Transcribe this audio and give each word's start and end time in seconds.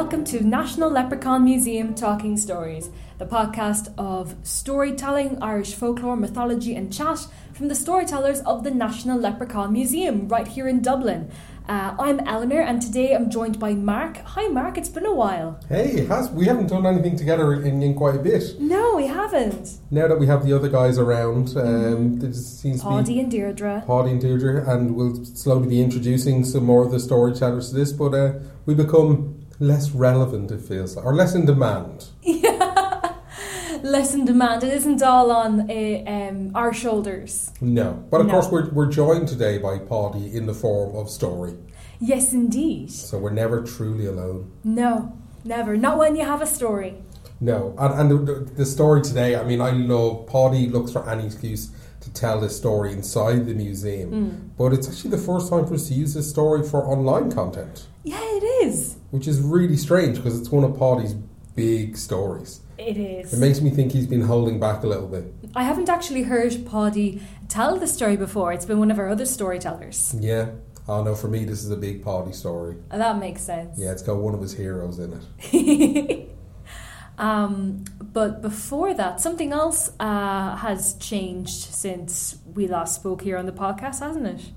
welcome 0.00 0.24
to 0.24 0.42
National 0.42 0.88
Leprechaun 0.88 1.44
Museum 1.44 1.94
Talking 1.94 2.38
Stories, 2.38 2.88
the 3.18 3.26
podcast 3.26 3.92
of 3.98 4.34
storytelling, 4.42 5.36
Irish 5.42 5.74
folklore, 5.74 6.16
mythology, 6.16 6.74
and 6.74 6.90
chat 6.90 7.26
from 7.52 7.68
the 7.68 7.74
storytellers 7.74 8.40
of 8.40 8.64
the 8.64 8.70
National 8.70 9.18
Leprechaun 9.18 9.74
Museum 9.74 10.26
right 10.26 10.48
here 10.48 10.66
in 10.66 10.80
Dublin. 10.80 11.30
Uh, 11.68 11.94
I'm 11.98 12.18
Eleanor, 12.20 12.62
and 12.62 12.80
today 12.80 13.14
I'm 13.14 13.28
joined 13.28 13.58
by 13.58 13.74
Mark. 13.74 14.16
Hi, 14.24 14.48
Mark. 14.48 14.78
It's 14.78 14.88
been 14.88 15.04
a 15.04 15.12
while. 15.12 15.60
Hey, 15.68 16.06
has 16.06 16.30
we 16.30 16.46
haven't 16.46 16.68
done 16.68 16.86
anything 16.86 17.16
together 17.16 17.52
in, 17.52 17.82
in 17.82 17.94
quite 17.94 18.14
a 18.14 18.20
bit. 18.20 18.58
No, 18.58 18.96
we 18.96 19.06
haven't. 19.06 19.80
Now 19.90 20.08
that 20.08 20.18
we 20.18 20.26
have 20.26 20.46
the 20.46 20.54
other 20.54 20.70
guys 20.70 20.96
around, 20.96 21.54
um, 21.58 22.18
there 22.20 22.32
seems 22.32 22.82
to 22.82 23.02
be 23.02 23.20
and 23.20 23.30
Deirdre. 23.30 23.84
Paddy 23.86 24.12
and 24.12 24.20
Deirdre, 24.20 24.66
and 24.66 24.96
we'll 24.96 25.26
slowly 25.26 25.68
be 25.68 25.82
introducing 25.82 26.46
some 26.46 26.64
more 26.64 26.82
of 26.82 26.90
the 26.90 26.98
storytellers 26.98 27.68
to 27.68 27.76
this. 27.76 27.92
But 27.92 28.14
uh, 28.14 28.32
we 28.64 28.74
become 28.74 29.39
less 29.60 29.90
relevant, 29.92 30.50
it 30.50 30.60
feels, 30.62 30.96
like, 30.96 31.04
or 31.06 31.14
less 31.14 31.34
in 31.34 31.46
demand. 31.46 32.06
Yeah, 32.22 33.12
Less 33.82 34.12
in 34.14 34.24
demand. 34.26 34.62
It 34.64 34.72
isn't 34.74 35.02
all 35.02 35.30
on 35.30 35.70
uh, 35.70 36.02
um, 36.06 36.50
our 36.54 36.72
shoulders. 36.74 37.50
No, 37.62 38.04
but 38.10 38.20
of 38.20 38.26
No. 38.26 38.32
course 38.32 38.48
we're 38.50 38.68
we're 38.70 38.90
joined 38.90 39.28
today 39.28 39.56
by 39.58 39.78
Paddy 39.78 40.34
in 40.36 40.44
the 40.46 40.52
form 40.54 40.94
of 40.96 41.08
story, 41.08 41.54
Yes, 41.98 42.32
indeed. 42.34 42.90
so 42.90 43.18
we're 43.18 43.30
never 43.44 43.62
truly 43.62 44.06
alone. 44.06 44.50
No, 44.64 45.16
never. 45.44 45.76
Not 45.76 45.96
when 45.98 46.16
you 46.16 46.24
have 46.26 46.42
a 46.42 46.46
story. 46.46 46.96
No, 47.40 47.74
and, 47.78 48.10
and 48.12 48.28
the, 48.28 48.34
the 48.54 48.66
story 48.66 49.00
today, 49.00 49.34
I 49.36 49.44
mean, 49.44 49.62
I 49.62 49.70
love 49.70 50.26
Paddy 50.26 50.68
looks 50.68 50.92
for 50.92 51.08
any 51.08 51.24
excuse 51.26 51.70
to 52.00 52.12
tell 52.12 52.38
this 52.40 52.54
story 52.56 52.92
inside 52.92 53.46
the 53.46 53.54
museum, 53.54 54.08
Hmm. 54.10 54.48
but 54.58 54.72
it's 54.74 54.88
actually 54.88 55.10
the 55.12 55.24
first 55.30 55.48
time 55.48 55.64
for 55.66 55.74
us 55.74 55.88
to 55.88 55.94
use 55.94 56.12
this 56.12 56.28
story 56.28 56.62
for 56.68 56.84
online 56.86 57.30
content, 57.32 57.86
Yeah, 58.02 58.20
it 58.22 58.66
is. 58.66 58.96
which 59.10 59.26
is 59.26 59.40
really 59.40 59.76
strange 59.76 60.16
because 60.16 60.38
it's 60.38 60.50
one 60.50 60.64
of 60.64 60.78
Paddy's 60.78 61.14
big 61.54 61.96
stories. 61.96 62.60
It 62.78 62.96
is. 62.96 63.34
It 63.34 63.38
makes 63.38 63.60
me 63.60 63.70
think 63.70 63.92
he's 63.92 64.06
been 64.06 64.22
holding 64.22 64.58
back 64.58 64.82
a 64.82 64.86
little 64.86 65.06
bit. 65.08 65.34
I 65.54 65.64
haven't 65.64 65.88
actually 65.90 66.22
heard 66.22 66.64
Paddy 66.64 67.20
tell 67.48 67.76
the 67.76 67.86
story 67.86 68.16
before. 68.16 68.52
It's 68.52 68.64
been 68.64 68.78
one 68.78 68.90
of 68.90 68.98
our 68.98 69.08
other 69.08 69.26
storytellers. 69.26 70.14
Yeah. 70.18 70.52
Oh 70.88 71.02
no, 71.02 71.14
for 71.14 71.28
me 71.28 71.44
this 71.44 71.62
is 71.62 71.70
a 71.70 71.76
big 71.76 72.02
Paddy 72.02 72.32
story. 72.32 72.76
And 72.90 73.00
that 73.02 73.18
makes 73.18 73.42
sense. 73.42 73.78
Yeah, 73.78 73.92
it's 73.92 74.02
got 74.02 74.16
one 74.16 74.34
of 74.34 74.40
his 74.40 74.54
heroes 74.54 74.98
in 74.98 75.20
it. 75.52 76.30
um, 77.18 77.84
but 78.00 78.40
before 78.40 78.94
that, 78.94 79.20
something 79.20 79.52
else 79.52 79.92
uh, 80.00 80.56
has 80.56 80.94
changed 80.94 81.74
since 81.74 82.38
we 82.54 82.66
last 82.66 82.94
spoke 82.94 83.22
here 83.22 83.36
on 83.36 83.44
the 83.44 83.52
podcast, 83.52 84.00
hasn't 84.00 84.26
it? 84.26 84.52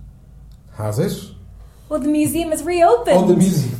Has 0.78 0.98
it? 0.98 1.36
Well, 1.94 2.02
the 2.02 2.10
museum 2.10 2.52
is 2.52 2.64
reopened. 2.64 3.16
Oh, 3.16 3.28
the 3.28 3.36
museum. 3.36 3.80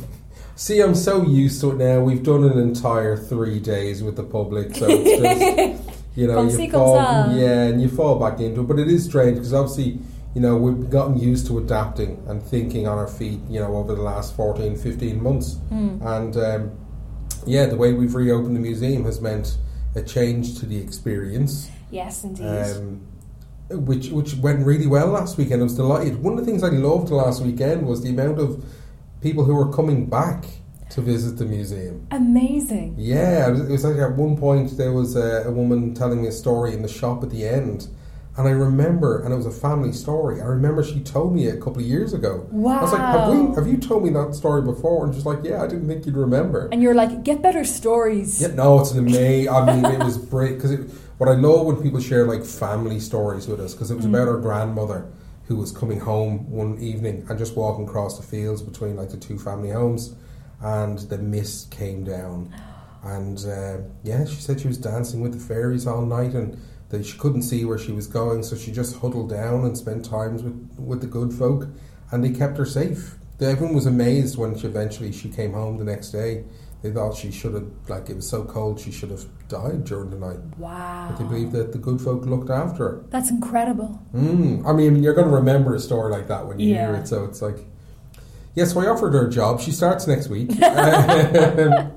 See, 0.54 0.80
I'm 0.80 0.94
so 0.94 1.24
used 1.24 1.60
to 1.62 1.72
it 1.72 1.78
now. 1.78 1.98
We've 1.98 2.22
done 2.22 2.44
an 2.44 2.56
entire 2.60 3.16
three 3.16 3.58
days 3.58 4.04
with 4.04 4.14
the 4.14 4.22
public, 4.22 4.76
so 4.76 4.86
it's 4.88 5.82
just 5.82 5.98
you 6.14 6.28
know 6.28 6.44
you 6.48 6.70
fall, 6.70 6.96
yeah, 7.36 7.64
and 7.64 7.82
you 7.82 7.88
fall 7.88 8.20
back 8.20 8.38
into 8.38 8.60
it. 8.60 8.68
But 8.68 8.78
it 8.78 8.86
is 8.86 9.04
strange 9.04 9.34
because 9.34 9.52
obviously 9.52 9.98
you 10.32 10.40
know 10.40 10.56
we've 10.56 10.88
gotten 10.88 11.18
used 11.18 11.48
to 11.48 11.58
adapting 11.58 12.22
and 12.28 12.40
thinking 12.40 12.86
on 12.86 12.98
our 12.98 13.08
feet, 13.08 13.40
you 13.50 13.58
know, 13.58 13.74
over 13.74 13.96
the 13.96 14.02
last 14.02 14.36
14, 14.36 14.76
15 14.76 15.20
months, 15.20 15.54
Hmm. 15.70 15.98
and 16.02 16.36
um, 16.36 16.70
yeah, 17.46 17.66
the 17.66 17.76
way 17.76 17.94
we've 17.94 18.14
reopened 18.14 18.54
the 18.54 18.60
museum 18.60 19.06
has 19.06 19.20
meant 19.20 19.58
a 19.96 20.02
change 20.02 20.60
to 20.60 20.66
the 20.66 20.76
experience. 20.76 21.68
yes, 21.90 22.22
indeed. 22.22 22.46
Um, 22.46 23.00
which 23.70 24.10
which 24.10 24.34
went 24.36 24.64
really 24.64 24.86
well 24.86 25.08
last 25.08 25.38
weekend. 25.38 25.60
I 25.60 25.64
was 25.64 25.76
delighted. 25.76 26.22
One 26.22 26.34
of 26.34 26.40
the 26.40 26.44
things 26.44 26.62
I 26.62 26.68
loved 26.68 27.10
last 27.10 27.42
weekend 27.42 27.86
was 27.86 28.02
the 28.02 28.10
amount 28.10 28.38
of 28.38 28.64
people 29.22 29.44
who 29.44 29.54
were 29.54 29.72
coming 29.72 30.06
back 30.06 30.44
to 30.90 31.00
visit 31.00 31.38
the 31.38 31.44
museum. 31.44 32.06
Amazing. 32.10 32.94
Yeah, 32.98 33.48
it 33.48 33.52
was, 33.52 33.60
it 33.62 33.72
was 33.72 33.84
like 33.84 33.96
at 33.96 34.16
one 34.16 34.36
point 34.36 34.76
there 34.76 34.92
was 34.92 35.16
a, 35.16 35.44
a 35.46 35.50
woman 35.50 35.94
telling 35.94 36.22
me 36.22 36.28
a 36.28 36.32
story 36.32 36.72
in 36.72 36.82
the 36.82 36.88
shop 36.88 37.22
at 37.22 37.30
the 37.30 37.46
end, 37.48 37.88
and 38.36 38.46
I 38.48 38.50
remember, 38.50 39.22
and 39.22 39.32
it 39.32 39.36
was 39.36 39.46
a 39.46 39.50
family 39.50 39.92
story. 39.92 40.40
I 40.40 40.44
remember 40.44 40.82
she 40.82 41.00
told 41.00 41.34
me 41.34 41.46
a 41.46 41.56
couple 41.56 41.78
of 41.78 41.86
years 41.86 42.12
ago. 42.12 42.46
Wow! 42.50 42.78
I 42.78 42.82
was 42.82 42.92
like, 42.92 43.00
have, 43.00 43.28
we, 43.28 43.54
have 43.54 43.66
you 43.66 43.76
told 43.78 44.04
me 44.04 44.10
that 44.10 44.34
story 44.34 44.60
before? 44.60 45.06
And 45.06 45.14
she's 45.14 45.24
like, 45.24 45.42
yeah, 45.44 45.62
I 45.62 45.68
didn't 45.68 45.88
think 45.88 46.04
you'd 46.04 46.16
remember. 46.16 46.68
And 46.70 46.82
you're 46.82 46.94
like, 46.94 47.22
get 47.22 47.42
better 47.42 47.64
stories. 47.64 48.42
Yeah, 48.42 48.48
no, 48.48 48.80
it's 48.80 48.90
an 48.90 48.98
amazing. 48.98 49.48
I 49.48 49.74
mean, 49.74 49.84
it 49.84 50.04
was 50.04 50.18
great 50.34 50.56
because 50.56 50.72
what 51.18 51.28
I 51.28 51.34
love 51.34 51.66
when 51.66 51.82
people 51.82 52.00
share 52.00 52.26
like 52.26 52.44
family 52.44 52.98
stories 53.00 53.46
with 53.46 53.60
us 53.60 53.72
because 53.72 53.90
it 53.90 53.96
was 53.96 54.04
about 54.04 54.28
our 54.28 54.38
grandmother 54.38 55.10
who 55.46 55.56
was 55.56 55.70
coming 55.70 56.00
home 56.00 56.50
one 56.50 56.78
evening 56.78 57.24
and 57.28 57.38
just 57.38 57.56
walking 57.56 57.86
across 57.86 58.18
the 58.18 58.26
fields 58.26 58.62
between 58.62 58.96
like 58.96 59.10
the 59.10 59.16
two 59.16 59.38
family 59.38 59.70
homes, 59.70 60.14
and 60.60 60.98
the 61.10 61.18
mist 61.18 61.70
came 61.70 62.02
down, 62.02 62.52
and 63.02 63.44
uh, 63.46 63.78
yeah, 64.02 64.24
she 64.24 64.36
said 64.36 64.60
she 64.60 64.68
was 64.68 64.78
dancing 64.78 65.20
with 65.20 65.32
the 65.32 65.38
fairies 65.38 65.86
all 65.86 66.04
night 66.04 66.32
and. 66.32 66.58
That 66.90 67.04
she 67.04 67.18
couldn't 67.18 67.42
see 67.42 67.64
where 67.64 67.78
she 67.78 67.90
was 67.90 68.06
going, 68.06 68.44
so 68.44 68.54
she 68.54 68.70
just 68.70 68.98
huddled 68.98 69.28
down 69.28 69.64
and 69.64 69.76
spent 69.76 70.04
times 70.04 70.44
with, 70.44 70.54
with 70.78 71.00
the 71.00 71.08
good 71.08 71.32
folk, 71.32 71.66
and 72.12 72.22
they 72.22 72.30
kept 72.30 72.56
her 72.58 72.66
safe. 72.66 73.16
Everyone 73.40 73.74
was 73.74 73.86
amazed 73.86 74.36
when 74.36 74.56
she 74.56 74.68
eventually 74.68 75.10
she 75.10 75.28
came 75.28 75.54
home 75.54 75.78
the 75.78 75.84
next 75.84 76.10
day. 76.10 76.44
They 76.84 76.90
thought 76.90 77.16
she 77.16 77.30
should 77.32 77.54
have, 77.54 77.64
like, 77.88 78.10
it 78.10 78.16
was 78.16 78.28
so 78.28 78.44
cold, 78.44 78.78
she 78.78 78.92
should 78.92 79.08
have 79.10 79.24
died 79.48 79.84
during 79.86 80.10
the 80.10 80.18
night. 80.18 80.36
Wow. 80.58 81.06
But 81.08 81.16
they 81.18 81.24
believe 81.24 81.50
that 81.52 81.72
the 81.72 81.78
good 81.78 81.98
folk 81.98 82.26
looked 82.26 82.50
after 82.50 82.84
her. 82.84 83.04
That's 83.08 83.30
incredible. 83.30 84.02
Mm. 84.14 84.66
I 84.66 84.74
mean, 84.74 85.02
you're 85.02 85.14
going 85.14 85.26
to 85.26 85.32
remember 85.34 85.74
a 85.74 85.80
story 85.80 86.12
like 86.12 86.28
that 86.28 86.46
when 86.46 86.60
you 86.60 86.74
hear 86.74 86.94
it, 86.94 87.08
so 87.08 87.24
it's 87.24 87.40
like. 87.40 87.56
Yes, 88.54 88.74
so 88.74 88.80
I 88.80 88.86
offered 88.88 89.14
her 89.14 89.28
a 89.28 89.30
job. 89.30 89.60
She 89.62 89.70
starts 89.72 90.06
next 90.06 90.28
week. 90.28 90.50
I 90.62 91.90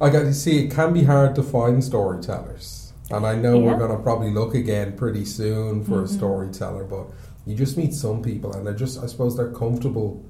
got 0.00 0.20
to 0.22 0.32
see 0.32 0.64
it 0.66 0.70
can 0.70 0.92
be 0.92 1.02
hard 1.02 1.34
to 1.34 1.42
find 1.42 1.82
storytellers, 1.82 2.92
and 3.10 3.26
I 3.26 3.34
know 3.34 3.58
Yeah. 3.58 3.72
we're 3.72 3.78
going 3.78 3.90
to 3.90 3.98
probably 4.02 4.30
look 4.30 4.54
again 4.54 4.92
pretty 4.96 5.24
soon 5.24 5.82
for 5.82 6.00
Mhm. 6.00 6.04
a 6.04 6.08
storyteller. 6.08 6.84
But 6.84 7.06
you 7.44 7.56
just 7.56 7.76
meet 7.76 7.92
some 7.92 8.22
people, 8.22 8.52
and 8.52 8.64
they're 8.64 8.72
just, 8.72 9.02
I 9.02 9.06
suppose, 9.06 9.36
they're 9.36 9.50
comfortable 9.50 10.24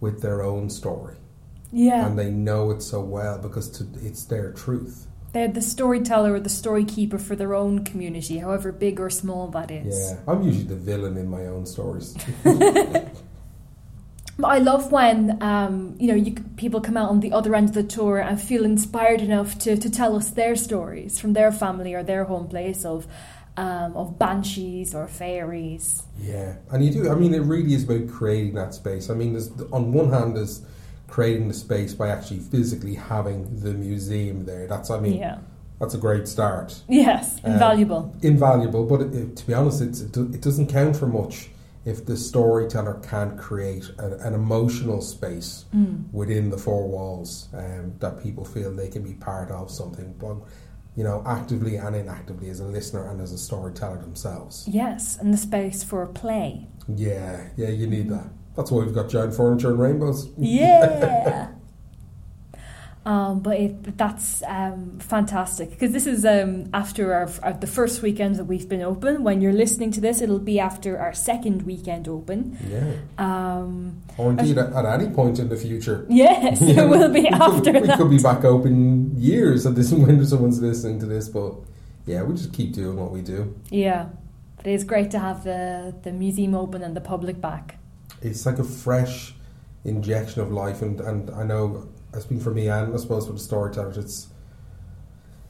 with 0.00 0.22
their 0.22 0.42
own 0.42 0.68
story, 0.68 1.14
Yeah. 1.72 2.06
and 2.06 2.18
they 2.18 2.30
know 2.30 2.70
it 2.70 2.82
so 2.82 3.00
well 3.00 3.38
because 3.38 3.68
to, 3.78 3.86
it's 4.02 4.24
their 4.24 4.52
truth. 4.52 5.06
They're 5.32 5.48
the 5.48 5.62
storyteller 5.62 6.34
or 6.34 6.40
the 6.40 6.50
story 6.50 6.84
keeper 6.84 7.18
for 7.18 7.34
their 7.34 7.54
own 7.54 7.84
community, 7.84 8.38
however 8.38 8.70
big 8.70 9.00
or 9.00 9.08
small 9.08 9.48
that 9.48 9.70
is. 9.70 10.12
Yeah, 10.12 10.18
I'm 10.28 10.42
usually 10.42 10.64
the 10.64 10.76
villain 10.76 11.16
in 11.16 11.28
my 11.28 11.46
own 11.46 11.64
stories. 11.64 12.14
But 14.38 14.48
I 14.48 14.58
love 14.58 14.90
when 14.90 15.42
um, 15.42 15.94
you 15.98 16.08
know 16.08 16.14
you, 16.14 16.32
people 16.56 16.80
come 16.80 16.96
out 16.96 17.10
on 17.10 17.20
the 17.20 17.32
other 17.32 17.54
end 17.54 17.68
of 17.68 17.74
the 17.74 17.82
tour 17.82 18.18
and 18.18 18.40
feel 18.40 18.64
inspired 18.64 19.20
enough 19.20 19.58
to, 19.60 19.76
to 19.76 19.90
tell 19.90 20.16
us 20.16 20.30
their 20.30 20.56
stories 20.56 21.20
from 21.20 21.34
their 21.34 21.52
family 21.52 21.94
or 21.94 22.02
their 22.02 22.24
home 22.24 22.48
place 22.48 22.84
of 22.84 23.06
um, 23.56 23.94
of 23.94 24.18
banshees 24.18 24.94
or 24.94 25.06
fairies. 25.06 26.02
Yeah, 26.18 26.56
and 26.70 26.84
you 26.84 26.90
do. 26.90 27.10
I 27.10 27.14
mean, 27.14 27.34
it 27.34 27.42
really 27.42 27.74
is 27.74 27.84
about 27.84 28.08
creating 28.08 28.54
that 28.54 28.72
space. 28.72 29.10
I 29.10 29.14
mean, 29.14 29.32
there's, 29.32 29.50
on 29.70 29.92
one 29.92 30.10
hand, 30.10 30.36
there's 30.36 30.64
creating 31.12 31.46
the 31.46 31.52
space 31.54 31.92
by 31.92 32.08
actually 32.08 32.38
physically 32.40 32.94
having 32.94 33.38
the 33.60 33.74
museum 33.74 34.46
there. 34.46 34.66
That's, 34.66 34.88
I 34.90 34.98
mean, 34.98 35.18
yeah. 35.18 35.38
that's 35.78 35.92
a 35.92 35.98
great 35.98 36.26
start. 36.26 36.80
Yes, 36.88 37.38
Um, 37.44 37.52
invaluable. 37.52 38.16
Invaluable, 38.22 38.86
but 38.86 39.02
it, 39.02 39.14
it- 39.14 39.36
to 39.36 39.46
be 39.46 39.52
honest, 39.52 39.82
it's, 39.82 40.00
it, 40.00 40.16
it 40.16 40.40
doesn't 40.40 40.68
count 40.68 40.96
for 40.96 41.06
much 41.06 41.50
if 41.84 42.06
the 42.06 42.16
storyteller 42.16 42.94
can't 43.02 43.36
create 43.36 43.90
a, 43.98 44.06
an 44.26 44.32
emotional 44.32 45.02
space 45.02 45.66
Mm. 45.74 46.10
within 46.12 46.48
the 46.48 46.56
four 46.56 46.88
walls 46.88 47.48
um, 47.52 47.92
that 47.98 48.22
people 48.22 48.44
feel 48.46 48.72
they 48.74 48.88
can 48.88 49.02
be 49.02 49.12
part 49.14 49.50
of 49.50 49.70
something. 49.70 50.14
But 50.18 50.36
you 50.96 51.04
know, 51.04 51.22
actively 51.26 51.76
and 51.76 51.94
inactively 51.96 52.48
as 52.50 52.60
a 52.60 52.64
listener 52.66 53.04
and 53.10 53.20
as 53.20 53.32
a 53.32 53.38
storyteller 53.38 53.98
themselves. 53.98 54.64
Yes, 54.68 55.18
and 55.20 55.32
the 55.32 55.38
space 55.38 55.82
for 55.82 56.02
a 56.02 56.06
play. 56.06 56.68
Yeah, 56.86 57.48
yeah, 57.56 57.68
you 57.70 57.86
need 57.86 58.08
that. 58.10 58.26
That's 58.56 58.70
why 58.70 58.84
we've 58.84 58.94
got 58.94 59.08
giant 59.08 59.34
furniture 59.34 59.70
and 59.70 59.78
rainbows. 59.80 60.28
Yeah. 60.36 61.48
Um, 63.04 63.40
but 63.40 63.58
it, 63.58 63.98
that's 63.98 64.44
um, 64.46 65.00
fantastic 65.00 65.70
because 65.70 65.90
this 65.90 66.06
is 66.06 66.24
um, 66.24 66.66
after 66.72 67.12
our, 67.12 67.28
our 67.42 67.52
the 67.52 67.66
first 67.66 68.00
weekend 68.00 68.36
that 68.36 68.44
we've 68.44 68.68
been 68.68 68.80
open. 68.80 69.24
When 69.24 69.40
you're 69.40 69.52
listening 69.52 69.90
to 69.92 70.00
this, 70.00 70.20
it'll 70.20 70.38
be 70.38 70.60
after 70.60 71.00
our 71.00 71.12
second 71.12 71.62
weekend 71.62 72.06
open. 72.06 72.56
Yeah. 72.70 72.92
Um, 73.18 74.02
Or 74.18 74.30
indeed 74.30 74.56
at, 74.56 74.72
at 74.72 74.86
any 75.00 75.10
point 75.12 75.40
in 75.40 75.48
the 75.48 75.56
future. 75.56 76.06
yes, 76.08 76.62
it 76.62 76.76
will 76.88 77.08
be 77.08 77.22
we 77.22 77.28
could- 77.30 77.42
after 77.42 77.72
we 77.72 77.80
that. 77.88 77.98
could 77.98 78.10
be 78.10 78.18
back 78.22 78.44
open 78.44 79.20
years 79.20 79.66
at 79.66 79.74
this 79.74 79.90
when 79.90 80.24
someone's 80.24 80.62
listening 80.62 81.00
to 81.00 81.06
this, 81.06 81.28
but 81.28 81.54
yeah, 82.06 82.22
we 82.22 82.36
just 82.36 82.52
keep 82.52 82.72
doing 82.72 82.96
what 82.96 83.10
we 83.10 83.20
do. 83.20 83.52
Yeah, 83.68 84.10
but 84.58 84.68
it 84.68 84.74
is 84.74 84.84
great 84.84 85.10
to 85.10 85.18
have 85.18 85.42
the 85.42 85.92
the 86.04 86.12
museum 86.12 86.54
open 86.54 86.82
and 86.84 86.94
the 86.94 87.00
public 87.00 87.40
back. 87.40 87.78
It's 88.22 88.46
like 88.46 88.58
a 88.58 88.64
fresh 88.64 89.34
injection 89.84 90.40
of 90.42 90.52
life, 90.52 90.80
and, 90.82 91.00
and 91.00 91.30
I 91.30 91.42
know, 91.44 91.88
I 92.14 92.20
speak 92.20 92.40
for 92.40 92.52
me 92.52 92.68
and 92.68 92.94
I 92.94 92.96
suppose 92.98 93.26
for 93.26 93.32
the 93.32 93.38
storytellers, 93.38 93.96
it's 93.98 94.28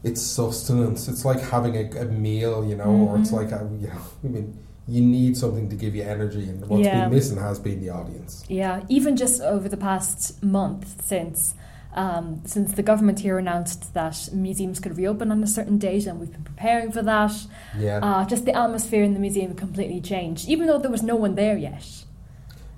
it's 0.05 0.21
sustenance. 0.21 1.07
It's 1.07 1.25
like 1.25 1.41
having 1.41 1.77
a, 1.77 2.01
a 2.01 2.05
meal, 2.07 2.65
you 2.65 2.75
know, 2.75 2.85
or 2.91 3.19
it's 3.19 3.31
Mhm. 3.31 3.35
like 3.37 3.53
a, 3.53 3.69
you 3.81 3.87
know, 3.87 4.01
I 4.25 4.27
mean, 4.27 4.59
you 4.89 5.01
need 5.01 5.37
something 5.37 5.69
to 5.69 5.77
give 5.77 5.95
you 5.95 6.03
energy, 6.03 6.49
and 6.49 6.61
what's 6.67 6.85
Yeah. 6.87 7.03
been 7.05 7.15
missing 7.15 7.39
has 7.39 7.61
been 7.61 7.81
the 7.81 7.91
audience. 7.91 8.43
Yeah, 8.49 8.83
even 8.89 9.17
just 9.17 9.41
over 9.41 9.69
the 9.69 9.77
past 9.77 10.43
month 10.43 11.05
since 11.07 11.55
um, 11.95 12.41
since 12.47 12.73
the 12.73 12.83
government 12.83 13.19
here 13.21 13.37
announced 13.37 13.93
that 13.93 14.31
museums 14.33 14.81
could 14.81 14.97
reopen 14.97 15.31
on 15.31 15.43
a 15.43 15.47
certain 15.47 15.77
date, 15.77 16.07
and 16.07 16.19
we've 16.19 16.33
been 16.33 16.43
preparing 16.43 16.91
for 16.91 17.03
that. 17.03 17.33
Yeah. 17.79 17.99
Uh, 18.03 18.25
just 18.25 18.47
the 18.47 18.57
atmosphere 18.57 19.03
in 19.05 19.13
the 19.13 19.21
museum 19.21 19.55
completely 19.55 20.01
changed, 20.01 20.49
even 20.49 20.67
though 20.69 20.79
there 20.79 20.91
was 20.91 21.03
no 21.03 21.17
one 21.17 21.35
there 21.35 21.59
yet. 21.59 21.85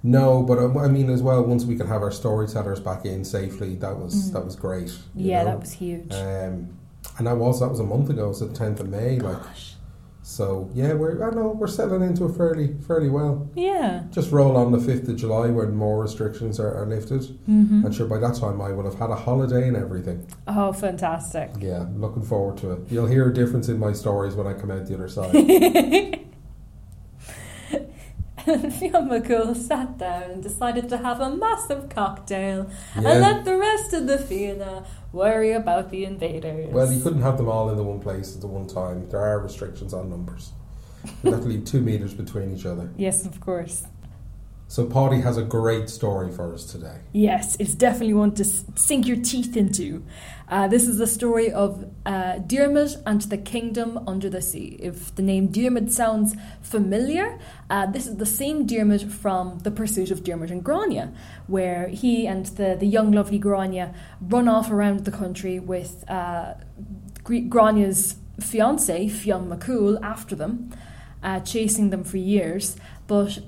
No, 0.07 0.43
but 0.43 0.59
um, 0.59 0.77
I 0.77 0.87
mean, 0.87 1.09
as 1.09 1.23
well, 1.23 1.43
once 1.43 1.65
we 1.65 1.77
could 1.77 1.87
have 1.87 2.03
our 2.03 2.11
storytellers 2.13 2.79
back 2.79 3.07
in 3.07 3.25
safely, 3.25 3.75
that 3.77 3.97
was 3.97 4.31
that 4.33 4.45
was 4.45 4.55
great. 4.55 4.95
Yeah, 5.15 5.39
know? 5.39 5.45
that 5.47 5.61
was 5.61 5.73
huge. 5.73 6.13
Um, 6.13 6.79
and 7.17 7.27
that 7.27 7.37
was 7.39 7.61
that 7.61 7.69
was 7.69 7.81
a 7.81 7.85
month 7.85 8.11
ago. 8.11 8.27
It 8.27 8.29
was 8.29 8.41
the 8.41 8.49
tenth 8.49 8.81
of 8.81 8.89
May. 8.91 9.19
Like, 9.19 9.43
Gosh. 9.43 9.77
so 10.23 10.69
yeah, 10.75 10.93
we're 10.93 11.27
I 11.27 11.35
know 11.35 11.57
we're 11.59 11.69
settling 11.69 12.03
into 12.03 12.27
it 12.27 12.37
fairly 12.37 12.77
fairly 12.87 13.09
well. 13.09 13.49
Yeah. 13.55 14.05
Just 14.11 14.31
roll 14.31 14.59
on 14.59 14.73
the 14.73 14.79
fifth 14.79 15.09
of 15.09 15.17
July 15.17 15.49
when 15.49 15.75
more 15.75 16.03
restrictions 16.03 16.61
are, 16.61 16.75
are 16.75 16.85
lifted. 16.85 17.23
Mm-hmm. 17.49 17.87
And 17.87 17.95
sure, 17.95 18.07
by 18.07 18.19
that 18.19 18.35
time 18.35 18.61
I 18.61 18.73
will 18.73 18.85
have 18.85 18.99
had 18.99 19.09
a 19.09 19.17
holiday 19.17 19.69
and 19.69 19.77
everything. 19.77 20.27
Oh, 20.47 20.75
fantastic. 20.75 21.51
Yeah, 21.61 21.87
looking 21.97 22.23
forward 22.23 22.59
to 22.59 22.73
it. 22.73 22.81
You'll 22.91 23.07
hear 23.07 23.31
a 23.31 23.33
difference 23.33 23.71
in 23.71 23.79
my 23.79 23.95
stories 23.95 24.35
when 24.35 24.47
I 24.47 24.53
come 24.53 24.71
out 24.71 24.87
the 24.87 24.95
other 24.97 25.09
side. 25.09 26.21
McCool 28.47 29.57
sat 29.57 29.99
down 29.99 30.23
and 30.25 30.43
decided 30.43 30.89
to 30.91 30.99
have 30.99 31.21
a 31.21 31.31
massive 31.35 31.89
cocktail 31.89 32.71
Yeah. 33.01 33.09
and 33.11 33.21
let 33.21 33.45
the 33.45 33.57
rest 33.57 33.93
of 33.93 34.07
the 34.07 34.19
Fianna 34.19 34.85
worry 35.13 35.53
about 35.53 35.91
the 35.91 36.05
invaders. 36.05 36.71
well, 36.73 36.93
you 36.93 37.03
couldn't 37.03 37.23
have 37.23 37.37
them 37.37 37.49
all 37.49 37.71
in 37.71 37.77
the 37.77 37.83
one 37.83 38.01
place 38.01 38.35
at 38.35 38.41
the 38.41 38.47
one 38.47 38.67
time. 38.67 39.09
There 39.11 39.21
are 39.21 39.39
restrictions 39.41 39.95
on 39.95 40.11
numbers. 40.11 40.53
You 41.23 41.33
have 41.33 41.43
to 41.43 41.49
leave 41.49 41.65
two 41.65 41.81
meters 41.81 42.15
between 42.15 42.55
each 42.57 42.67
other. 42.67 42.91
Yes, 42.97 43.25
of 43.27 43.41
course. 43.41 43.85
So 44.67 44.87
Paddy 44.87 45.21
has 45.21 45.37
a 45.37 45.43
great 45.43 45.89
story 45.89 46.33
for 46.33 46.53
us 46.53 46.65
today. 46.65 47.01
Yes, 47.13 47.57
it's 47.61 47.75
definitely 47.75 48.15
one 48.15 48.33
to 48.33 48.45
sink 48.45 49.07
your 49.07 49.19
teeth 49.19 49.57
into. 49.57 50.03
Uh, 50.49 50.69
this 50.69 50.89
is 50.89 50.99
the 50.99 51.07
story 51.07 51.51
of 51.51 51.91
uh, 52.05 52.39
Diarmid 52.39 53.01
and 53.07 53.21
the 53.23 53.39
Kingdom 53.39 54.03
Under 54.07 54.29
the 54.29 54.43
Sea. 54.43 54.77
If 54.81 55.15
the 55.15 55.23
name 55.23 55.49
Diarmid 55.49 55.91
sounds 55.91 56.35
familiar, 56.61 57.39
uh, 57.71 57.87
this 57.87 58.07
is 58.07 58.17
the 58.17 58.27
same 58.27 58.67
Diarmid 58.67 59.11
from 59.11 59.61
The 59.61 59.71
Pursuit 59.71 60.11
of 60.11 60.25
Diarmid 60.25 60.51
and 60.51 60.65
Grania, 60.65 61.13
where 61.47 61.89
he 61.89 62.27
and 62.27 62.47
the, 62.47 62.77
the 62.79 62.87
young, 62.87 63.13
lovely 63.13 63.39
Grania 63.39 63.95
run 64.21 64.49
off 64.49 64.71
around 64.71 65.05
the 65.05 65.13
country 65.13 65.59
with 65.59 66.05
uh, 66.11 66.55
Gr- 67.23 67.49
Grania's 67.49 68.17
fiance, 68.41 69.09
Fionn 69.09 69.49
McCool, 69.49 70.01
after 70.03 70.35
them, 70.35 70.71
uh, 71.23 71.41
chasing 71.41 71.91
them 71.91 72.03
for 72.03 72.17
years. 72.17 72.77
But 73.07 73.39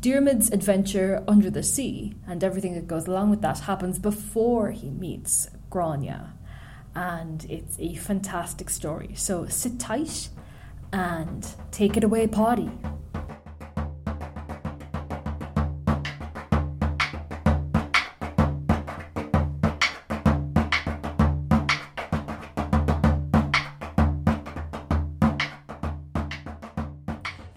Diarmid's 0.00 0.50
adventure 0.50 1.22
under 1.28 1.48
the 1.48 1.62
sea 1.62 2.14
and 2.26 2.42
everything 2.42 2.74
that 2.74 2.88
goes 2.88 3.06
along 3.06 3.30
with 3.30 3.40
that 3.42 3.60
happens 3.60 4.00
before 4.00 4.72
he 4.72 4.90
meets 4.90 5.48
Grania. 5.70 6.34
And 6.94 7.44
it's 7.48 7.78
a 7.78 7.94
fantastic 7.94 8.68
story. 8.68 9.14
So 9.14 9.46
sit 9.46 9.78
tight 9.78 10.28
and 10.92 11.46
take 11.70 11.96
it 11.96 12.02
away, 12.02 12.26
Paddy. 12.26 12.70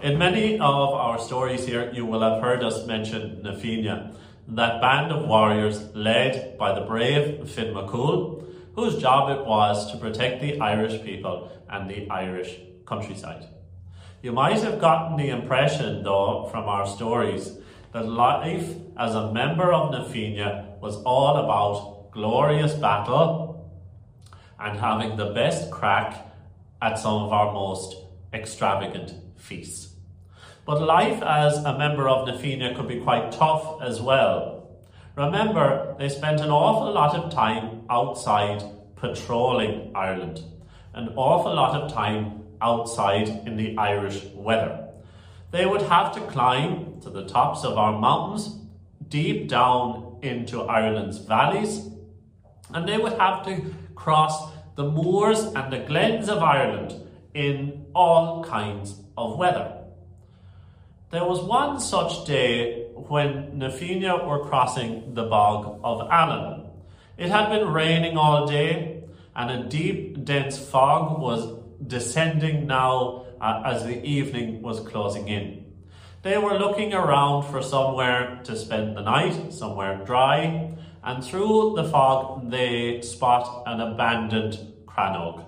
In 0.09 0.17
many 0.17 0.55
of 0.55 0.89
our 0.95 1.19
stories 1.19 1.67
here, 1.67 1.91
you 1.93 2.03
will 2.03 2.21
have 2.21 2.41
heard 2.41 2.63
us 2.63 2.87
mention 2.87 3.43
Na 3.43 3.53
Fianna, 3.55 4.15
that 4.47 4.81
band 4.81 5.11
of 5.11 5.27
warriors 5.27 5.93
led 5.93 6.57
by 6.57 6.73
the 6.73 6.83
brave 6.83 7.47
Finn 7.47 7.75
McCool, 7.75 8.43
whose 8.73 8.99
job 8.99 9.29
it 9.29 9.45
was 9.45 9.91
to 9.91 9.99
protect 9.99 10.41
the 10.41 10.59
Irish 10.59 11.03
people 11.03 11.51
and 11.69 11.87
the 11.87 12.09
Irish 12.09 12.57
countryside. 12.87 13.45
You 14.23 14.31
might 14.31 14.63
have 14.63 14.81
gotten 14.81 15.15
the 15.15 15.29
impression, 15.29 16.01
though, 16.01 16.49
from 16.49 16.67
our 16.67 16.87
stories, 16.87 17.59
that 17.93 18.07
life 18.07 18.73
as 18.97 19.13
a 19.13 19.31
member 19.31 19.71
of 19.71 19.91
Na 19.91 20.05
Fianna 20.05 20.73
was 20.81 20.95
all 21.03 21.37
about 21.37 22.09
glorious 22.09 22.73
battle 22.73 23.71
and 24.59 24.79
having 24.79 25.17
the 25.17 25.33
best 25.33 25.69
crack 25.69 26.33
at 26.81 26.97
some 26.97 27.21
of 27.21 27.31
our 27.31 27.53
most 27.53 27.95
extravagant 28.33 29.13
feasts. 29.37 29.88
But 30.69 30.83
life 30.83 31.23
as 31.23 31.57
a 31.63 31.79
member 31.79 32.07
of 32.07 32.27
Na 32.27 32.37
Fianna 32.37 32.75
could 32.75 32.87
be 32.87 32.99
quite 32.99 33.31
tough 33.31 33.81
as 33.81 33.99
well. 33.99 34.69
Remember, 35.15 35.95
they 35.97 36.09
spent 36.09 36.41
an 36.41 36.51
awful 36.51 36.93
lot 36.93 37.15
of 37.15 37.33
time 37.33 37.85
outside 37.89 38.61
patrolling 38.95 39.91
Ireland, 39.95 40.43
an 40.93 41.13
awful 41.15 41.55
lot 41.55 41.73
of 41.81 41.91
time 41.91 42.43
outside 42.61 43.29
in 43.47 43.57
the 43.57 43.75
Irish 43.79 44.23
weather. 44.35 44.89
They 45.49 45.65
would 45.65 45.81
have 45.81 46.13
to 46.13 46.21
climb 46.27 47.01
to 47.01 47.09
the 47.09 47.25
tops 47.25 47.63
of 47.63 47.75
our 47.75 47.99
mountains, 47.99 48.55
deep 49.07 49.47
down 49.47 50.19
into 50.21 50.61
Ireland's 50.61 51.17
valleys, 51.17 51.89
and 52.75 52.87
they 52.87 52.99
would 52.99 53.13
have 53.13 53.43
to 53.45 53.73
cross 53.95 54.51
the 54.75 54.83
moors 54.83 55.45
and 55.45 55.73
the 55.73 55.79
glens 55.79 56.29
of 56.29 56.43
Ireland 56.43 56.93
in 57.33 57.87
all 57.95 58.43
kinds 58.43 59.01
of 59.17 59.35
weather. 59.35 59.78
There 61.11 61.25
was 61.25 61.41
one 61.41 61.79
such 61.79 62.27
day 62.27 62.85
when 62.93 63.57
Na 63.57 63.71
Fianna 63.71 64.27
were 64.27 64.45
crossing 64.45 65.15
the 65.15 65.23
bog 65.23 65.79
of 65.83 66.07
Allen. 66.11 66.67
It 67.17 67.29
had 67.31 67.49
been 67.49 67.67
raining 67.69 68.15
all 68.15 68.45
day, 68.45 69.05
and 69.35 69.49
a 69.49 69.67
deep, 69.67 70.23
dense 70.23 70.59
fog 70.59 71.19
was 71.19 71.57
descending 71.87 72.67
now 72.67 73.25
uh, 73.41 73.63
as 73.65 73.85
the 73.85 74.03
evening 74.05 74.61
was 74.61 74.81
closing 74.81 75.27
in. 75.29 75.65
They 76.21 76.37
were 76.37 76.59
looking 76.59 76.93
around 76.93 77.49
for 77.49 77.63
somewhere 77.63 78.41
to 78.43 78.55
spend 78.55 78.95
the 78.95 79.01
night, 79.01 79.51
somewhere 79.51 80.05
dry, 80.05 80.75
and 81.03 81.23
through 81.23 81.73
the 81.75 81.85
fog 81.85 82.51
they 82.51 83.01
spot 83.01 83.63
an 83.65 83.81
abandoned 83.81 84.59
crannog. 84.85 85.43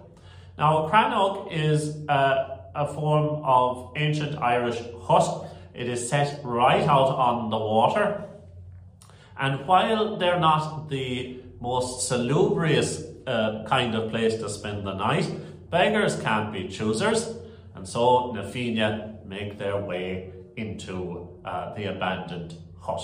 Now, 0.57 0.87
a 0.87 0.89
crannog 0.89 1.51
is 1.51 1.95
uh, 2.09 2.57
a 2.73 2.87
form 2.87 3.43
of 3.43 3.91
ancient 3.95 4.37
Irish 4.41 4.79
hut. 5.03 5.49
It 5.73 5.87
is 5.87 6.09
set 6.09 6.41
right 6.43 6.83
out 6.83 7.09
on 7.09 7.49
the 7.49 7.57
water, 7.57 8.25
and 9.39 9.65
while 9.67 10.17
they're 10.17 10.39
not 10.39 10.89
the 10.89 11.41
most 11.59 12.07
salubrious 12.07 13.03
uh, 13.25 13.63
kind 13.67 13.95
of 13.95 14.09
place 14.09 14.35
to 14.35 14.49
spend 14.49 14.85
the 14.85 14.93
night, 14.93 15.29
beggars 15.69 16.19
can't 16.21 16.51
be 16.51 16.67
choosers, 16.67 17.35
and 17.75 17.87
so 17.87 18.31
Na 18.33 18.43
Fianna 18.43 19.19
make 19.25 19.57
their 19.57 19.77
way 19.77 20.31
into 20.57 21.29
uh, 21.45 21.73
the 21.73 21.85
abandoned 21.85 22.55
hut. 22.81 23.01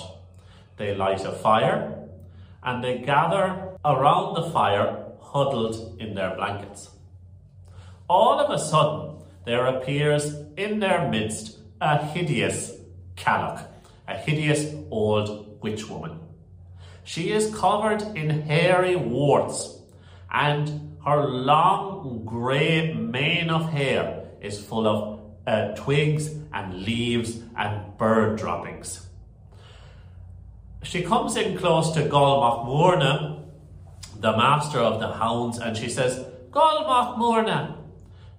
They 0.77 0.93
light 0.93 1.25
a 1.25 1.31
fire 1.31 2.07
and 2.63 2.83
they 2.83 2.97
gather 2.97 3.69
around 3.85 4.35
the 4.35 4.49
fire, 4.51 5.05
huddled 5.21 5.99
in 5.99 6.15
their 6.15 6.35
blankets. 6.35 6.89
All 8.09 8.39
of 8.39 8.51
a 8.51 8.59
sudden, 8.59 9.17
there 9.45 9.65
appears 9.65 10.35
in 10.57 10.79
their 10.79 11.09
midst 11.09 11.56
a 11.79 11.97
hideous 12.05 12.73
Cailleach, 13.15 13.65
a 14.07 14.17
hideous 14.17 14.73
old 14.89 15.61
witch 15.61 15.87
woman. 15.89 16.19
She 17.03 17.31
is 17.31 17.55
covered 17.55 18.01
in 18.15 18.41
hairy 18.41 18.95
warts, 18.95 19.79
and 20.31 20.97
her 21.05 21.25
long 21.25 22.23
grey 22.25 22.93
mane 22.93 23.49
of 23.49 23.69
hair 23.69 24.25
is 24.41 24.63
full 24.63 24.87
of 24.87 25.19
uh, 25.47 25.73
twigs 25.75 26.35
and 26.53 26.83
leaves 26.83 27.39
and 27.55 27.97
bird 27.97 28.37
droppings. 28.37 29.07
She 30.83 31.01
comes 31.01 31.35
in 31.35 31.57
close 31.57 31.91
to 31.91 32.03
Gol 32.03 32.41
Macmorna, 32.41 33.45
the 34.19 34.31
master 34.31 34.79
of 34.79 34.99
the 34.99 35.13
hounds, 35.13 35.57
and 35.57 35.75
she 35.75 35.89
says, 35.89 36.25
Gol 36.51 36.85
Macmorna, 36.85 37.76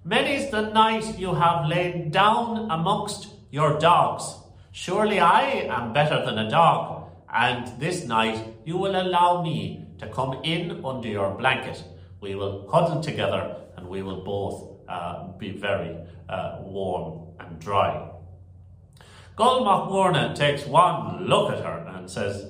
many's 0.03 0.49
the 0.49 0.69
night 0.69 1.17
you 1.17 1.33
have 1.35 1.67
lain 1.67 2.09
down 2.11 2.69
amongst 2.71 3.27
your 3.51 3.79
dogs. 3.79 4.35
Surely 4.71 5.19
I 5.19 5.41
am 5.69 5.93
better 5.93 6.23
than 6.25 6.37
a 6.37 6.49
dog, 6.49 7.09
and 7.33 7.79
this 7.79 8.05
night 8.05 8.53
you 8.65 8.77
will 8.77 8.99
allow 8.99 9.41
me 9.43 9.87
to 9.99 10.07
come 10.07 10.39
in 10.43 10.83
under 10.85 11.07
your 11.07 11.35
blanket. 11.35 11.83
We 12.21 12.35
will 12.35 12.69
huddle 12.69 13.01
together 13.01 13.55
and 13.75 13.87
we 13.87 14.01
will 14.01 14.23
both 14.23 14.79
uh, 14.87 15.27
be 15.37 15.51
very 15.51 15.95
uh, 16.27 16.59
warm 16.61 17.27
and 17.39 17.59
dry. 17.59 18.09
Gol 19.35 19.65
Macmorna 19.65 20.35
takes 20.35 20.65
one 20.65 21.25
look 21.25 21.51
at 21.51 21.63
her 21.63 21.87
and 21.95 22.09
says, 22.09 22.45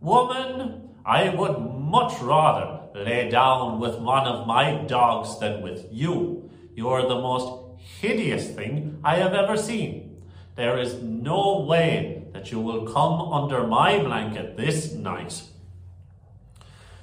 Woman, 0.00 0.90
I 1.04 1.30
would 1.30 1.58
much 1.58 2.20
rather 2.20 2.80
lay 2.94 3.30
down 3.30 3.80
with 3.80 3.98
one 3.98 4.26
of 4.26 4.46
my 4.46 4.84
dogs 4.86 5.38
than 5.38 5.62
with 5.62 5.86
you. 5.90 6.43
You 6.74 6.88
are 6.88 7.02
the 7.02 7.20
most 7.20 7.80
hideous 8.00 8.50
thing 8.50 8.98
I 9.04 9.16
have 9.16 9.34
ever 9.34 9.56
seen. 9.56 10.22
There 10.56 10.78
is 10.78 11.02
no 11.02 11.60
way 11.60 12.24
that 12.32 12.50
you 12.50 12.60
will 12.60 12.86
come 12.86 13.32
under 13.32 13.66
my 13.66 13.98
blanket 13.98 14.56
this 14.56 14.92
night. 14.92 15.42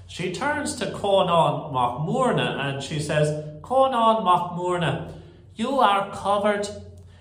She 0.08 0.34
turns 0.34 0.76
to 0.76 0.92
Conan 0.92 1.74
Macmurna 1.74 2.60
and 2.60 2.84
she 2.84 3.00
says, 3.00 3.46
Conan 3.62 4.26
Macmurna, 4.26 5.14
you 5.56 5.80
are 5.80 6.12
covered 6.12 6.68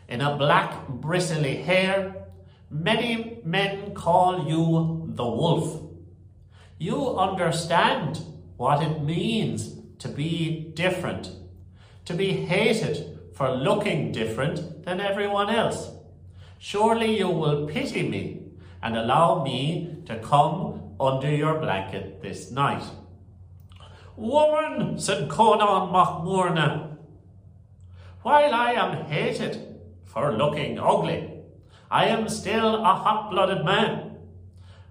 in 0.09 0.21
a 0.21 0.37
black 0.37 0.89
bristly 0.89 1.57
hair. 1.63 2.27
Many 2.69 3.41
men 3.45 3.95
call 3.95 4.49
you 4.49 5.13
the 5.15 5.25
wolf. 5.25 5.83
You 6.79 7.17
understand 7.17 8.25
what 8.57 8.83
it 8.83 9.03
means 9.03 9.77
to 9.99 10.09
be 10.09 10.73
different, 10.75 11.31
to 12.11 12.17
be 12.17 12.33
hated 12.33 13.21
for 13.33 13.53
looking 13.53 14.11
different 14.11 14.85
than 14.85 15.01
everyone 15.01 15.49
else. 15.49 15.93
Surely 16.59 17.17
you 17.17 17.29
will 17.29 17.69
pity 17.69 18.03
me 18.03 18.43
and 18.83 18.97
allow 18.97 19.45
me 19.45 19.97
to 20.07 20.19
come 20.19 20.83
under 20.99 21.31
your 21.31 21.61
blanket 21.61 22.21
this 22.21 22.51
night. 22.51 22.83
Woman, 24.17 24.99
said 24.99 25.31
Conan 25.31 25.93
Macmurna, 25.93 26.97
while 28.23 28.55
I 28.55 28.73
am 28.73 29.05
hated 29.05 29.79
for 30.05 30.33
looking 30.33 30.81
ugly, 30.81 31.31
I 31.91 32.07
am 32.07 32.29
still 32.29 32.83
a 32.83 32.95
hot 32.95 33.31
blooded 33.31 33.65
man, 33.65 34.17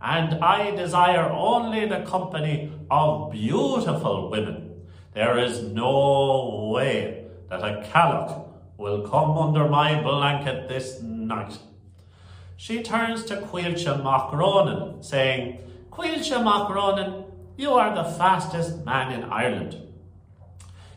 and 0.01 0.35
I 0.41 0.71
desire 0.71 1.29
only 1.29 1.85
the 1.85 1.99
company 2.05 2.71
of 2.89 3.33
beautiful 3.33 4.31
women. 4.31 4.68
There 5.13 5.39
is 5.39 5.63
no 5.63 6.69
way 6.71 7.25
that 7.49 7.61
a 7.61 7.83
Cailleach 7.91 8.47
will 8.77 9.07
come 9.07 9.31
under 9.37 9.67
my 9.67 10.01
blanket 10.01 10.69
this 10.69 11.01
night. 11.01 11.57
She 12.57 12.83
turns 12.83 13.23
to 13.25 13.37
Caoilte 13.37 14.03
Macronan, 14.03 15.03
saying, 15.03 15.59
Caoilte 15.91 16.43
Macronan, 16.43 17.25
you 17.57 17.71
are 17.71 17.95
the 17.95 18.03
fastest 18.03 18.85
man 18.85 19.11
in 19.11 19.23
Ireland. 19.23 19.77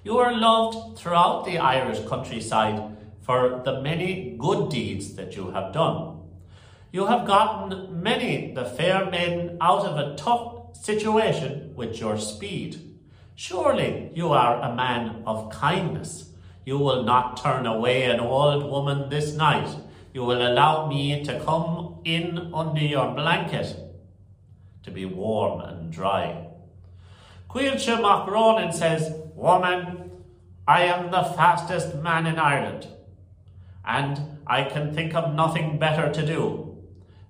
You 0.05 0.19
are 0.19 0.37
loved 0.37 0.99
throughout 0.99 1.45
the 1.45 1.59
Irish 1.59 2.07
countryside 2.07 2.97
for 3.23 3.63
the 3.65 3.81
many 3.81 4.37
good 4.39 4.69
deeds 4.69 5.15
that 5.15 5.37
you 5.37 5.53
have 5.53 5.73
done. 5.73 6.21
You 6.93 7.07
have 7.07 7.27
gotten 7.27 8.03
many 8.03 8.53
the 8.53 8.65
fair 8.65 9.07
maiden 9.11 9.57
out 9.61 9.87
of 9.87 9.97
a 9.97 10.15
tough 10.17 10.77
situation 10.77 11.73
with 11.75 11.99
your 11.99 12.19
speed. 12.19 12.92
Surely 13.45 14.09
you 14.15 14.29
are 14.29 14.63
a 14.63 14.73
man 14.73 15.25
of 15.27 15.51
kindness. 15.51 16.31
You 16.65 16.79
will 16.79 17.03
not 17.03 17.43
turn 17.43 17.67
away 17.67 18.05
an 18.05 18.21
old 18.21 18.63
woman 18.63 19.09
this 19.09 19.35
night. 19.35 19.69
You 20.15 20.23
will 20.23 20.47
allow 20.47 20.87
me 20.87 21.25
to 21.25 21.41
come 21.41 21.97
in 22.05 22.53
under 22.55 22.85
your 22.85 23.13
blanket 23.13 23.75
to 24.85 24.93
be 24.93 25.07
warm 25.07 25.61
and 25.61 25.93
dry. 25.93 26.51
Caoilte 27.51 27.99
Macronin 28.01 28.73
says, 28.73 29.13
Woman, 29.35 30.13
I 30.69 30.85
am 30.85 31.11
the 31.11 31.25
fastest 31.25 31.97
man 31.97 32.29
in 32.29 32.39
Ireland, 32.39 32.87
and 33.85 34.39
I 34.47 34.63
can 34.63 34.95
think 34.95 35.17
of 35.17 35.35
nothing 35.35 35.81
better 35.81 36.13
to 36.13 36.25
do 36.25 36.79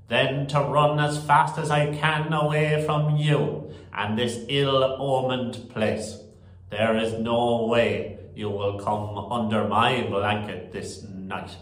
than 0.09 0.47
to 0.49 0.61
run 0.61 1.01
as 1.01 1.25
fast 1.25 1.57
as 1.57 1.71
I 1.71 1.97
can 1.97 2.35
away 2.35 2.85
from 2.85 3.17
you 3.17 3.62
and 3.93 4.19
this 4.19 4.45
ill 4.49 4.83
omened 4.99 5.69
place. 5.71 6.19
There 6.71 6.97
is 6.97 7.13
no 7.15 7.67
way 7.67 8.19
you 8.35 8.49
will 8.49 8.79
come 8.79 9.19
under 9.31 9.69
my 9.69 10.03
blanket 10.03 10.73
this 10.73 11.03
night. 11.03 11.57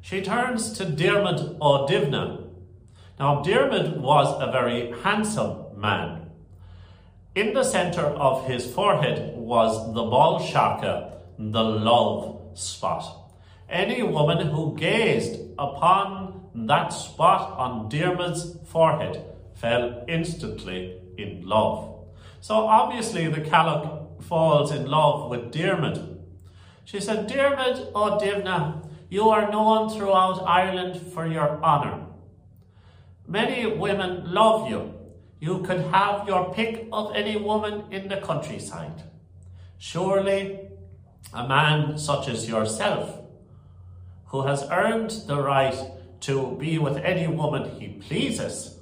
She 0.00 0.22
turns 0.22 0.72
to 0.78 0.86
Dermot 0.86 1.58
O'Divna. 1.60 2.44
Now, 3.18 3.42
Dermot 3.42 3.98
was 3.98 4.40
a 4.40 4.50
very 4.50 4.92
handsome 5.02 5.78
man. 5.78 6.30
In 7.34 7.52
the 7.52 7.64
centre 7.64 8.06
of 8.06 8.46
his 8.46 8.72
forehead 8.72 9.36
was 9.36 9.92
the 9.94 10.02
ball 10.02 10.40
seirce, 10.40 11.12
the 11.38 11.62
love 11.62 12.58
spot. 12.58 13.04
Any 13.68 14.02
woman 14.02 14.46
who 14.48 14.74
gazed 14.76 15.40
upon 15.58 16.48
that 16.54 16.88
spot 16.88 17.58
on 17.58 17.88
Dermot's 17.90 18.56
forehead 18.66 19.22
fell 19.58 20.04
instantly 20.06 21.00
in 21.16 21.46
love. 21.46 21.94
So 22.40 22.54
obviously 22.54 23.26
the 23.28 23.40
Cailleach 23.40 24.22
falls 24.22 24.70
in 24.72 24.86
love 24.86 25.28
with 25.28 25.50
Dermot. 25.50 25.98
She 26.84 27.00
said, 27.00 27.26
Dermot 27.26 27.90
oh, 27.94 28.14
O'Divna, 28.14 28.88
you 29.10 29.28
are 29.28 29.50
known 29.50 29.90
throughout 29.90 30.42
Ireland 30.46 31.00
for 31.12 31.26
your 31.26 31.62
honour. 31.62 32.06
Many 33.26 33.66
women 33.66 34.32
love 34.32 34.70
you. 34.70 34.94
You 35.40 35.62
could 35.62 35.80
have 35.92 36.26
your 36.26 36.52
pick 36.54 36.88
of 36.92 37.14
any 37.14 37.36
woman 37.36 37.84
in 37.90 38.08
the 38.08 38.16
countryside. 38.16 39.02
Surely, 39.76 40.60
a 41.32 41.46
man 41.46 41.98
such 41.98 42.28
as 42.28 42.48
yourself, 42.48 43.20
who 44.26 44.46
has 44.46 44.66
earned 44.70 45.10
the 45.26 45.40
right 45.40 45.78
to 46.20 46.56
be 46.58 46.78
with 46.78 46.96
any 46.98 47.26
woman 47.26 47.78
he 47.78 47.88
pleases, 47.88 48.77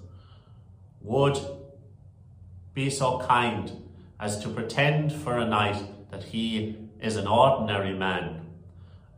would 1.07 1.39
be 2.75 2.91
so 2.91 3.21
kind 3.21 3.73
as 4.19 4.41
to 4.41 4.49
pretend 4.49 5.13
for 5.13 5.39
a 5.39 5.47
night 5.47 5.83
that 6.11 6.25
he 6.25 6.77
is 7.01 7.17
an 7.17 7.27
ordinary 7.27 7.95
man 7.95 8.41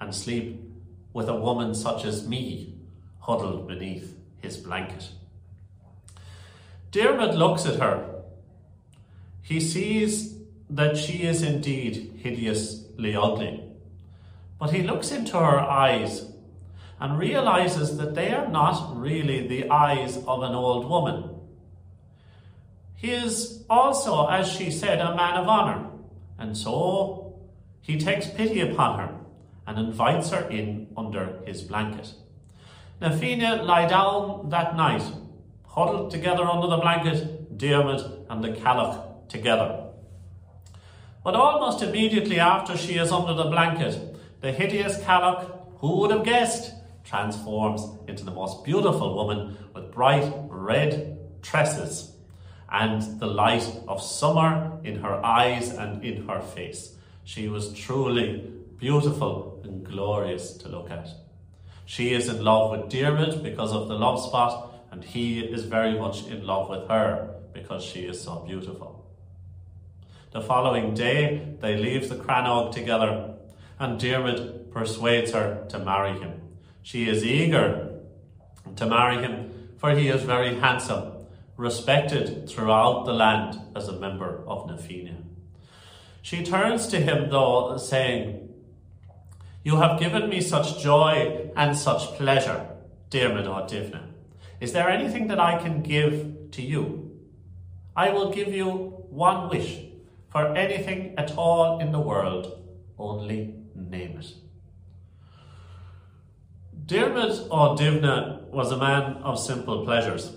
and 0.00 0.14
sleep 0.14 0.60
with 1.12 1.28
a 1.28 1.34
woman 1.34 1.74
such 1.74 2.04
as 2.04 2.28
me 2.28 2.74
huddled 3.20 3.66
beneath 3.66 4.16
his 4.40 4.56
blanket. 4.56 5.08
Dermot 6.90 7.34
looks 7.34 7.66
at 7.66 7.80
her. 7.80 8.22
He 9.42 9.60
sees 9.60 10.38
that 10.70 10.96
she 10.96 11.22
is 11.22 11.42
indeed 11.42 12.20
hideously 12.22 13.16
ugly. 13.16 13.64
But 14.58 14.72
he 14.72 14.82
looks 14.82 15.10
into 15.10 15.38
her 15.38 15.60
eyes 15.60 16.30
and 17.00 17.18
realizes 17.18 17.96
that 17.96 18.14
they 18.14 18.32
are 18.32 18.48
not 18.48 18.96
really 18.96 19.46
the 19.46 19.70
eyes 19.70 20.16
of 20.26 20.42
an 20.42 20.54
old 20.54 20.88
woman. 20.88 21.37
He 22.98 23.12
is 23.12 23.62
also, 23.70 24.26
as 24.26 24.50
she 24.50 24.72
said, 24.72 24.98
a 24.98 25.14
man 25.14 25.34
of 25.36 25.46
honour, 25.46 25.88
and 26.36 26.56
so 26.56 27.38
he 27.80 27.96
takes 27.96 28.26
pity 28.26 28.60
upon 28.60 28.98
her 28.98 29.14
and 29.68 29.78
invites 29.78 30.30
her 30.30 30.48
in 30.50 30.88
under 30.96 31.38
his 31.46 31.62
blanket. 31.62 32.12
Now, 33.00 33.16
Fianna 33.16 33.62
lie 33.62 33.86
down 33.86 34.48
that 34.50 34.74
night, 34.74 35.04
huddled 35.64 36.10
together 36.10 36.42
under 36.42 36.66
the 36.66 36.78
blanket, 36.78 37.56
Dermot 37.56 38.02
and 38.28 38.42
the 38.42 38.48
Cailleach 38.48 39.28
together. 39.28 39.90
But 41.22 41.36
almost 41.36 41.82
immediately 41.82 42.40
after 42.40 42.76
she 42.76 42.96
is 42.96 43.12
under 43.12 43.32
the 43.32 43.48
blanket, 43.48 44.16
the 44.40 44.50
hideous 44.50 44.98
Cailleach, 45.04 45.48
who 45.76 46.00
would 46.00 46.10
have 46.10 46.24
guessed, 46.24 46.74
transforms 47.04 47.80
into 48.08 48.24
the 48.24 48.32
most 48.32 48.64
beautiful 48.64 49.14
woman 49.14 49.56
with 49.72 49.92
bright 49.92 50.32
red 50.48 51.16
tresses 51.42 52.16
and 52.70 53.20
the 53.20 53.26
light 53.26 53.66
of 53.86 54.02
summer 54.02 54.78
in 54.84 55.00
her 55.00 55.24
eyes 55.24 55.70
and 55.70 56.04
in 56.04 56.28
her 56.28 56.40
face. 56.40 56.94
She 57.24 57.48
was 57.48 57.72
truly 57.72 58.50
beautiful 58.76 59.60
and 59.64 59.84
glorious 59.84 60.52
to 60.58 60.68
look 60.68 60.90
at. 60.90 61.08
She 61.86 62.12
is 62.12 62.28
in 62.28 62.44
love 62.44 62.70
with 62.70 62.90
Dermot 62.90 63.42
because 63.42 63.72
of 63.72 63.88
the 63.88 63.94
love 63.94 64.22
spot, 64.22 64.74
and 64.90 65.02
he 65.02 65.40
is 65.40 65.64
very 65.64 65.98
much 65.98 66.26
in 66.26 66.46
love 66.46 66.68
with 66.68 66.88
her 66.88 67.34
because 67.54 67.82
she 67.82 68.00
is 68.00 68.20
so 68.20 68.44
beautiful. 68.46 69.06
The 70.32 70.42
following 70.42 70.92
day, 70.92 71.56
they 71.60 71.76
leave 71.76 72.08
the 72.08 72.16
Crannog 72.16 72.72
together, 72.72 73.34
and 73.78 73.98
Dermot 73.98 74.70
persuades 74.70 75.32
her 75.32 75.64
to 75.70 75.78
marry 75.78 76.18
him. 76.18 76.42
She 76.82 77.08
is 77.08 77.24
eager 77.24 78.00
to 78.76 78.86
marry 78.86 79.22
him, 79.22 79.70
for 79.78 79.90
he 79.96 80.08
is 80.08 80.22
very 80.22 80.56
handsome 80.56 81.17
respected 81.58 82.48
throughout 82.48 83.04
the 83.04 83.12
land 83.12 83.60
as 83.74 83.88
a 83.88 84.00
member 84.00 84.44
of 84.46 84.66
Na 84.68 84.76
Fianna. 84.76 85.18
She 86.22 86.44
turns 86.44 86.86
to 86.86 87.00
him, 87.00 87.30
though, 87.30 87.76
saying, 87.76 88.48
You 89.64 89.76
have 89.76 89.98
given 89.98 90.30
me 90.30 90.40
such 90.40 90.80
joy 90.80 91.50
and 91.56 91.76
such 91.76 92.16
pleasure, 92.16 92.64
Dermot 93.10 93.46
O'Divna. 93.46 94.04
Is 94.60 94.72
there 94.72 94.88
anything 94.88 95.26
that 95.28 95.40
I 95.40 95.58
can 95.58 95.82
give 95.82 96.50
to 96.52 96.62
you? 96.62 97.10
I 97.96 98.10
will 98.10 98.30
give 98.30 98.54
you 98.54 98.68
one 99.10 99.48
wish 99.48 99.80
for 100.30 100.54
anything 100.54 101.14
at 101.18 101.36
all 101.36 101.80
in 101.80 101.90
the 101.90 102.00
world, 102.00 102.62
only 102.98 103.54
name 103.74 104.18
it. 104.20 104.34
Dermot 106.86 107.48
O'Divna 107.50 108.46
was 108.50 108.70
a 108.70 108.76
man 108.76 109.14
of 109.24 109.40
simple 109.40 109.84
pleasures. 109.84 110.36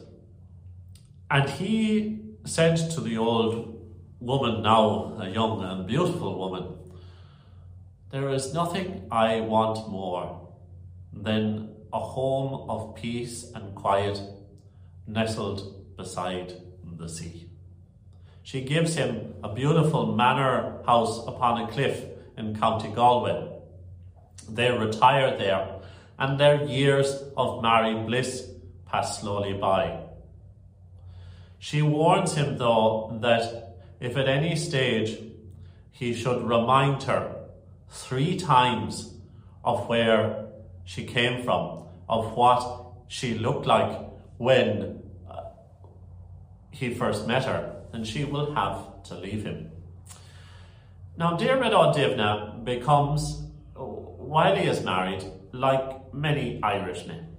And 1.32 1.50
he 1.50 2.20
said 2.44 2.76
to 2.92 3.00
the 3.00 3.18
old 3.18 3.82
woman, 4.20 4.64
now 4.64 5.18
a 5.18 5.30
young 5.30 5.64
and 5.64 5.88
beautiful 5.88 6.38
woman, 6.38 6.76
There 8.10 8.28
is 8.32 8.54
nothing 8.54 9.08
I 9.10 9.40
want 9.40 9.90
more 9.90 10.50
than 11.14 11.70
a 11.94 12.00
home 12.00 12.70
of 12.70 12.96
peace 12.96 13.50
and 13.56 13.74
quiet 13.74 14.20
nestled 15.08 15.96
beside 15.96 16.54
the 16.98 17.08
sea. 17.08 17.50
She 18.44 18.66
gives 18.66 18.96
him 18.96 19.36
a 19.42 19.54
beautiful 19.54 20.14
manor 20.14 20.84
house 20.86 21.26
upon 21.26 21.62
a 21.62 21.72
cliff 21.72 22.04
in 22.38 22.60
County 22.60 22.90
Galway. 22.90 23.48
They 24.50 24.70
retire 24.70 25.38
there, 25.38 25.80
and 26.20 26.38
their 26.38 26.66
years 26.66 27.24
of 27.38 27.62
married 27.62 28.06
bliss 28.06 28.52
pass 28.86 29.22
slowly 29.22 29.54
by. 29.54 30.11
She 31.64 31.84
warns 31.84 32.34
him, 32.34 32.58
though, 32.58 33.20
that 33.22 33.76
if 34.00 34.18
at 34.18 34.28
any 34.28 34.56
stage 34.56 35.20
he 35.92 36.12
should 36.12 36.42
remind 36.42 37.04
her 37.04 37.36
three 37.88 38.36
times 38.36 39.14
of 39.64 39.88
where 39.88 40.48
she 40.86 41.06
came 41.06 41.44
from, 41.44 41.84
of 42.10 42.36
what 42.36 42.64
she 43.08 43.36
looked 43.36 43.68
like 43.68 43.96
when 44.40 45.04
uh, 45.30 45.44
he 46.72 46.96
first 46.96 47.28
met 47.28 47.46
her, 47.46 47.76
then 47.92 48.06
she 48.06 48.24
will 48.26 48.56
have 48.56 49.04
to 49.04 49.14
leave 49.14 49.46
him. 49.46 49.70
Now, 51.16 51.38
Diarmid 51.38 51.74
O'Divna 51.74 52.60
becomes, 52.64 53.44
while 53.76 54.56
he 54.56 54.68
is 54.68 54.84
married, 54.84 55.24
like 55.52 56.12
many 56.12 56.60
Irish 56.64 57.06
men. 57.06 57.38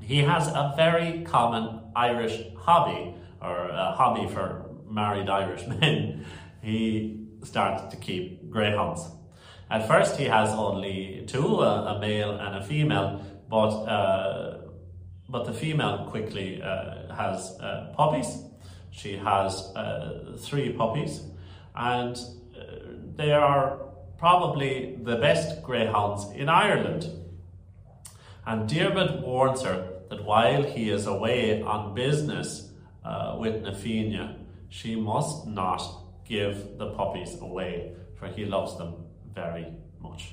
He 0.00 0.18
has 0.22 0.48
a 0.48 0.72
very 0.76 1.22
common 1.22 1.82
Irish 1.94 2.42
hobby, 2.56 3.14
or 3.40 3.68
a 3.68 3.92
hobby 3.92 4.28
for 4.28 4.66
married 4.88 5.28
Irish 5.28 5.66
men. 5.80 6.24
He 6.62 7.26
starts 7.42 7.94
to 7.94 7.96
keep 7.96 8.50
greyhounds. 8.50 9.08
At 9.70 9.86
first, 9.86 10.16
he 10.16 10.24
has 10.24 10.50
only 10.50 11.24
two, 11.26 11.60
a, 11.60 11.96
a 11.96 12.00
male 12.00 12.32
and 12.32 12.56
a 12.56 12.62
female, 12.62 13.24
but 13.48 13.70
uh, 13.84 14.58
but 15.28 15.44
the 15.44 15.52
female 15.52 16.06
quickly 16.10 16.60
uh, 16.60 17.14
has 17.14 17.56
uh, 17.60 17.92
puppies. 17.96 18.42
She 18.90 19.16
has 19.16 19.72
uh, 19.76 20.36
three 20.40 20.72
puppies, 20.72 21.22
and 21.76 22.16
uh, 22.16 22.64
they 23.14 23.30
are 23.30 23.78
probably 24.18 24.98
the 25.02 25.16
best 25.16 25.62
greyhounds 25.62 26.26
in 26.34 26.48
Ireland. 26.48 27.08
And 28.44 28.68
Diarmid 28.68 29.22
warns 29.22 29.62
her 29.62 30.00
that 30.10 30.24
while 30.24 30.64
he 30.64 30.90
is 30.90 31.06
away 31.06 31.62
on 31.62 31.94
business 31.94 32.69
uh, 33.04 33.36
with 33.38 33.62
Na 33.62 33.72
Fianna, 33.72 34.36
she 34.68 34.96
must 34.96 35.46
not 35.46 35.82
give 36.28 36.78
the 36.78 36.90
puppies 36.90 37.40
away, 37.40 37.92
for 38.18 38.28
he 38.28 38.44
loves 38.44 38.76
them 38.78 38.94
very 39.34 39.66
much. 40.00 40.32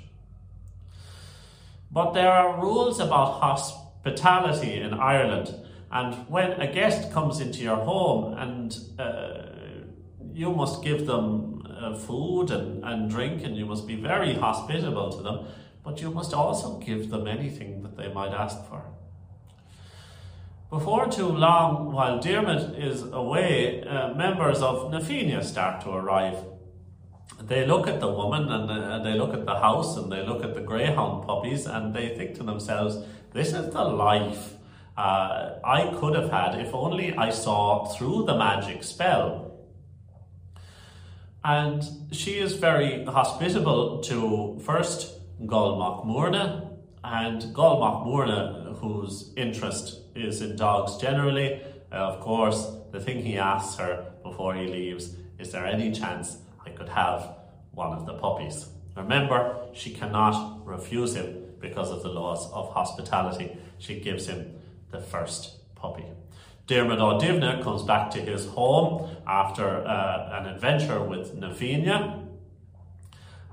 But 1.91 2.13
there 2.13 2.31
are 2.31 2.61
rules 2.61 2.99
about 2.99 3.39
hospitality 3.41 4.73
in 4.75 4.93
Ireland, 4.93 5.55
and 5.91 6.15
when 6.29 6.51
a 6.61 6.71
guest 6.71 7.11
comes 7.11 7.39
into 7.39 7.59
your 7.59 7.77
home 7.77 8.33
and 8.33 8.77
uh, 8.99 9.47
you 10.33 10.51
must 10.51 10.83
give 10.83 11.07
them 11.07 11.65
uh, 11.65 11.95
food 11.95 12.51
and, 12.51 12.83
and 12.83 13.09
drink, 13.09 13.43
and 13.43 13.55
you 13.55 13.65
must 13.65 13.87
be 13.87 13.95
very 13.95 14.33
hospitable 14.33 15.11
to 15.11 15.23
them, 15.23 15.45
but 15.83 16.01
you 16.01 16.11
must 16.11 16.33
also 16.33 16.77
give 16.79 17.09
them 17.09 17.27
anything 17.27 17.81
that 17.83 17.95
they 17.95 18.11
might 18.11 18.33
ask 18.33 18.57
for. 18.67 18.83
Before 20.69 21.07
too 21.07 21.29
long, 21.29 21.93
while 21.93 22.19
Diarmid 22.19 22.77
is 22.77 23.03
away, 23.03 23.83
uh, 23.83 24.13
members 24.15 24.61
of 24.61 24.91
Na 24.91 24.99
Fianna 24.99 25.41
start 25.41 25.79
to 25.83 25.91
arrive. 25.91 26.43
They 27.41 27.65
look 27.65 27.87
at 27.87 28.01
the 28.01 28.11
woman 28.11 28.49
and 28.51 28.69
uh, 28.69 28.99
they 28.99 29.13
look 29.13 29.33
at 29.33 29.45
the 29.45 29.55
house 29.55 29.95
and 29.95 30.11
they 30.11 30.25
look 30.25 30.43
at 30.43 30.55
the 30.55 30.59
greyhound 30.59 31.25
puppies 31.25 31.67
and 31.67 31.93
they 31.93 32.17
think 32.17 32.35
to 32.35 32.43
themselves, 32.43 32.97
this 33.31 33.53
is 33.53 33.71
the 33.71 33.85
life 33.85 34.55
uh, 34.97 35.59
I 35.63 35.95
could 36.01 36.15
have 36.15 36.31
had 36.31 36.59
if 36.59 36.73
only 36.73 37.15
I 37.15 37.29
saw 37.29 37.85
through 37.85 38.25
the 38.25 38.35
magic 38.35 38.83
spell. 38.83 39.53
And 41.45 41.81
she 42.11 42.39
is 42.39 42.55
very 42.55 43.05
hospitable 43.05 44.01
to 44.01 44.59
first 44.65 45.13
Gul 45.45 46.03
Murna 46.05 46.71
and 47.05 47.53
Gul 47.53 47.79
Murna, 48.05 48.75
whose 48.81 49.31
interest 49.37 50.06
is 50.25 50.41
in 50.41 50.55
dogs 50.55 50.97
generally. 50.97 51.61
Uh, 51.91 51.95
of 51.95 52.19
course, 52.21 52.71
the 52.91 52.99
thing 52.99 53.23
he 53.23 53.37
asks 53.37 53.77
her 53.77 54.05
before 54.23 54.55
he 54.55 54.67
leaves 54.67 55.15
is 55.39 55.51
there 55.51 55.65
any 55.65 55.91
chance 55.91 56.37
I 56.65 56.71
could 56.71 56.89
have 56.89 57.35
one 57.71 57.93
of 57.93 58.05
the 58.05 58.13
puppies? 58.13 58.69
Remember, 58.95 59.67
she 59.73 59.93
cannot 59.93 60.65
refuse 60.65 61.15
him 61.15 61.43
because 61.59 61.91
of 61.91 62.01
the 62.01 62.09
laws 62.09 62.51
of 62.51 62.73
hospitality. 62.73 63.55
She 63.77 63.99
gives 63.99 64.25
him 64.25 64.55
the 64.89 64.99
first 64.99 65.75
puppy. 65.75 66.05
Diarmid 66.67 66.99
O'Divna 66.99 67.63
comes 67.63 67.83
back 67.83 68.09
to 68.11 68.19
his 68.19 68.47
home 68.47 69.15
after 69.25 69.65
uh, 69.65 70.39
an 70.39 70.47
adventure 70.47 71.01
with 71.01 71.35
Na 71.35 71.53
Fianna 71.53 72.27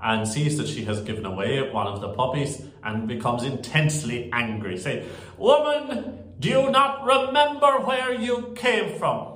and 0.03 0.27
sees 0.27 0.57
that 0.57 0.67
she 0.67 0.83
has 0.85 1.01
given 1.01 1.25
away 1.25 1.71
one 1.71 1.87
of 1.87 2.01
the 2.01 2.09
puppies 2.09 2.61
and 2.83 3.07
becomes 3.07 3.43
intensely 3.43 4.29
angry, 4.33 4.77
saying, 4.77 5.07
Woman, 5.37 6.24
do 6.39 6.49
you 6.49 6.69
not 6.69 7.05
remember 7.05 7.79
where 7.79 8.13
you 8.13 8.53
came 8.55 8.97
from? 8.99 9.35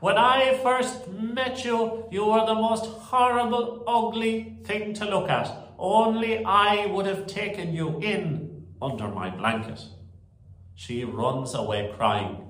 When 0.00 0.16
I 0.16 0.58
first 0.62 1.08
met 1.08 1.64
you, 1.64 2.06
you 2.10 2.24
were 2.24 2.46
the 2.46 2.54
most 2.54 2.86
horrible, 2.86 3.84
ugly 3.86 4.56
thing 4.64 4.94
to 4.94 5.04
look 5.04 5.28
at. 5.28 5.54
Only 5.78 6.44
I 6.44 6.86
would 6.86 7.06
have 7.06 7.26
taken 7.26 7.74
you 7.74 8.00
in 8.00 8.66
under 8.80 9.08
my 9.08 9.30
blanket. 9.30 9.80
She 10.74 11.04
runs 11.04 11.54
away 11.54 11.92
crying 11.96 12.48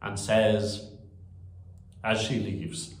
and 0.00 0.18
says, 0.18 0.92
as 2.04 2.20
she 2.22 2.38
leaves, 2.38 2.94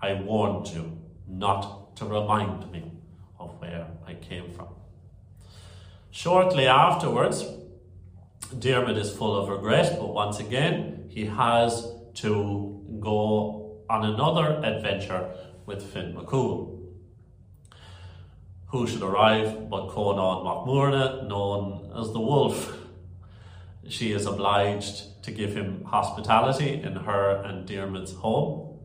I 0.00 0.14
warned 0.14 0.68
you 0.68 0.98
not 1.26 1.96
to 1.96 2.04
remind 2.04 2.70
me 2.72 2.92
of 3.38 3.60
where 3.60 3.88
I 4.06 4.14
came 4.14 4.50
from. 4.50 4.68
Shortly 6.10 6.66
afterwards, 6.66 7.44
Diarmid 8.58 8.98
is 8.98 9.14
full 9.16 9.36
of 9.36 9.48
regret, 9.48 9.96
but 9.98 10.12
once 10.12 10.40
again, 10.40 11.04
he 11.08 11.26
has 11.26 11.86
to 12.14 12.98
go 13.00 13.82
on 13.88 14.04
another 14.04 14.60
adventure 14.64 15.32
with 15.66 15.82
Finn 15.82 16.14
McCool. 16.14 16.78
Who 18.68 18.86
should 18.86 19.02
arrive 19.02 19.70
but 19.70 19.88
Conan 19.88 20.44
MacMurna, 20.44 21.28
known 21.28 21.92
as 21.96 22.12
the 22.12 22.20
Wolf. 22.20 22.76
She 23.88 24.12
is 24.12 24.26
obliged 24.26 25.22
to 25.24 25.30
give 25.30 25.56
him 25.56 25.84
hospitality 25.84 26.74
in 26.82 26.94
her 26.94 27.42
and 27.44 27.68
Diarmid's 27.68 28.14
home. 28.14 28.78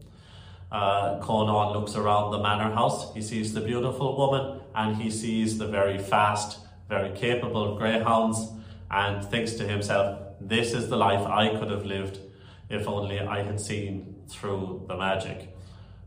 Uh, 0.72 1.20
Conan 1.22 1.74
looks 1.74 1.96
around 1.96 2.32
the 2.32 2.40
manor 2.40 2.74
house. 2.74 3.14
He 3.14 3.22
sees 3.22 3.54
the 3.54 3.62
beautiful 3.62 4.16
woman 4.18 4.62
and 4.74 5.02
he 5.02 5.10
sees 5.10 5.58
the 5.58 5.68
very 5.68 5.98
fast, 5.98 6.60
very 6.88 7.16
capable 7.16 7.78
greyhounds 7.78 8.50
and 8.96 9.26
thinks 9.26 9.54
to 9.56 9.68
himself, 9.68 10.20
This 10.40 10.74
is 10.74 10.88
the 10.90 10.96
life 10.96 11.28
I 11.28 11.50
could 11.60 11.70
have 11.70 11.86
lived 11.86 12.20
if 12.70 12.88
only 12.88 13.20
I 13.20 13.44
had 13.44 13.60
seen 13.60 14.16
through 14.30 14.86
the 14.88 14.96
magic. 14.96 15.54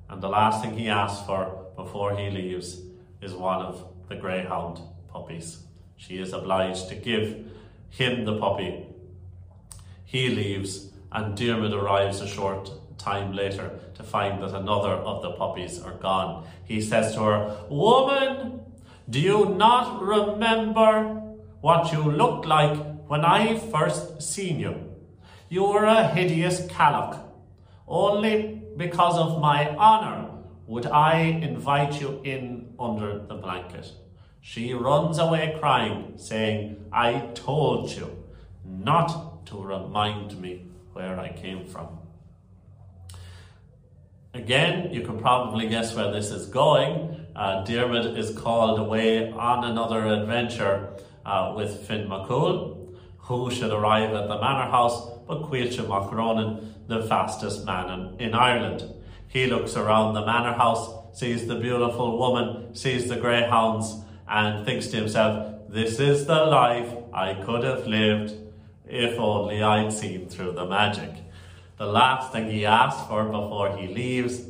And 0.09 0.23
the 0.23 0.31
last 0.31 0.63
thing 0.63 0.77
he 0.77 0.89
asks 0.89 1.27
for 1.27 1.67
before 1.77 2.17
he 2.17 2.31
leaves 2.31 2.81
is 3.21 3.35
one 3.35 3.61
of 3.61 3.87
the 4.09 4.17
greyhound 4.17 4.81
puppies. 5.13 5.59
She 5.97 6.17
is 6.19 6.33
obliged 6.33 6.89
to 6.89 6.95
give 6.95 7.53
him 7.91 8.25
the 8.25 8.39
puppy. 8.39 8.87
He 10.05 10.31
leaves, 10.31 10.91
and 11.13 11.37
Diarmid 11.37 11.75
arrives 11.75 12.23
a 12.23 12.27
short 12.27 12.71
time 12.97 13.35
later 13.35 13.79
to 13.97 14.03
find 14.03 14.43
that 14.43 14.55
another 14.55 14.93
of 14.93 15.21
the 15.21 15.33
puppies 15.33 15.79
are 15.83 15.93
gone. 15.93 16.47
He 16.65 16.81
says 16.81 17.13
to 17.15 17.21
her, 17.21 17.57
Woman, 17.69 18.61
do 19.11 19.21
you 19.21 19.45
not 19.45 20.03
remember 20.03 21.28
what 21.61 21.93
you 21.93 22.03
looked 22.03 22.47
like 22.47 22.77
when 23.09 23.25
I 23.25 23.59
first 23.59 24.23
seen 24.23 24.61
you? 24.61 24.95
You 25.49 25.65
were 25.65 25.85
a 25.85 26.07
hideous 26.09 26.61
cailleach. 26.67 27.21
Only 27.87 28.63
because 28.77 29.17
of 29.17 29.41
my 29.41 29.75
honour 29.77 30.31
would 30.67 30.87
I 30.87 31.17
invite 31.21 32.01
you 32.01 32.21
in 32.23 32.75
under 32.79 33.19
the 33.19 33.35
blanket. 33.35 33.91
She 34.41 34.73
runs 34.75 35.19
away 35.19 35.57
crying, 35.59 36.13
saying, 36.17 36.85
I 36.93 37.31
told 37.35 37.91
you 37.91 38.25
not 38.65 39.47
to 39.47 39.61
remind 39.61 40.41
me 40.41 40.67
where 40.93 41.19
I 41.19 41.33
came 41.33 41.67
from. 41.67 41.99
Again, 44.35 44.93
you 44.93 45.01
can 45.01 45.19
probably 45.19 45.69
guess 45.69 45.95
where 45.95 46.13
this 46.13 46.31
is 46.31 46.47
going. 46.47 47.27
Uh, 47.35 47.65
Diarmid 47.65 48.17
is 48.17 48.31
called 48.37 48.79
away 48.79 49.33
on 49.33 49.65
another 49.65 50.07
adventure 50.07 50.93
uh, 51.29 51.53
with 51.55 51.87
Finn 51.87 52.09
McCool, 52.09 52.97
who 53.19 53.51
should 53.51 53.71
arrive 53.71 54.15
at 54.15 54.29
the 54.29 54.41
manor 54.41 54.71
house 54.71 55.11
but 55.27 55.43
Caoilte 55.43 55.87
Macronin, 55.87 56.73
the 56.87 57.03
fastest 57.03 57.67
man 57.67 58.17
in, 58.19 58.29
in 58.29 58.35
Ireland. 58.35 58.83
He 59.29 59.47
looks 59.47 59.77
around 59.77 60.15
the 60.15 60.25
manor 60.25 60.55
house, 60.55 60.89
sees 61.13 61.47
the 61.47 61.57
beautiful 61.57 62.19
woman, 62.19 62.75
sees 62.75 63.11
the 63.11 63.17
greyhounds, 63.17 63.95
and 64.27 64.65
thinks 64.65 64.87
to 64.89 64.97
himself, 64.97 65.55
This 65.69 66.01
is 66.01 66.25
the 66.25 66.47
life 66.47 66.91
I 67.13 67.35
could 67.35 67.63
have 67.63 67.87
lived 67.87 68.35
if 68.87 69.19
only 69.19 69.63
I'd 69.63 69.93
seen 69.93 70.31
through 70.31 70.53
the 70.53 70.65
magic. 70.65 71.11
The 71.77 71.87
last 71.87 72.33
thing 72.33 72.51
he 72.51 72.65
asks 72.65 73.07
for 73.07 73.25
before 73.25 73.77
he 73.77 73.87
leaves 73.87 74.41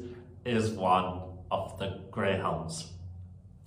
is 0.45 0.71
one 0.71 1.23
of 1.51 1.77
the 1.81 1.99
greyhounds. 2.12 2.93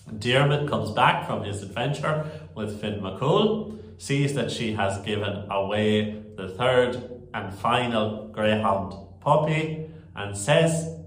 Diarmid 0.10 0.70
comes 0.70 0.92
back 0.92 1.28
from 1.28 1.44
his 1.44 1.62
adventure 1.62 2.26
with 2.56 2.80
Finn 2.82 3.02
McCool, 3.02 3.80
sees 3.98 4.34
that 4.34 4.52
she 4.52 4.74
has 4.74 4.98
given 5.06 5.50
away 5.50 6.24
the 6.38 6.48
third 6.48 7.20
and 7.34 7.54
final 7.54 8.28
greyhound 8.28 8.94
puppy, 9.20 9.90
and 10.16 10.36
says 10.36 10.98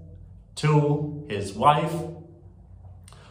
to 0.55 1.25
his 1.29 1.53
wife, 1.53 1.93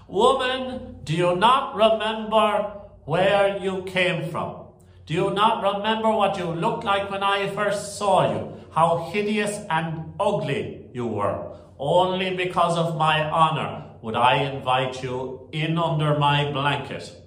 Woman, 0.07 0.97
do 1.03 1.15
you 1.15 1.35
not 1.35 1.75
remember 1.75 2.81
where 3.05 3.57
you 3.59 3.83
came 3.83 4.31
from? 4.31 4.67
Do 5.07 5.15
you 5.15 5.31
not 5.31 5.63
remember 5.77 6.11
what 6.11 6.39
you 6.39 6.45
looked 6.45 6.85
like 6.85 7.11
when 7.11 7.23
I 7.23 7.49
first 7.51 7.99
saw 7.99 8.31
you? 8.33 8.65
How 8.73 9.11
hideous 9.13 9.61
and 9.69 10.15
ugly 10.19 10.87
you 10.93 11.07
were. 11.07 11.57
Only 11.79 12.37
because 12.37 12.77
of 12.79 12.97
my 12.97 13.23
honour 13.31 13.85
would 14.03 14.15
I 14.15 14.37
invite 14.43 15.03
you 15.03 15.49
in 15.53 15.79
under 15.79 16.19
my 16.19 16.51
blanket. 16.51 17.24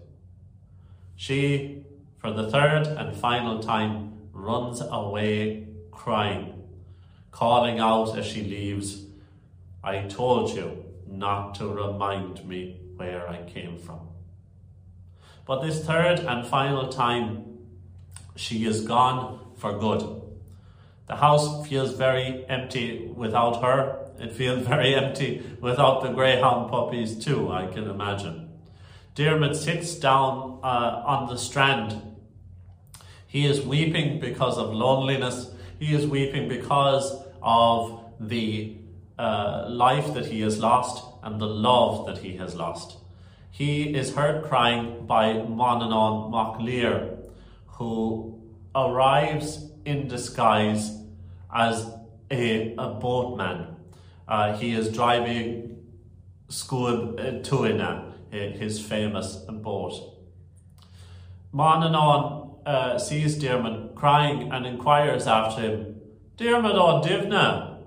She, 1.17 1.83
for 2.19 2.31
the 2.31 2.49
third 2.49 2.85
and 2.85 3.17
final 3.17 3.59
time, 3.59 4.29
runs 4.31 4.81
away 4.81 5.67
crying, 5.91 6.63
calling 7.31 7.79
out 7.79 8.15
as 8.15 8.25
she 8.25 8.43
leaves, 8.43 9.03
I 9.83 10.03
told 10.03 10.55
you 10.55 10.85
not 11.07 11.55
to 11.55 11.67
remind 11.67 12.47
me 12.47 12.79
where 12.95 13.27
I 13.27 13.41
came 13.43 13.79
from. 13.79 14.01
But 15.45 15.63
this 15.63 15.83
third 15.83 16.19
and 16.19 16.45
final 16.45 16.87
time, 16.89 17.57
she 18.35 18.65
is 18.65 18.81
gone 18.81 19.53
for 19.55 19.79
good. 19.79 20.21
The 21.07 21.15
house 21.15 21.67
feels 21.67 21.93
very 21.93 22.45
empty 22.47 23.11
without 23.15 23.63
her. 23.63 24.11
It 24.19 24.33
feels 24.33 24.67
very 24.67 24.93
empty 24.93 25.41
without 25.61 26.03
the 26.03 26.09
greyhound 26.09 26.69
puppies, 26.69 27.17
too, 27.17 27.51
I 27.51 27.65
can 27.65 27.89
imagine. 27.89 28.46
Diarmid 29.17 29.55
sits 29.55 29.95
down 29.95 30.59
uh, 30.61 31.01
on 31.03 31.27
the 31.27 31.37
strand. 31.37 32.15
He 33.25 33.47
is 33.47 33.61
weeping 33.61 34.19
because 34.19 34.59
of 34.59 34.71
loneliness. 34.71 35.49
He 35.79 35.95
is 35.95 36.05
weeping 36.05 36.47
because 36.47 37.23
of 37.41 37.99
the 38.19 38.77
uh, 39.17 39.65
life 39.69 40.13
that 40.13 40.27
he 40.27 40.41
has 40.41 40.59
lost 40.59 41.03
and 41.23 41.41
the 41.41 41.47
love 41.47 42.05
that 42.05 42.19
he 42.19 42.37
has 42.37 42.53
lost. 42.53 42.97
He 43.49 43.95
is 43.95 44.13
heard 44.13 44.43
crying 44.43 45.07
by 45.07 45.33
Manannán 45.33 46.29
mac 46.29 46.61
Lir, 46.61 47.17
who 47.65 48.39
arrives 48.75 49.71
in 49.83 50.07
disguise 50.07 50.95
as 51.51 51.89
a, 52.29 52.75
a 52.77 52.89
boatman. 52.89 53.77
Uh, 54.27 54.55
he 54.55 54.73
is 54.73 54.89
driving 54.89 55.83
Scuab 56.49 57.43
Tuina, 57.43 58.06
his 58.31 58.79
famous 58.79 59.35
boat. 59.35 59.93
Manannán 61.53 62.65
uh, 62.65 62.99
sees 62.99 63.37
Diarmid 63.37 63.95
crying 63.95 64.51
and 64.51 64.65
inquires 64.65 65.27
after 65.27 65.61
him, 65.61 65.95
Diarmid 66.37 66.75
o 66.75 67.01
Divna, 67.01 67.79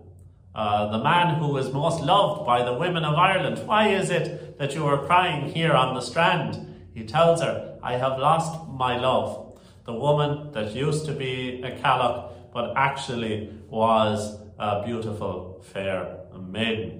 uh, 0.55 0.91
the 0.91 1.03
man 1.05 1.37
who 1.37 1.57
is 1.57 1.73
most 1.73 2.03
loved 2.03 2.45
by 2.45 2.65
the 2.65 2.75
women 2.75 3.05
of 3.05 3.15
Ireland, 3.15 3.67
why 3.67 3.89
is 3.89 4.11
it 4.11 4.59
that 4.59 4.75
you 4.75 4.85
are 4.87 5.07
crying 5.07 5.53
here 5.53 5.73
on 5.73 5.95
the 5.95 6.01
strand? 6.01 6.89
He 6.93 7.05
tells 7.05 7.41
her, 7.41 7.79
I 7.83 7.93
have 7.97 8.19
lost 8.19 8.69
my 8.69 8.99
love, 8.99 9.59
the 9.87 9.93
woman 9.93 10.51
that 10.53 10.75
used 10.75 11.07
to 11.07 11.13
be 11.13 11.63
a 11.63 11.71
Cailleach, 11.79 12.33
but 12.53 12.73
actually 12.77 13.53
was 13.69 14.41
a 14.59 14.83
beautiful, 14.85 15.63
fair 15.63 16.19
maiden. 16.37 17.00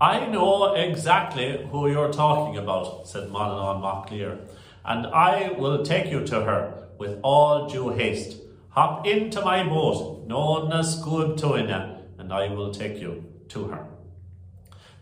I 0.00 0.26
know 0.26 0.74
exactly 0.74 1.66
who 1.72 1.90
you're 1.90 2.12
talking 2.12 2.56
about, 2.56 3.08
said 3.08 3.30
Manannán 3.30 3.82
mac 3.82 4.12
Lir, 4.12 4.38
and 4.84 5.08
I 5.08 5.50
will 5.58 5.84
take 5.84 6.06
you 6.08 6.24
to 6.24 6.42
her 6.42 6.86
with 6.98 7.18
all 7.24 7.68
due 7.68 7.88
haste. 7.88 8.36
Hop 8.68 9.08
into 9.08 9.40
my 9.40 9.64
boat, 9.64 10.24
known 10.28 10.72
as 10.72 11.00
Scuab 11.00 11.36
Tuina, 11.36 12.02
and 12.16 12.32
I 12.32 12.46
will 12.46 12.72
take 12.72 13.00
you 13.00 13.24
to 13.48 13.64
her. 13.64 13.86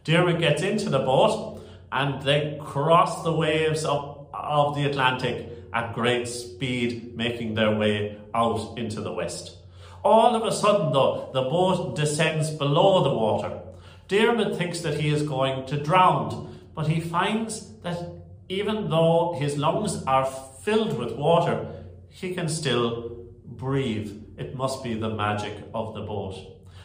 Diarmid 0.06 0.40
gets 0.40 0.62
into 0.62 0.88
the 0.88 1.00
boat, 1.00 1.60
and 1.92 2.22
they 2.22 2.58
cross 2.58 3.22
the 3.22 3.34
waves 3.34 3.84
of, 3.84 4.28
of 4.32 4.76
the 4.76 4.84
Atlantic 4.84 5.50
at 5.74 5.92
great 5.92 6.26
speed, 6.26 7.14
making 7.14 7.52
their 7.52 7.76
way 7.76 8.16
out 8.32 8.78
into 8.78 9.02
the 9.02 9.12
west. 9.12 9.58
All 10.02 10.34
of 10.34 10.42
a 10.44 10.52
sudden, 10.52 10.94
though, 10.94 11.28
the 11.34 11.42
boat 11.42 11.96
descends 11.96 12.50
below 12.50 13.02
the 13.04 13.12
water. 13.12 13.60
Diarmid 14.08 14.56
thinks 14.56 14.80
that 14.80 15.00
he 15.00 15.08
is 15.08 15.22
going 15.22 15.66
to 15.66 15.82
drown, 15.82 16.58
but 16.74 16.86
he 16.88 17.00
finds 17.00 17.72
that 17.82 18.10
even 18.48 18.88
though 18.88 19.36
his 19.38 19.56
lungs 19.56 20.02
are 20.04 20.26
filled 20.26 20.96
with 20.98 21.16
water, 21.16 21.66
he 22.08 22.34
can 22.34 22.48
still 22.48 23.26
breathe. 23.44 24.22
It 24.36 24.54
must 24.54 24.84
be 24.84 24.94
the 24.94 25.10
magic 25.10 25.54
of 25.74 25.94
the 25.94 26.02
boat. 26.02 26.36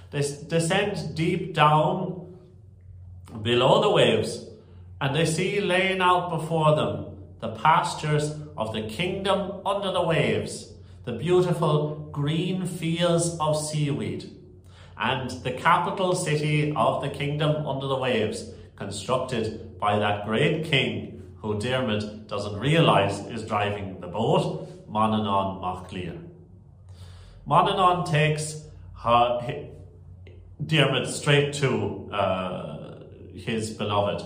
They 0.10 0.22
descend 0.48 1.16
deep 1.16 1.54
down 1.54 2.38
below 3.42 3.82
the 3.82 3.92
waves, 3.92 4.46
and 5.00 5.16
they 5.16 5.26
see 5.26 5.62
laying 5.62 6.02
out 6.02 6.30
before 6.30 6.76
them 6.76 7.06
the 7.40 7.50
pastures 7.50 8.36
of 8.56 8.74
the 8.74 8.84
kingdom 8.84 9.62
under 9.66 9.92
the 9.92 10.02
waves, 10.02 10.74
the 11.06 11.14
beautiful 11.14 12.10
green 12.12 12.66
fields 12.66 13.38
of 13.40 13.58
seaweed, 13.58 14.30
and 15.02 15.32
the 15.44 15.52
capital 15.52 16.14
city 16.14 16.74
of 16.76 17.02
the 17.02 17.10
kingdom 17.10 17.66
under 17.66 17.88
the 17.88 17.98
waves, 17.98 18.52
constructed 18.76 19.80
by 19.80 19.98
that 19.98 20.26
great 20.26 20.64
king 20.66 21.24
who 21.38 21.56
Diarmid 21.56 22.28
doesn't 22.28 22.60
realise 22.60 23.20
is 23.26 23.44
driving 23.44 24.00
the 24.00 24.08
boat, 24.08 24.88
Manannán 24.88 25.60
mac 25.60 25.92
Lir. 25.92 26.20
Manannán 27.48 28.08
takes 28.10 28.64
her, 29.00 29.68
Diarmid 30.64 31.08
straight 31.08 31.54
to 31.54 32.08
uh, 32.12 33.00
his 33.34 33.72
beloved. 33.72 34.24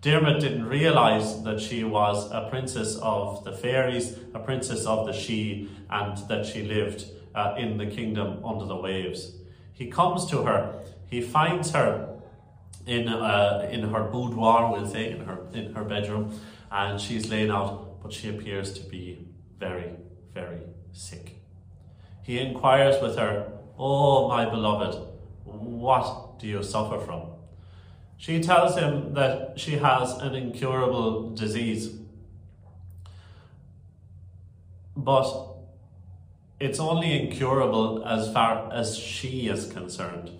Diarmid 0.00 0.38
didn't 0.38 0.66
realise 0.66 1.32
that 1.42 1.60
she 1.60 1.82
was 1.82 2.30
a 2.30 2.46
princess 2.48 2.94
of 3.02 3.42
the 3.42 3.50
fairies, 3.50 4.16
a 4.32 4.38
princess 4.38 4.86
of 4.86 5.06
the 5.06 5.12
Sídhe, 5.12 5.68
and 5.90 6.16
that 6.28 6.46
she 6.46 6.62
lived 6.62 7.06
uh, 7.34 7.56
in 7.58 7.78
the 7.78 7.86
kingdom 7.86 8.44
under 8.44 8.64
the 8.64 8.76
waves. 8.76 9.37
He 9.78 9.86
comes 9.86 10.26
to 10.26 10.42
her, 10.42 10.74
he 11.08 11.20
finds 11.20 11.70
her 11.70 12.18
in, 12.84 13.06
uh, 13.06 13.68
in 13.70 13.88
her 13.90 14.02
boudoir, 14.02 14.72
we'll 14.72 14.88
say, 14.88 15.12
in 15.12 15.20
her, 15.20 15.38
in 15.52 15.72
her 15.72 15.84
bedroom, 15.84 16.36
and 16.72 17.00
she's 17.00 17.30
laying 17.30 17.50
out, 17.50 18.02
but 18.02 18.12
she 18.12 18.28
appears 18.28 18.72
to 18.72 18.80
be 18.88 19.28
very, 19.56 19.92
very 20.34 20.62
sick. 20.92 21.36
He 22.24 22.40
inquires 22.40 23.00
with 23.00 23.16
her, 23.16 23.52
Oh, 23.78 24.26
my 24.26 24.46
beloved, 24.46 24.98
what 25.44 26.40
do 26.40 26.48
you 26.48 26.64
suffer 26.64 26.98
from? 26.98 27.28
She 28.16 28.42
tells 28.42 28.76
him 28.76 29.14
that 29.14 29.60
she 29.60 29.76
has 29.76 30.14
an 30.14 30.34
incurable 30.34 31.30
disease. 31.30 31.94
But 34.96 35.47
it's 36.60 36.80
only 36.80 37.12
incurable 37.20 38.04
as 38.04 38.32
far 38.32 38.72
as 38.72 38.98
she 38.98 39.48
is 39.48 39.70
concerned. 39.70 40.30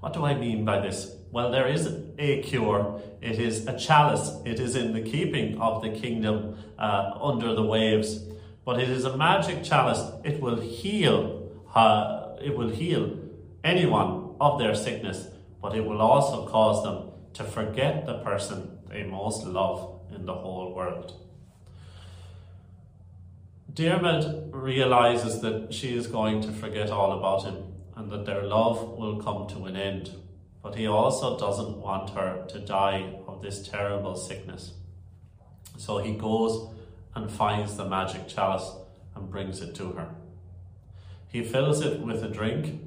What 0.00 0.12
do 0.12 0.24
I 0.24 0.34
mean 0.34 0.64
by 0.64 0.80
this? 0.80 1.14
Well, 1.30 1.50
there 1.50 1.68
is 1.68 1.88
a 2.18 2.42
cure. 2.42 3.00
It 3.20 3.38
is 3.38 3.66
a 3.66 3.78
chalice. 3.78 4.32
It 4.44 4.60
is 4.60 4.76
in 4.76 4.92
the 4.92 5.00
keeping 5.00 5.60
of 5.60 5.82
the 5.82 5.90
kingdom 5.90 6.58
uh, 6.78 7.12
under 7.20 7.54
the 7.54 7.62
waves. 7.62 8.20
But 8.64 8.80
it 8.80 8.88
is 8.88 9.04
a 9.04 9.16
magic 9.16 9.62
chalice. 9.62 10.02
It 10.24 10.40
will 10.40 10.60
heal. 10.60 11.50
Uh, 11.74 12.36
it 12.40 12.56
will 12.56 12.70
heal 12.70 13.18
anyone 13.62 14.34
of 14.40 14.58
their 14.58 14.74
sickness, 14.74 15.28
but 15.62 15.74
it 15.74 15.84
will 15.84 16.00
also 16.00 16.46
cause 16.46 16.82
them 16.82 17.10
to 17.34 17.44
forget 17.44 18.06
the 18.06 18.18
person 18.18 18.78
they 18.88 19.02
most 19.02 19.44
love 19.44 20.00
in 20.14 20.26
the 20.26 20.34
whole 20.34 20.74
world. 20.74 21.23
Diarmid 23.74 24.50
realizes 24.52 25.40
that 25.40 25.74
she 25.74 25.96
is 25.96 26.06
going 26.06 26.40
to 26.42 26.52
forget 26.52 26.90
all 26.90 27.18
about 27.18 27.42
him 27.42 27.74
and 27.96 28.08
that 28.12 28.24
their 28.24 28.44
love 28.44 28.96
will 28.96 29.20
come 29.20 29.48
to 29.48 29.64
an 29.64 29.74
end, 29.74 30.12
but 30.62 30.76
he 30.76 30.86
also 30.86 31.36
doesn't 31.36 31.78
want 31.78 32.10
her 32.10 32.46
to 32.50 32.60
die 32.60 33.18
of 33.26 33.42
this 33.42 33.66
terrible 33.66 34.14
sickness. 34.14 34.74
So 35.76 35.98
he 35.98 36.12
goes 36.12 36.72
and 37.16 37.28
finds 37.28 37.76
the 37.76 37.84
magic 37.84 38.28
chalice 38.28 38.70
and 39.16 39.28
brings 39.28 39.60
it 39.60 39.74
to 39.74 39.90
her. 39.92 40.14
He 41.28 41.42
fills 41.42 41.80
it 41.80 41.98
with 42.00 42.22
a 42.22 42.28
drink. 42.28 42.80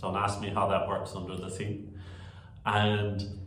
Don't 0.00 0.14
ask 0.14 0.40
me 0.40 0.50
how 0.50 0.68
that 0.68 0.86
works 0.86 1.16
under 1.16 1.36
the 1.36 1.50
sea. 1.50 1.88
And 2.64 3.40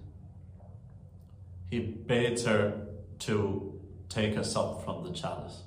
he 1.70 1.80
bids 1.80 2.44
her 2.44 2.86
to 3.20 3.80
take 4.10 4.36
a 4.36 4.44
sup 4.44 4.84
from 4.84 5.06
the 5.06 5.14
chalice. 5.14 5.62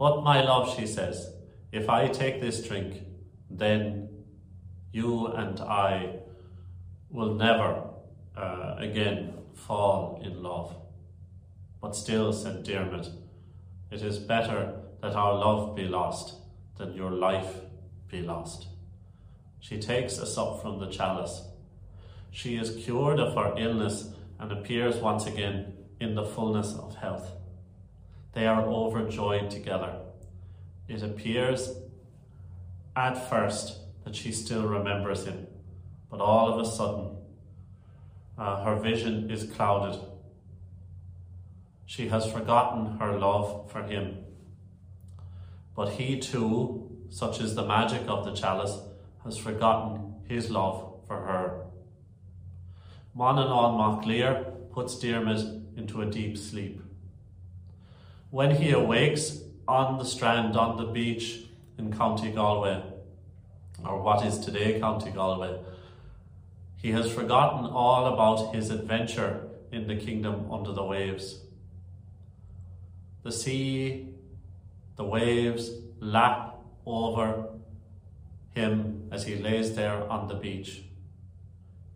But, 0.00 0.22
my 0.22 0.40
love, 0.40 0.74
she 0.74 0.86
says, 0.86 1.30
if 1.72 1.90
I 1.90 2.08
take 2.08 2.40
this 2.40 2.66
drink, 2.66 3.02
then 3.50 4.08
you 4.92 5.26
and 5.26 5.60
I 5.60 6.20
will 7.10 7.34
never 7.34 7.84
uh, 8.34 8.76
again 8.78 9.34
fall 9.52 10.18
in 10.24 10.42
love. 10.42 10.74
But 11.82 11.94
still, 11.94 12.32
said 12.32 12.62
Dermot, 12.62 13.10
it 13.90 14.00
is 14.00 14.18
better 14.18 14.80
that 15.02 15.14
our 15.14 15.34
love 15.34 15.76
be 15.76 15.84
lost 15.84 16.34
than 16.78 16.94
your 16.94 17.10
life 17.10 17.56
be 18.10 18.22
lost. 18.22 18.68
She 19.58 19.78
takes 19.78 20.16
a 20.16 20.24
sup 20.24 20.62
from 20.62 20.78
the 20.78 20.86
chalice. 20.86 21.42
She 22.30 22.56
is 22.56 22.82
cured 22.82 23.20
of 23.20 23.34
her 23.34 23.52
illness 23.58 24.14
and 24.38 24.50
appears 24.50 24.96
once 24.96 25.26
again 25.26 25.74
in 26.00 26.14
the 26.14 26.24
fullness 26.24 26.74
of 26.74 26.96
health. 26.96 27.32
They 28.32 28.46
are 28.46 28.62
overjoyed 28.62 29.50
together. 29.50 30.00
It 30.88 31.02
appears 31.02 31.74
at 32.96 33.28
first 33.28 33.78
that 34.04 34.16
she 34.16 34.32
still 34.32 34.66
remembers 34.66 35.24
him, 35.24 35.46
but 36.10 36.20
all 36.20 36.52
of 36.52 36.60
a 36.60 36.70
sudden, 36.70 37.16
uh, 38.38 38.64
her 38.64 38.76
vision 38.76 39.30
is 39.30 39.44
clouded. 39.44 40.00
She 41.86 42.08
has 42.08 42.30
forgotten 42.30 42.98
her 42.98 43.18
love 43.18 43.70
for 43.70 43.82
him. 43.82 44.18
But 45.74 45.90
he 45.90 46.18
too, 46.18 46.90
such 47.10 47.40
is 47.40 47.54
the 47.54 47.66
magic 47.66 48.02
of 48.08 48.24
the 48.24 48.32
chalice, 48.32 48.78
has 49.24 49.36
forgotten 49.36 50.14
his 50.28 50.50
love 50.50 51.00
for 51.06 51.16
her. 51.16 51.66
Manannán 53.16 53.76
mac 53.76 54.06
Lir 54.06 54.44
puts 54.72 54.98
Dermot 54.98 55.40
into 55.76 56.00
a 56.00 56.06
deep 56.06 56.38
sleep. 56.38 56.80
When 58.30 58.54
he 58.54 58.70
awakes 58.70 59.40
on 59.66 59.98
the 59.98 60.04
strand 60.04 60.56
on 60.56 60.76
the 60.76 60.92
beach 60.92 61.46
in 61.76 61.92
County 61.92 62.30
Galway, 62.30 62.80
or 63.84 64.00
what 64.00 64.24
is 64.24 64.38
today 64.38 64.78
County 64.78 65.10
Galway, 65.10 65.58
he 66.76 66.92
has 66.92 67.12
forgotten 67.12 67.66
all 67.66 68.14
about 68.14 68.54
his 68.54 68.70
adventure 68.70 69.48
in 69.72 69.88
the 69.88 69.96
kingdom 69.96 70.50
under 70.52 70.70
the 70.70 70.84
waves. 70.84 71.40
The 73.24 73.32
sea, 73.32 74.14
the 74.94 75.04
waves 75.04 75.72
lap 75.98 76.54
over 76.86 77.48
him 78.54 79.08
as 79.10 79.24
he 79.24 79.34
lays 79.36 79.74
there 79.74 80.08
on 80.08 80.28
the 80.28 80.34
beach. 80.34 80.84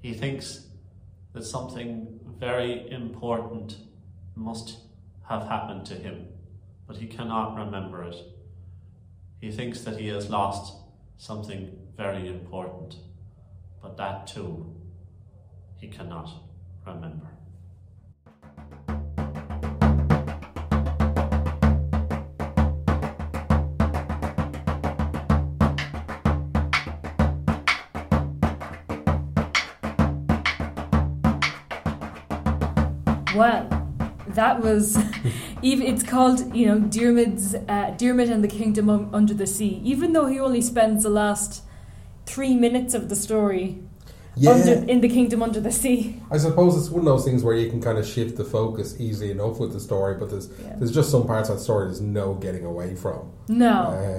He 0.03 0.12
thinks 0.12 0.66
that 1.33 1.44
something 1.44 2.18
very 2.40 2.90
important 2.90 3.77
must 4.35 4.84
have 5.29 5.49
happened 5.49 5.87
to 5.87 5.95
him, 5.95 6.27
but 6.87 6.97
he 6.97 7.07
cannot 7.07 7.57
remember 7.57 8.03
it. 8.05 8.17
He 9.41 9.51
thinks 9.51 9.81
that 9.83 9.99
he 9.99 10.09
has 10.09 10.29
lost 10.31 10.75
something 11.17 11.77
very 11.97 12.29
important, 12.29 12.97
but 13.83 13.97
that 13.97 14.27
too 14.27 14.75
he 15.77 15.89
cannot 15.89 16.31
remember. 16.87 17.29
Well, 33.35 33.74
that 34.35 34.61
was 34.61 34.97
even. 35.62 35.87
It's 35.87 36.03
called 36.03 36.55
you 36.55 36.66
know 36.66 36.79
Diarmid's 36.81 37.55
uh, 37.55 37.97
and 38.01 38.44
the 38.44 38.49
Kingdom 38.49 38.88
Under 39.14 39.35
the 39.35 39.47
Sea. 39.47 39.81
Even 39.85 40.12
though 40.12 40.27
he 40.27 40.38
only 40.38 40.61
spends 40.61 41.03
the 41.03 41.11
last 41.11 41.62
three 42.27 42.55
minutes 42.55 42.94
of 42.94 43.09
the 43.09 43.16
story 43.16 43.79
Yeah, 44.37 44.53
under, 44.53 44.90
in 44.90 45.01
the 45.01 45.09
Kingdom 45.09 45.42
Under 45.42 45.61
the 45.61 45.70
Sea. 45.73 46.20
I 46.31 46.38
suppose 46.38 46.77
it's 46.77 46.90
one 46.90 47.01
of 47.01 47.07
those 47.07 47.25
things 47.25 47.42
where 47.44 47.55
you 47.55 47.68
can 47.70 47.81
kind 47.83 47.99
of 47.99 48.07
shift 48.07 48.37
the 48.37 48.44
focus 48.44 48.97
easily 48.99 49.31
enough 49.31 49.59
with 49.61 49.73
the 49.73 49.81
story, 49.81 50.14
but 50.18 50.31
there's 50.31 50.49
Yeah. 50.62 50.75
there's 50.77 50.92
just 50.92 51.11
some 51.11 51.27
parts 51.27 51.49
of 51.51 51.57
that 51.57 51.62
story 51.62 51.87
there's 51.87 52.01
no 52.01 52.35
getting 52.35 52.64
away 52.64 52.94
from. 52.94 53.31
No. 53.49 53.77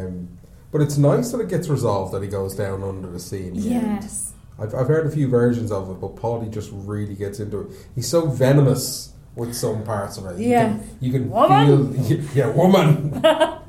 Um, 0.08 0.30
but 0.72 0.82
it's 0.82 0.98
nice 0.98 1.32
that 1.32 1.40
it 1.40 1.50
gets 1.50 1.68
resolved 1.70 2.14
that 2.14 2.22
he 2.22 2.28
goes 2.28 2.54
down 2.56 2.84
under 2.84 3.10
the 3.10 3.20
sea 3.20 3.50
the 3.50 3.74
end. 3.74 4.04
yes. 4.04 4.34
I've, 4.60 4.74
I've 4.76 4.88
heard 4.88 5.06
a 5.06 5.12
few 5.12 5.28
versions 5.28 5.72
of 5.72 5.90
it, 5.90 6.00
but 6.00 6.16
Paulie 6.16 6.50
just 6.52 6.70
really 6.74 7.16
gets 7.16 7.40
into 7.40 7.62
it. 7.62 7.68
He's 7.96 8.08
so 8.08 8.28
venomous 8.28 9.12
with 9.36 9.54
some 9.54 9.84
parts 9.84 10.18
of 10.18 10.26
it. 10.28 10.40
You 10.40 10.50
Yeah. 10.50 10.66
can, 10.70 10.90
you 11.02 11.12
can 11.12 11.30
Woman. 11.30 11.94
feel, 12.04 12.20
yeah, 12.36 12.48
woman. 12.50 13.20
but 13.22 13.62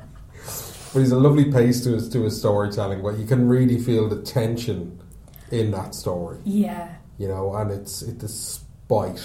he's 0.93 1.11
a 1.11 1.19
lovely 1.19 1.51
pace 1.51 1.83
to 1.83 1.91
his 1.91 2.09
to 2.09 2.23
his 2.23 2.37
storytelling, 2.39 3.01
but 3.03 3.17
you 3.17 3.25
can 3.25 3.47
really 3.47 3.77
feel 3.79 4.07
the 4.07 4.21
tension 4.21 4.99
in 5.51 5.71
that 5.71 5.93
story, 5.95 6.37
Yeah. 6.45 6.89
you 7.17 7.27
know, 7.27 7.53
and 7.55 7.71
it's 7.71 8.01
it's 8.01 8.21
the 8.21 8.27
spite. 8.29 9.21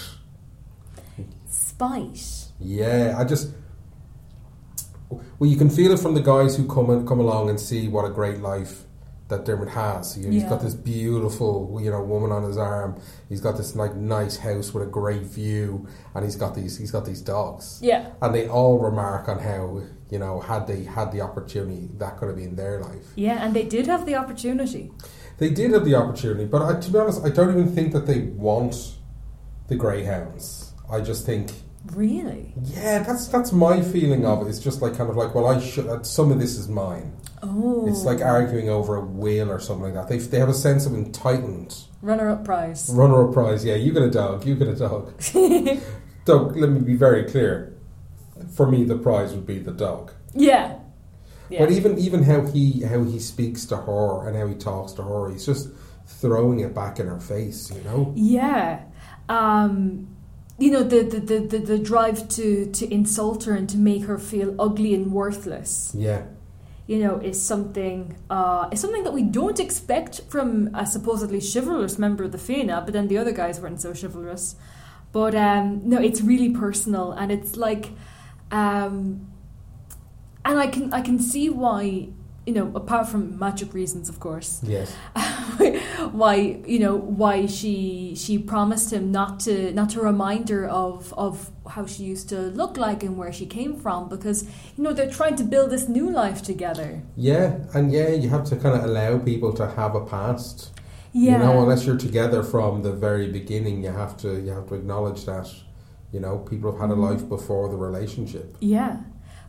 Spite. 1.49 2.47
Yeah, 2.61 3.15
I 3.19 3.25
just 3.25 3.51
well, 5.39 5.51
you 5.51 5.57
can 5.57 5.69
feel 5.69 5.93
it 5.93 5.99
from 5.99 6.15
the 6.15 6.23
guys 6.23 6.57
who 6.57 6.67
come 6.67 6.89
and 6.91 7.07
come 7.07 7.21
along 7.21 7.51
and 7.51 7.61
see 7.61 7.89
what 7.89 8.05
a 8.05 8.11
great 8.11 8.41
life 8.41 8.85
that 9.33 9.45
Dermot 9.47 9.69
has. 9.71 10.17
You 10.17 10.27
know, 10.27 10.31
He's 10.33 10.43
Yeah. 10.43 10.51
got 10.51 10.61
this 10.63 10.75
beautiful, 10.75 11.79
you 11.83 11.91
know, 11.91 12.03
woman 12.03 12.31
on 12.31 12.43
his 12.45 12.57
arm. 12.59 12.97
He's 13.29 13.41
got 13.41 13.57
this 13.57 13.75
like 13.75 13.97
nice 13.97 14.37
house 14.37 14.73
with 14.73 14.83
a 14.85 14.87
great 14.87 15.23
view, 15.23 15.87
and 16.15 16.25
he's 16.25 16.37
got 16.37 16.55
these 16.55 16.77
he's 16.79 16.91
got 16.91 17.05
these 17.05 17.21
dogs. 17.23 17.79
Yeah. 17.83 18.09
And 18.21 18.35
they 18.35 18.47
all 18.49 18.79
remark 18.79 19.29
on 19.29 19.39
how 19.39 19.81
you 20.11 20.19
know 20.19 20.41
had 20.41 20.67
they 20.67 20.85
had 20.85 21.11
the 21.13 21.23
opportunity 21.23 21.89
that 21.99 22.17
could 22.19 22.29
have 22.29 22.37
been 22.37 22.55
their 22.57 22.81
life. 22.81 23.07
Yeah, 23.17 23.43
and 23.45 23.55
they 23.55 23.65
did 23.65 23.87
have 23.87 24.05
the 24.07 24.15
opportunity. 24.17 24.93
They 25.39 25.51
did 25.51 25.73
have 25.73 25.85
the 25.85 25.95
opportunity, 25.97 26.45
but 26.45 26.63
I, 26.63 26.79
to 26.79 26.91
be 26.93 26.99
honest, 26.99 27.25
I 27.25 27.31
don't 27.31 27.51
even 27.51 27.75
think 27.75 27.93
that 27.95 28.07
they 28.07 28.21
want 28.49 28.75
the 29.69 29.77
greyhounds. 29.77 30.73
I 30.91 31.01
just 31.01 31.25
think 31.27 31.51
Really? 31.97 32.55
Yeah, 32.63 33.03
that's 33.03 33.27
that's 33.27 33.51
my 33.51 33.81
feeling 33.83 34.25
of 34.25 34.43
it. 34.43 34.49
It's 34.51 34.61
just 34.61 34.81
like 34.83 34.97
kind 34.97 35.11
of 35.11 35.17
like, 35.17 35.35
well, 35.35 35.47
I 35.49 35.59
should. 35.59 35.89
uh, 35.89 36.01
Some 36.05 36.31
of 36.31 36.39
this 36.39 36.57
is 36.57 36.69
mine. 36.69 37.13
Oh. 37.43 37.89
It's 37.89 38.05
like 38.05 38.21
arguing 38.21 38.69
over 38.69 38.97
a 38.97 39.01
whale 39.05 39.51
or 39.51 39.59
something 39.59 39.85
like 39.85 39.95
that. 39.95 40.09
They 40.09 40.19
they 40.19 40.39
have 40.39 40.49
a 40.49 40.55
sense 40.55 40.87
of 40.87 40.93
entitlement. 40.93 41.87
runner 42.01 42.29
up 42.31 42.45
prize. 42.45 42.91
Runner 42.93 43.27
up 43.29 43.35
prize. 43.35 43.65
Yeah, 43.65 43.75
you 43.75 43.93
get 43.93 44.03
a 44.03 44.11
dog. 44.11 44.47
You 44.47 44.55
get 44.55 44.69
a 44.69 44.77
dog. 44.77 45.13
dog. 46.25 46.57
Let 46.57 46.71
me 46.71 46.81
be 46.81 46.95
very 46.95 47.25
clear. 47.25 47.77
For 48.55 48.67
me, 48.71 48.85
the 48.85 48.97
prize 48.97 49.33
would 49.33 49.47
be 49.47 49.59
the 49.59 49.73
dog. 49.73 50.13
Yeah. 50.35 50.79
Yeah. 51.51 51.61
But 51.61 51.73
even 51.73 51.99
even 51.99 52.23
how 52.23 52.43
he 52.47 52.83
how 52.83 53.03
he 53.03 53.19
speaks 53.19 53.65
to 53.67 53.77
her 53.77 54.27
and 54.29 54.37
how 54.37 54.47
he 54.47 54.55
talks 54.55 54.93
to 54.95 55.03
her, 55.03 55.31
he's 55.31 55.45
just 55.45 55.69
throwing 56.07 56.61
it 56.61 56.75
back 56.75 56.99
in 57.01 57.07
her 57.09 57.21
face. 57.21 57.71
You 57.75 57.83
know. 57.83 58.13
Yeah. 58.17 58.83
Um, 59.29 60.09
you 60.59 60.71
know, 60.71 60.83
the, 60.83 61.03
the, 61.03 61.19
the, 61.21 61.39
the, 61.41 61.59
the 61.59 61.79
drive 61.79 62.29
to, 62.31 62.71
to 62.71 62.93
insult 62.93 63.45
her 63.45 63.53
and 63.55 63.69
to 63.71 63.77
make 63.79 64.05
her 64.05 64.19
feel 64.19 64.55
ugly 64.61 64.95
and 64.95 65.11
worthless, 65.13 65.93
Yeah. 65.97 66.23
You 66.93 66.99
know, 67.05 67.17
is 67.31 67.39
something 67.53 67.99
uh, 68.29 68.69
is 68.73 68.81
something 68.85 69.05
that 69.05 69.15
we 69.15 69.23
don't 69.23 69.61
expect 69.67 70.13
from 70.29 70.49
a 70.75 70.85
supposedly 70.85 71.41
chivalrous 71.41 71.97
member 71.99 72.23
of 72.25 72.33
the 72.33 72.43
Fianna, 72.47 72.83
but 72.85 72.93
then 72.93 73.09
the 73.09 73.17
other 73.23 73.33
guys 73.33 73.61
weren't 73.61 73.81
so 73.81 73.95
chivalrous. 73.95 74.57
But 75.11 75.35
um, 75.35 75.81
no, 75.93 75.99
it's 76.09 76.21
really 76.21 76.51
personal 76.51 77.13
and 77.13 77.33
it's 77.33 77.57
like 77.57 77.85
um, 78.51 79.27
and 80.45 80.59
I 80.59 80.67
can 80.67 80.93
I 80.93 81.01
can 81.01 81.19
see 81.19 81.49
why 81.49 82.09
you 82.47 82.53
know, 82.55 82.73
apart 82.75 83.09
from 83.09 83.39
magic 83.39 83.73
reasons, 83.75 84.09
of 84.09 84.19
course, 84.19 84.61
Yes. 84.65 84.93
why 86.13 86.35
you 86.67 86.79
know 86.79 86.97
why 86.97 87.47
she 87.47 88.15
she 88.17 88.39
promised 88.39 88.93
him 88.93 89.13
not 89.13 89.41
to 89.41 89.73
not 89.73 89.91
to 89.91 90.01
remind 90.01 90.49
her 90.49 90.67
of 90.69 91.13
of 91.17 91.51
how 91.69 91.87
she 91.87 92.03
used 92.03 92.29
to 92.29 92.39
look 92.61 92.77
like 92.77 93.03
and 93.03 93.17
where 93.17 93.33
she 93.33 93.47
came 93.47 93.77
from 93.77 94.09
because 94.09 94.45
you 94.77 94.83
know 94.85 94.93
they're 94.93 95.11
trying 95.11 95.37
to 95.37 95.45
build 95.45 95.71
this 95.71 95.89
new 95.89 96.11
life 96.11 96.43
together. 96.43 97.03
Yeah, 97.17 97.59
and 97.75 97.93
yeah, 97.93 98.09
you 98.09 98.29
have 98.31 98.45
to 98.51 98.57
kind 98.57 98.75
of 98.77 98.85
allow 98.85 99.19
people 99.19 99.53
to 99.55 99.67
have 99.69 99.95
a 99.95 100.05
past. 100.05 100.71
Yeah, 101.15 101.33
You 101.33 101.39
know, 101.45 101.63
unless 101.63 101.85
you're 101.87 101.99
together 101.99 102.43
from 102.43 102.83
the 102.83 102.93
very 102.93 103.31
beginning, 103.31 103.85
you 103.85 103.91
have 103.91 104.17
to 104.19 104.41
you 104.41 104.51
have 104.53 104.67
to 104.69 104.75
acknowledge 104.75 105.25
that. 105.27 105.49
You 106.11 106.21
know, 106.21 106.39
people 106.39 106.73
have 106.73 106.81
had 106.81 106.91
a 106.91 106.95
Mhm. 106.95 107.11
life 107.11 107.29
before 107.29 107.69
the 107.71 107.77
relationship. 107.77 108.57
yeah. 108.61 108.97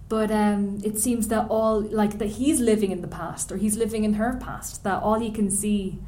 But 0.09 0.29
um, 0.31 0.79
it 0.83 0.99
seems 0.99 1.27
that 1.29 1.47
all 1.49 1.81
like 1.81 2.19
that 2.19 2.27
he's 2.31 2.59
living 2.59 2.91
in 2.91 3.01
the 3.01 3.07
past 3.07 3.51
or 3.51 3.57
he's 3.57 3.77
living 3.77 4.03
in 4.03 4.13
her 4.15 4.37
past. 4.39 4.83
That 4.83 5.01
all 5.01 5.19
he 5.19 5.31
can 5.31 5.49
see, 5.49 5.99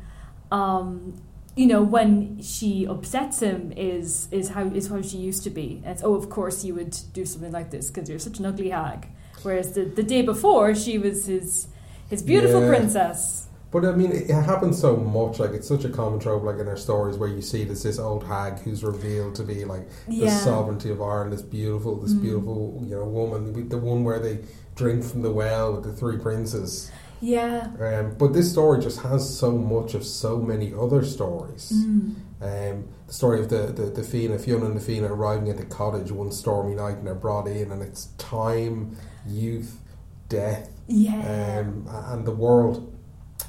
um, 0.52 1.22
you 1.56 1.66
know, 1.66 1.82
when 1.82 2.40
she 2.42 2.86
upsets 2.86 3.40
him 3.42 3.72
is 3.76 4.28
is 4.32 4.50
how 4.50 4.66
is 4.66 4.88
how 4.90 5.02
she 5.02 5.18
used 5.18 5.44
to 5.46 5.50
be. 5.50 5.82
And 5.84 5.94
it's, 5.94 6.04
oh, 6.04 6.14
of 6.16 6.30
course 6.30 6.64
you 6.64 6.76
would 6.76 6.96
do 7.14 7.26
something 7.26 7.52
like 7.52 7.72
this 7.72 7.90
because 7.90 8.10
you're 8.10 8.20
such 8.20 8.38
an 8.40 8.46
ugly 8.46 8.70
hag. 8.70 9.08
Whereas 9.42 9.74
the, 9.74 9.86
the 9.86 10.04
day 10.04 10.22
before 10.22 10.76
she 10.76 10.98
was 10.98 11.26
his 11.26 11.68
his 12.10 12.22
beautiful 12.22 12.62
Yeah. 12.62 12.68
princess. 12.68 13.45
But 13.76 13.84
I 13.84 13.92
mean, 13.92 14.14
it, 14.14 14.30
it 14.30 14.34
happens 14.34 14.80
so 14.80 14.96
much. 14.96 15.38
Like 15.38 15.52
it's 15.52 15.68
such 15.68 15.84
a 15.84 15.90
common 15.90 16.18
trope, 16.18 16.44
like 16.44 16.60
in 16.60 16.68
our 16.70 16.78
stories, 16.78 17.18
where 17.18 17.28
you 17.28 17.42
see 17.42 17.66
this 17.66 17.84
this 17.84 18.00
old 18.00 18.24
hag 18.24 18.60
who's 18.60 18.86
revealed 18.86 19.36
to 19.36 19.44
be 19.44 19.66
like 19.66 19.90
the 20.08 20.16
Yeah. 20.16 20.40
sovereignty 20.40 20.90
of 20.92 21.02
Ireland, 21.02 21.34
this 21.34 21.42
beautiful, 21.42 21.98
this 21.98 22.14
Mm. 22.14 22.22
beautiful, 22.22 22.82
you 22.88 22.96
know, 22.96 23.04
woman, 23.04 23.52
the- 23.52 23.64
the 23.64 23.78
one 23.78 24.06
where 24.06 24.20
they 24.20 24.40
drink 24.76 25.04
from 25.04 25.24
the 25.24 25.32
well 25.32 25.74
with 25.74 25.84
the 25.84 25.92
three 25.92 26.18
princes. 26.18 26.90
Yeah. 27.20 27.68
Um, 27.82 28.16
but 28.18 28.32
this 28.32 28.50
story 28.50 28.80
just 28.82 29.02
has 29.02 29.30
so 29.38 29.52
much 29.52 29.94
of 29.94 30.06
so 30.06 30.38
many 30.38 30.74
other 30.74 31.04
stories. 31.04 31.74
Mm. 31.76 32.16
Um, 32.42 32.84
the 33.08 33.14
story 33.14 33.42
of 33.42 33.50
the, 33.50 33.74
the, 33.76 33.88
the 33.88 34.04
Fianna, 34.04 34.40
Fiona 34.40 34.68
and 34.68 34.78
the 34.78 34.82
Fianna 34.82 35.12
arriving 35.14 35.50
at 35.50 35.58
the 35.58 35.66
cottage 35.66 36.14
one 36.14 36.32
stormy 36.32 36.76
night 36.76 36.98
and 37.00 37.06
they're 37.08 37.14
brought 37.14 37.48
in, 37.50 37.74
and 37.74 37.82
it's 37.82 38.08
time, 38.18 38.96
youth, 39.28 39.82
death, 40.30 40.70
Yeah. 40.88 41.60
um, 41.60 41.90
and 42.14 42.26
the 42.26 42.32
world. 42.46 42.94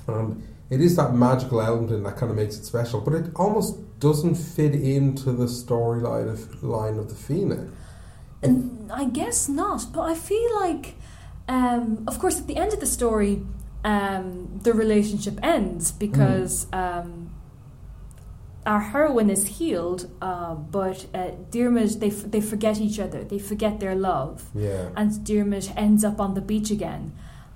Um, 0.09 0.43
it 0.71 0.81
is 0.81 0.97
that 0.97 1.15
magical 1.15 1.61
element 1.61 2.03
that 2.05 2.17
kind 2.17 2.31
of 2.31 2.37
makes 2.37 2.57
it 2.57 2.65
special, 2.65 3.01
but 3.01 3.15
it 3.15 3.27
almost 3.37 3.77
doesn't 4.01 4.35
fit 4.35 4.75
into 4.75 5.33
the 5.33 5.47
storyline 5.47 6.29
of 6.29 6.63
line 6.63 6.99
of 6.99 7.09
the 7.09 7.15
Fianna. 7.15 7.69
And 8.43 8.91
I 8.93 9.05
guess 9.05 9.49
not, 9.49 9.87
but 9.93 10.03
I 10.03 10.15
feel 10.15 10.55
like, 10.61 10.95
um, 11.49 12.05
of 12.07 12.19
course, 12.19 12.39
at 12.41 12.47
the 12.47 12.57
end 12.57 12.73
of 12.73 12.81
the 12.81 12.87
story, 12.87 13.43
um, 13.85 14.61
the 14.63 14.73
relationship 14.73 15.39
ends 15.43 15.93
because 15.93 16.67
um, 16.73 17.31
our 18.67 18.81
heroine 18.81 19.31
is 19.31 19.47
healed, 19.59 20.11
uh, 20.21 20.55
but 20.55 21.07
uh, 21.15 21.31
they 21.53 22.09
f- 22.09 22.31
they 22.31 22.41
forget 22.41 22.81
each 22.81 22.99
other, 22.99 23.23
they 23.25 23.39
forget 23.39 23.79
their 23.81 23.95
love, 23.95 24.51
Yeah. 24.55 24.89
and 24.97 25.25
Dermot 25.25 25.73
ends 25.77 26.05
up 26.05 26.21
on 26.21 26.35
the 26.35 26.41
beach 26.41 26.71
again. 26.73 27.13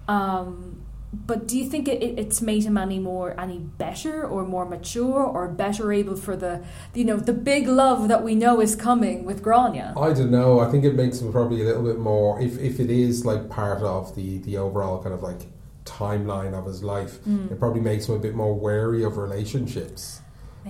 Um, 0.06 0.79
but 1.12 1.48
do 1.48 1.58
you 1.58 1.68
think 1.68 1.88
it, 1.88 2.02
it, 2.02 2.18
it's 2.18 2.40
made 2.40 2.62
him 2.64 2.76
any 2.78 2.98
more 2.98 3.38
any 3.40 3.58
better 3.58 4.24
or 4.24 4.44
more 4.44 4.64
mature 4.64 5.22
or 5.24 5.48
better 5.48 5.92
able 5.92 6.16
for 6.16 6.36
the 6.36 6.62
you 6.94 7.04
know 7.04 7.16
the 7.16 7.32
big 7.32 7.66
love 7.66 8.06
that 8.08 8.22
we 8.22 8.34
know 8.34 8.60
is 8.60 8.76
coming 8.76 9.24
with 9.24 9.42
Grania? 9.42 9.92
I 9.96 10.12
don't 10.12 10.30
know. 10.30 10.60
I 10.60 10.70
think 10.70 10.84
it 10.84 10.94
makes 10.94 11.20
him 11.20 11.32
probably 11.32 11.62
a 11.62 11.64
little 11.64 11.82
bit 11.82 11.98
more. 11.98 12.40
If 12.40 12.58
if 12.58 12.78
it 12.78 12.90
is 12.90 13.24
like 13.26 13.48
part 13.50 13.82
of 13.82 14.14
the 14.14 14.38
the 14.38 14.56
overall 14.58 15.02
kind 15.02 15.14
of 15.14 15.22
like 15.22 15.40
timeline 15.84 16.54
of 16.54 16.66
his 16.66 16.82
life, 16.84 17.18
Mm. 17.24 17.50
it 17.50 17.58
probably 17.58 17.80
makes 17.80 18.08
him 18.08 18.14
a 18.14 18.18
bit 18.18 18.34
more 18.34 18.54
wary 18.54 19.02
of 19.02 19.16
relationships. 19.16 20.20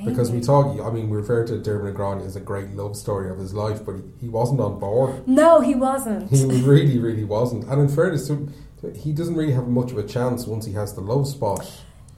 Because 0.04 0.30
we 0.30 0.40
talk, 0.40 0.80
I 0.80 0.88
mean, 0.90 1.10
we 1.10 1.16
refer 1.16 1.44
to 1.48 1.58
Dermot 1.58 1.88
and 1.88 1.96
Grania 1.96 2.24
as 2.24 2.36
a 2.36 2.40
great 2.40 2.70
love 2.76 2.96
story 2.96 3.28
of 3.28 3.38
his 3.38 3.52
life, 3.52 3.84
but 3.84 3.96
he, 3.96 4.02
he 4.20 4.28
wasn't 4.28 4.60
on 4.60 4.78
board. 4.78 5.26
No, 5.26 5.60
he 5.60 5.74
wasn't. 5.74 6.30
He 6.30 6.44
really, 6.62 6.98
really 7.00 7.24
wasn't. 7.24 7.64
And 7.64 7.80
in 7.82 7.88
fairness 7.88 8.28
to 8.28 8.34
him, 8.34 8.54
he 8.96 9.12
doesn't 9.12 9.34
really 9.34 9.52
have 9.52 9.68
much 9.68 9.90
of 9.92 9.98
a 9.98 10.02
chance 10.02 10.46
once 10.46 10.64
he 10.66 10.72
has 10.72 10.94
the 10.94 11.00
love 11.00 11.26
spot. 11.28 11.70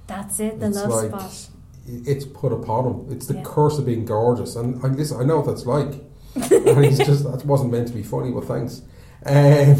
That's 0.06 0.38
it, 0.40 0.60
the 0.60 0.66
It's 0.68 0.76
love 0.76 0.90
like- 0.90 1.08
spot. 1.10 1.48
It's 1.86 2.24
put 2.24 2.52
upon 2.52 2.84
him. 2.86 3.06
It's 3.10 3.26
the 3.26 3.34
Yeah. 3.34 3.42
curse 3.44 3.76
of 3.78 3.86
being 3.86 4.04
gorgeous. 4.04 4.54
And 4.54 4.80
I, 4.84 4.88
listen, 4.88 5.20
I 5.20 5.24
know 5.24 5.38
what 5.38 5.46
that's 5.46 5.66
like. 5.66 6.00
and 6.52 6.84
he's 6.84 6.98
just 6.98 7.24
that 7.24 7.44
wasn't 7.44 7.72
meant 7.72 7.88
to 7.88 7.94
be 7.94 8.02
funny, 8.04 8.30
but 8.30 8.44
thanks. 8.44 8.82
Um, 9.26 9.76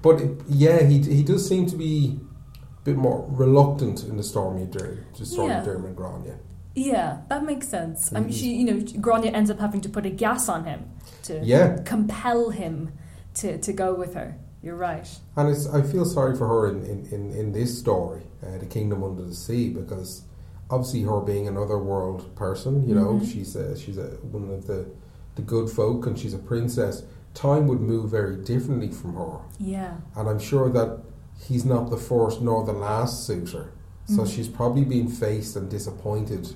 but 0.00 0.20
it, 0.20 0.30
yeah, 0.48 0.82
he 0.82 0.98
he 1.00 1.22
does 1.22 1.46
seem 1.46 1.66
to 1.66 1.76
be 1.76 2.18
a 2.80 2.84
bit 2.84 2.96
more 2.96 3.26
reluctant 3.30 4.04
in 4.04 4.16
the 4.16 4.22
stormy 4.22 4.64
Der- 4.66 5.04
the 5.18 5.26
story 5.26 5.48
Yeah. 5.50 5.62
Dermot 5.62 5.88
and 5.88 5.96
Grania. 5.96 6.34
Yeah, 6.74 7.18
that 7.28 7.44
makes 7.44 7.68
sense. 7.68 8.10
I 8.14 8.20
mean, 8.20 8.32
she, 8.32 8.54
you 8.54 8.64
know, 8.64 8.84
Grania 9.00 9.30
ends 9.32 9.50
up 9.50 9.60
having 9.60 9.82
to 9.82 9.88
put 9.90 10.06
a 10.06 10.10
gas 10.10 10.48
on 10.48 10.64
him 10.64 10.90
to 11.24 11.40
Yeah. 11.44 11.76
compel 11.84 12.48
him 12.50 12.92
to, 13.34 13.58
to 13.58 13.72
go 13.74 13.94
with 13.94 14.14
her. 14.14 14.36
You're 14.62 14.76
right. 14.76 15.08
And 15.36 15.48
it's, 15.48 15.66
I 15.68 15.82
feel 15.82 16.04
sorry 16.04 16.36
for 16.36 16.46
her 16.46 16.68
in, 16.68 16.84
in, 16.84 17.06
in, 17.10 17.30
in 17.32 17.52
this 17.52 17.76
story, 17.78 18.22
uh, 18.46 18.58
The 18.58 18.66
Kingdom 18.66 19.02
Under 19.02 19.22
the 19.24 19.34
Sea, 19.34 19.68
because 19.70 20.22
obviously 20.70 21.02
her 21.02 21.20
being 21.20 21.48
an 21.48 21.56
otherworld 21.56 22.34
person, 22.36 22.88
you 22.88 22.94
know, 22.94 23.14
Mhm. 23.14 23.26
she's 23.32 23.56
a, 23.56 23.76
she's 23.76 23.98
a, 23.98 24.08
one 24.30 24.48
of 24.50 24.66
the, 24.66 24.86
the 25.34 25.42
good 25.42 25.68
folk 25.68 26.06
and 26.06 26.18
she's 26.18 26.32
a 26.34 26.38
princess. 26.38 27.02
Time 27.34 27.66
would 27.66 27.80
move 27.80 28.10
very 28.10 28.36
differently 28.36 28.88
from 28.90 29.14
her. 29.14 29.38
Yeah. 29.58 29.94
And 30.16 30.28
I'm 30.28 30.38
sure 30.38 30.70
that 30.70 31.00
he's 31.40 31.64
not 31.64 31.90
the 31.90 31.96
first 31.96 32.40
nor 32.40 32.64
the 32.64 32.72
last 32.72 33.26
suitor. 33.26 33.72
So 34.06 34.22
Mhm. 34.22 34.28
she's 34.28 34.48
probably 34.48 34.84
been 34.84 35.08
faced 35.08 35.56
and 35.56 35.68
disappointed, 35.68 36.54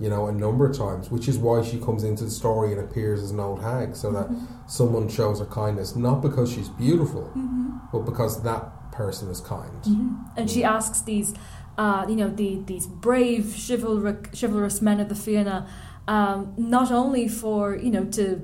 you 0.00 0.08
know, 0.08 0.26
a 0.26 0.32
number 0.32 0.68
of 0.68 0.76
times, 0.76 1.10
which 1.10 1.28
is 1.28 1.38
why 1.38 1.62
she 1.62 1.78
comes 1.78 2.02
into 2.02 2.24
the 2.24 2.30
story 2.30 2.72
and 2.72 2.80
appears 2.80 3.22
as 3.22 3.30
an 3.30 3.38
old 3.40 3.60
hag, 3.62 3.94
so 3.94 4.10
that 4.10 4.28
Mhm. 4.28 4.46
someone 4.66 5.08
shows 5.08 5.38
her 5.38 5.44
kindness, 5.46 5.94
not 5.94 6.20
because 6.20 6.50
she's 6.50 6.68
beautiful, 6.68 7.30
Mhm. 7.36 7.80
but 7.92 8.00
because 8.04 8.42
that 8.42 8.90
person 8.90 9.28
is 9.30 9.40
kind. 9.40 9.70
Mhm. 9.84 10.16
And 10.36 10.50
she 10.50 10.64
asks 10.64 11.00
these, 11.02 11.32
uh, 11.78 12.04
you 12.08 12.16
know, 12.16 12.28
the, 12.28 12.62
these 12.66 12.86
brave 12.86 13.54
chivalric, 13.56 14.34
chivalrous 14.38 14.82
men 14.82 14.98
of 15.00 15.08
the 15.08 15.14
Fianna, 15.14 15.66
um, 16.08 16.52
not 16.56 16.90
only 16.92 17.26
for 17.28 17.74
you 17.76 17.90
know 17.90 18.04
to, 18.04 18.42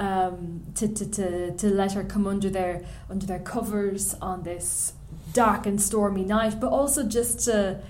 um, 0.00 0.62
to, 0.74 0.88
to 0.88 1.06
to 1.06 1.50
to 1.56 1.68
let 1.68 1.92
her 1.92 2.02
come 2.04 2.26
under 2.26 2.50
their 2.50 2.82
under 3.10 3.26
their 3.26 3.38
covers 3.40 4.14
on 4.20 4.42
this 4.42 4.94
dark 5.32 5.66
and 5.66 5.80
stormy 5.80 6.24
night, 6.24 6.58
but 6.60 6.68
also 6.70 7.04
just 7.04 7.40
to 7.44 7.80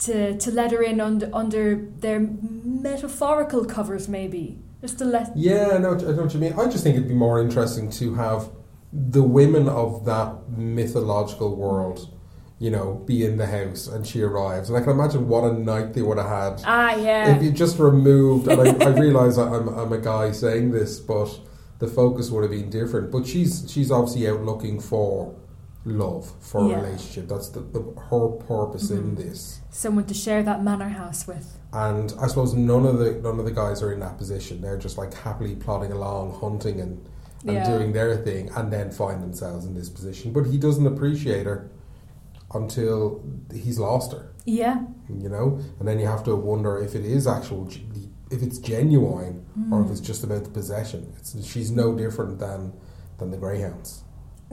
to 0.00 0.36
to 0.38 0.50
let 0.50 0.72
her 0.72 0.82
in 0.82 1.00
under 1.00 1.30
under 1.32 1.88
their 1.98 2.20
metaphorical 2.20 3.64
covers, 3.64 4.08
maybe 4.08 4.58
just 4.80 4.98
to 4.98 5.04
let. 5.04 5.36
Yeah, 5.36 5.78
no, 5.78 5.94
I 5.94 6.12
know 6.12 6.22
what 6.22 6.34
you 6.34 6.40
mean. 6.40 6.52
I 6.54 6.66
just 6.66 6.84
think 6.84 6.96
it'd 6.96 7.08
be 7.08 7.14
more 7.14 7.40
interesting 7.40 7.90
to 7.90 8.14
have 8.14 8.50
the 8.92 9.22
women 9.22 9.68
of 9.68 10.04
that 10.04 10.48
mythological 10.50 11.56
world, 11.56 12.14
you 12.58 12.70
know, 12.70 12.94
be 13.06 13.24
in 13.24 13.36
the 13.36 13.46
house 13.46 13.86
and 13.86 14.06
she 14.06 14.22
arrives. 14.22 14.68
And 14.68 14.78
I 14.78 14.80
can 14.80 14.90
imagine 14.90 15.28
what 15.28 15.44
a 15.44 15.52
night 15.52 15.94
they 15.94 16.02
would 16.02 16.18
have 16.18 16.28
had. 16.28 16.62
Ah, 16.64 16.94
yeah. 16.96 17.36
If 17.36 17.42
you 17.42 17.50
just 17.50 17.78
removed, 17.78 18.48
and 18.48 18.60
I, 18.60 18.84
I 18.84 18.88
realise 18.90 19.38
I'm, 19.38 19.68
I'm 19.68 19.92
a 19.92 19.98
guy 19.98 20.30
saying 20.32 20.70
this, 20.70 21.00
but 21.00 21.28
the 21.78 21.86
focus 21.86 22.30
would 22.30 22.42
have 22.42 22.50
been 22.50 22.70
different. 22.70 23.10
But 23.10 23.26
she's 23.26 23.70
she's 23.70 23.90
obviously 23.90 24.28
out 24.28 24.42
looking 24.42 24.80
for 24.80 25.34
love, 25.86 26.30
for 26.40 26.68
Yeah. 26.68 26.76
a 26.80 26.82
relationship. 26.82 27.28
That's 27.28 27.48
the, 27.48 27.60
the 27.60 27.80
her 28.10 28.28
purpose 28.28 28.90
in 28.90 29.12
Mhm. 29.12 29.16
this. 29.16 29.60
Someone 29.70 30.04
to 30.06 30.14
share 30.14 30.42
that 30.42 30.62
manor 30.62 30.88
house 30.88 31.26
with. 31.26 31.58
And 31.72 32.12
I 32.20 32.26
suppose 32.26 32.54
none 32.54 32.84
of 32.84 32.98
the 32.98 33.12
none 33.22 33.38
of 33.38 33.44
the 33.44 33.52
guys 33.52 33.82
are 33.82 33.92
in 33.92 34.00
that 34.00 34.18
position. 34.18 34.60
They're 34.60 34.76
just 34.78 34.98
like 34.98 35.14
happily 35.14 35.54
plodding 35.54 35.92
along, 35.92 36.32
hunting 36.40 36.80
and, 36.80 37.00
and 37.44 37.52
Yeah. 37.56 37.78
doing 37.78 37.92
their 37.92 38.16
thing, 38.16 38.50
and 38.56 38.72
then 38.72 38.90
find 38.90 39.22
themselves 39.22 39.64
in 39.64 39.74
this 39.74 39.88
position. 39.88 40.32
But 40.32 40.46
he 40.46 40.58
doesn't 40.58 40.86
appreciate 40.86 41.46
her 41.46 41.70
until 42.54 43.22
he's 43.52 43.78
lost 43.78 44.12
her. 44.12 44.26
Yeah. 44.44 44.82
You 45.08 45.28
know, 45.28 45.58
and 45.78 45.86
then 45.88 45.98
you 45.98 46.06
have 46.06 46.24
to 46.24 46.34
wonder 46.36 46.78
if 46.78 46.94
it 46.94 47.04
is 47.04 47.26
actual, 47.26 47.68
if 48.30 48.42
it's 48.42 48.58
genuine, 48.58 49.44
or 49.70 49.82
if 49.82 49.88
Mm. 49.88 49.90
it's 49.92 50.00
just 50.00 50.24
about 50.24 50.44
the 50.44 50.50
possession. 50.50 51.12
It's, 51.18 51.36
she's 51.44 51.70
no 51.70 51.94
different 51.94 52.38
than 52.38 52.72
than 53.18 53.30
the 53.30 53.36
greyhounds. 53.38 54.02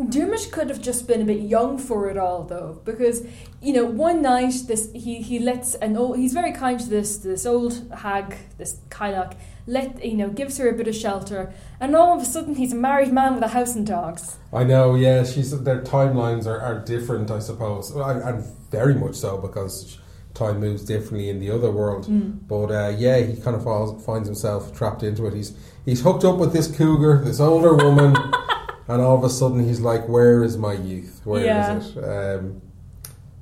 Dermot 0.10 0.50
could 0.52 0.70
have 0.70 0.82
just 0.82 1.08
been 1.08 1.22
a 1.22 1.26
bit 1.26 1.42
young 1.42 1.78
for 1.78 2.10
it 2.10 2.18
all, 2.18 2.44
though, 2.44 2.82
because 2.84 3.28
you 3.62 3.74
know 3.74 3.86
one 3.86 4.24
night 4.24 4.54
this 4.68 4.92
he 4.94 5.22
he 5.22 5.38
lets 5.38 5.76
an 5.76 5.96
old 5.96 6.18
he's 6.18 6.34
very 6.34 6.52
kind 6.52 6.80
to 6.80 6.90
this 6.90 7.18
this 7.18 7.46
old 7.46 7.94
hag 8.00 8.36
this 8.58 8.80
cailleach 8.90 9.36
let 9.68 10.04
you 10.04 10.18
know 10.18 10.30
gives 10.30 10.58
her 10.58 10.68
a 10.68 10.74
bit 10.74 10.88
of 10.88 10.96
shelter, 10.96 11.54
and 11.80 11.96
all 11.96 12.16
of 12.16 12.22
a 12.22 12.26
sudden 12.26 12.56
he's 12.56 12.74
a 12.74 12.76
married 12.76 13.14
man 13.14 13.36
with 13.36 13.44
a 13.44 13.50
house 13.50 13.76
and 13.76 13.86
dogs. 13.86 14.38
I 14.52 14.64
know, 14.64 14.96
yeah. 14.96 15.24
She's 15.24 15.52
their 15.64 15.82
timelines 15.82 16.48
are, 16.48 16.60
are 16.60 16.80
different, 16.80 17.30
I 17.30 17.40
suppose, 17.40 17.92
and 17.92 18.22
and 18.22 18.44
very 18.72 18.96
much 18.96 19.14
so 19.16 19.38
because 19.38 20.00
time 20.34 20.60
moves 20.60 20.84
differently 20.84 21.30
in 21.30 21.40
the 21.40 21.52
other 21.52 21.72
world. 21.72 22.08
But 22.48 22.72
uh, 22.72 22.96
yeah, 22.98 23.20
he 23.20 23.40
kind 23.40 23.56
of 23.56 23.64
falls, 23.64 24.04
finds 24.04 24.28
himself 24.28 24.76
trapped 24.76 25.04
into 25.04 25.28
it. 25.28 25.34
He's 25.34 25.56
he's 25.86 26.02
hooked 26.02 26.24
up 26.24 26.38
with 26.38 26.52
this 26.52 26.76
cougar, 26.76 27.22
this 27.24 27.40
older 27.40 27.76
woman, 27.76 28.16
and 28.88 29.02
all 29.02 29.18
of 29.18 29.24
a 29.24 29.30
sudden 29.30 29.66
he's 29.66 29.80
like, 29.80 30.08
"Where 30.08 30.44
is 30.44 30.58
my 30.58 30.74
youth? 30.74 31.22
Where 31.24 31.42
is 31.42 31.46
Yeah. 31.46 31.80
it?" 31.80 32.38
Um, 32.40 32.62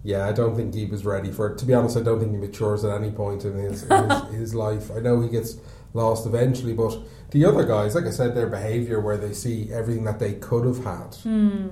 yeah, 0.04 0.28
I 0.28 0.32
don't 0.32 0.56
think 0.56 0.74
he 0.74 0.86
was 0.86 1.06
ready 1.06 1.32
for 1.32 1.48
it. 1.48 1.58
To 1.60 1.66
be 1.66 1.74
honest, 1.74 1.96
I 1.98 2.02
don't 2.02 2.20
think 2.20 2.32
he 2.32 2.38
matures 2.38 2.84
at 2.84 2.96
any 2.96 3.12
point 3.12 3.46
in 3.46 3.54
his 3.58 3.82
his, 3.84 4.22
his 4.34 4.56
life. 4.56 4.90
I 4.96 5.00
know 5.00 5.22
he 5.22 5.30
gets 5.30 5.58
lost 5.94 6.26
eventually, 6.26 6.74
but 6.74 6.98
the 7.32 7.46
other 7.46 7.64
guys, 7.66 7.94
like 7.96 8.06
I 8.06 8.12
said, 8.12 8.34
their 8.36 8.48
behaviour 8.48 9.00
where 9.00 9.18
they 9.18 9.34
see 9.34 9.70
everything 9.72 10.04
that 10.06 10.20
they 10.20 10.34
could 10.34 10.66
have 10.66 10.84
had, 10.84 11.16
Hmm. 11.24 11.68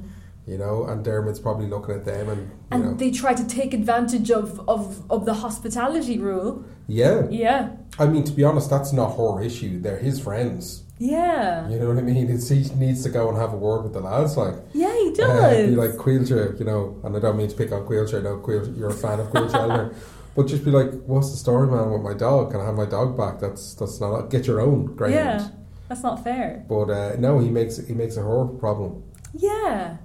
you 0.45 0.57
know, 0.57 0.84
and 0.86 1.03
Dermot's 1.05 1.39
probably 1.39 1.67
looking 1.67 1.95
at 1.95 2.05
them 2.05 2.28
and 2.30 2.41
you 2.41 2.49
And 2.72 2.84
know, 2.84 2.93
they 2.95 3.11
try 3.11 3.34
to 3.34 3.45
take 3.47 3.74
advantage 3.74 4.30
of, 4.30 4.59
of, 4.67 5.03
of 5.09 5.26
the 5.26 5.36
hospitality 5.36 6.17
rule. 6.20 6.63
yeah. 6.88 7.28
Yeah. 7.30 7.70
I 7.97 8.05
mean, 8.07 8.24
to 8.26 8.32
be 8.34 8.43
honest, 8.43 8.70
that's 8.70 8.91
not 8.93 9.15
her 9.17 9.41
issue. 9.41 9.80
They're 9.82 9.97
his 9.97 10.20
friends. 10.20 10.84
Yeah. 11.00 11.68
You 11.70 11.80
know 11.80 11.88
what 11.88 11.97
I 11.97 12.02
mean? 12.02 12.30
It's, 12.30 12.50
he 12.50 12.64
needs 12.76 13.04
to 13.04 13.10
go 13.10 13.30
and 13.30 13.38
have 13.38 13.54
a 13.54 13.58
word 13.58 13.84
with 13.84 13.93
the 13.93 14.02
lads, 14.02 14.36
like. 14.38 14.56
Yeah, 14.74 14.93
he 14.93 15.10
Uh, 15.10 15.14
does. 15.16 15.70
be 15.70 15.76
like 15.76 15.91
Caoilte, 15.91 16.60
you 16.60 16.66
know, 16.66 17.00
and 17.04 17.16
I 17.16 17.20
don't 17.20 17.38
mean 17.38 17.47
to 17.47 17.56
pick 17.56 17.72
on 17.72 17.86
Caoilte, 17.86 18.20
I 18.20 18.22
know 18.22 18.38
Caoilte, 18.39 18.78
you're 18.78 18.89
a 18.89 18.93
fan 18.93 19.20
of 19.22 19.28
Caoilte 19.28 19.93
but 20.36 20.47
just 20.47 20.64
be 20.66 20.72
like, 20.72 20.91
what's 21.06 21.32
the 21.32 21.38
story, 21.38 21.68
man, 21.68 21.89
with 21.91 22.02
my 22.02 22.14
dog? 22.14 22.52
Can 22.52 22.60
I 22.60 22.66
have 22.66 22.76
my 22.76 22.86
dog 22.86 23.18
back? 23.18 23.39
That's 23.39 23.74
that's 23.76 24.00
not 24.00 24.30
get 24.30 24.45
your 24.45 24.62
own 24.62 24.93
Great. 24.95 25.14
yeah. 25.14 25.50
That's 25.88 26.04
not 26.04 26.24
fair. 26.24 26.64
But 26.70 26.89
uh, 26.91 27.16
no, 27.18 27.39
he 27.39 27.50
makes 27.50 27.78
he 27.78 27.93
makes 27.93 28.16
a 28.18 28.22
her 28.22 28.45
problem. 28.45 29.04
Yeah. 29.34 29.97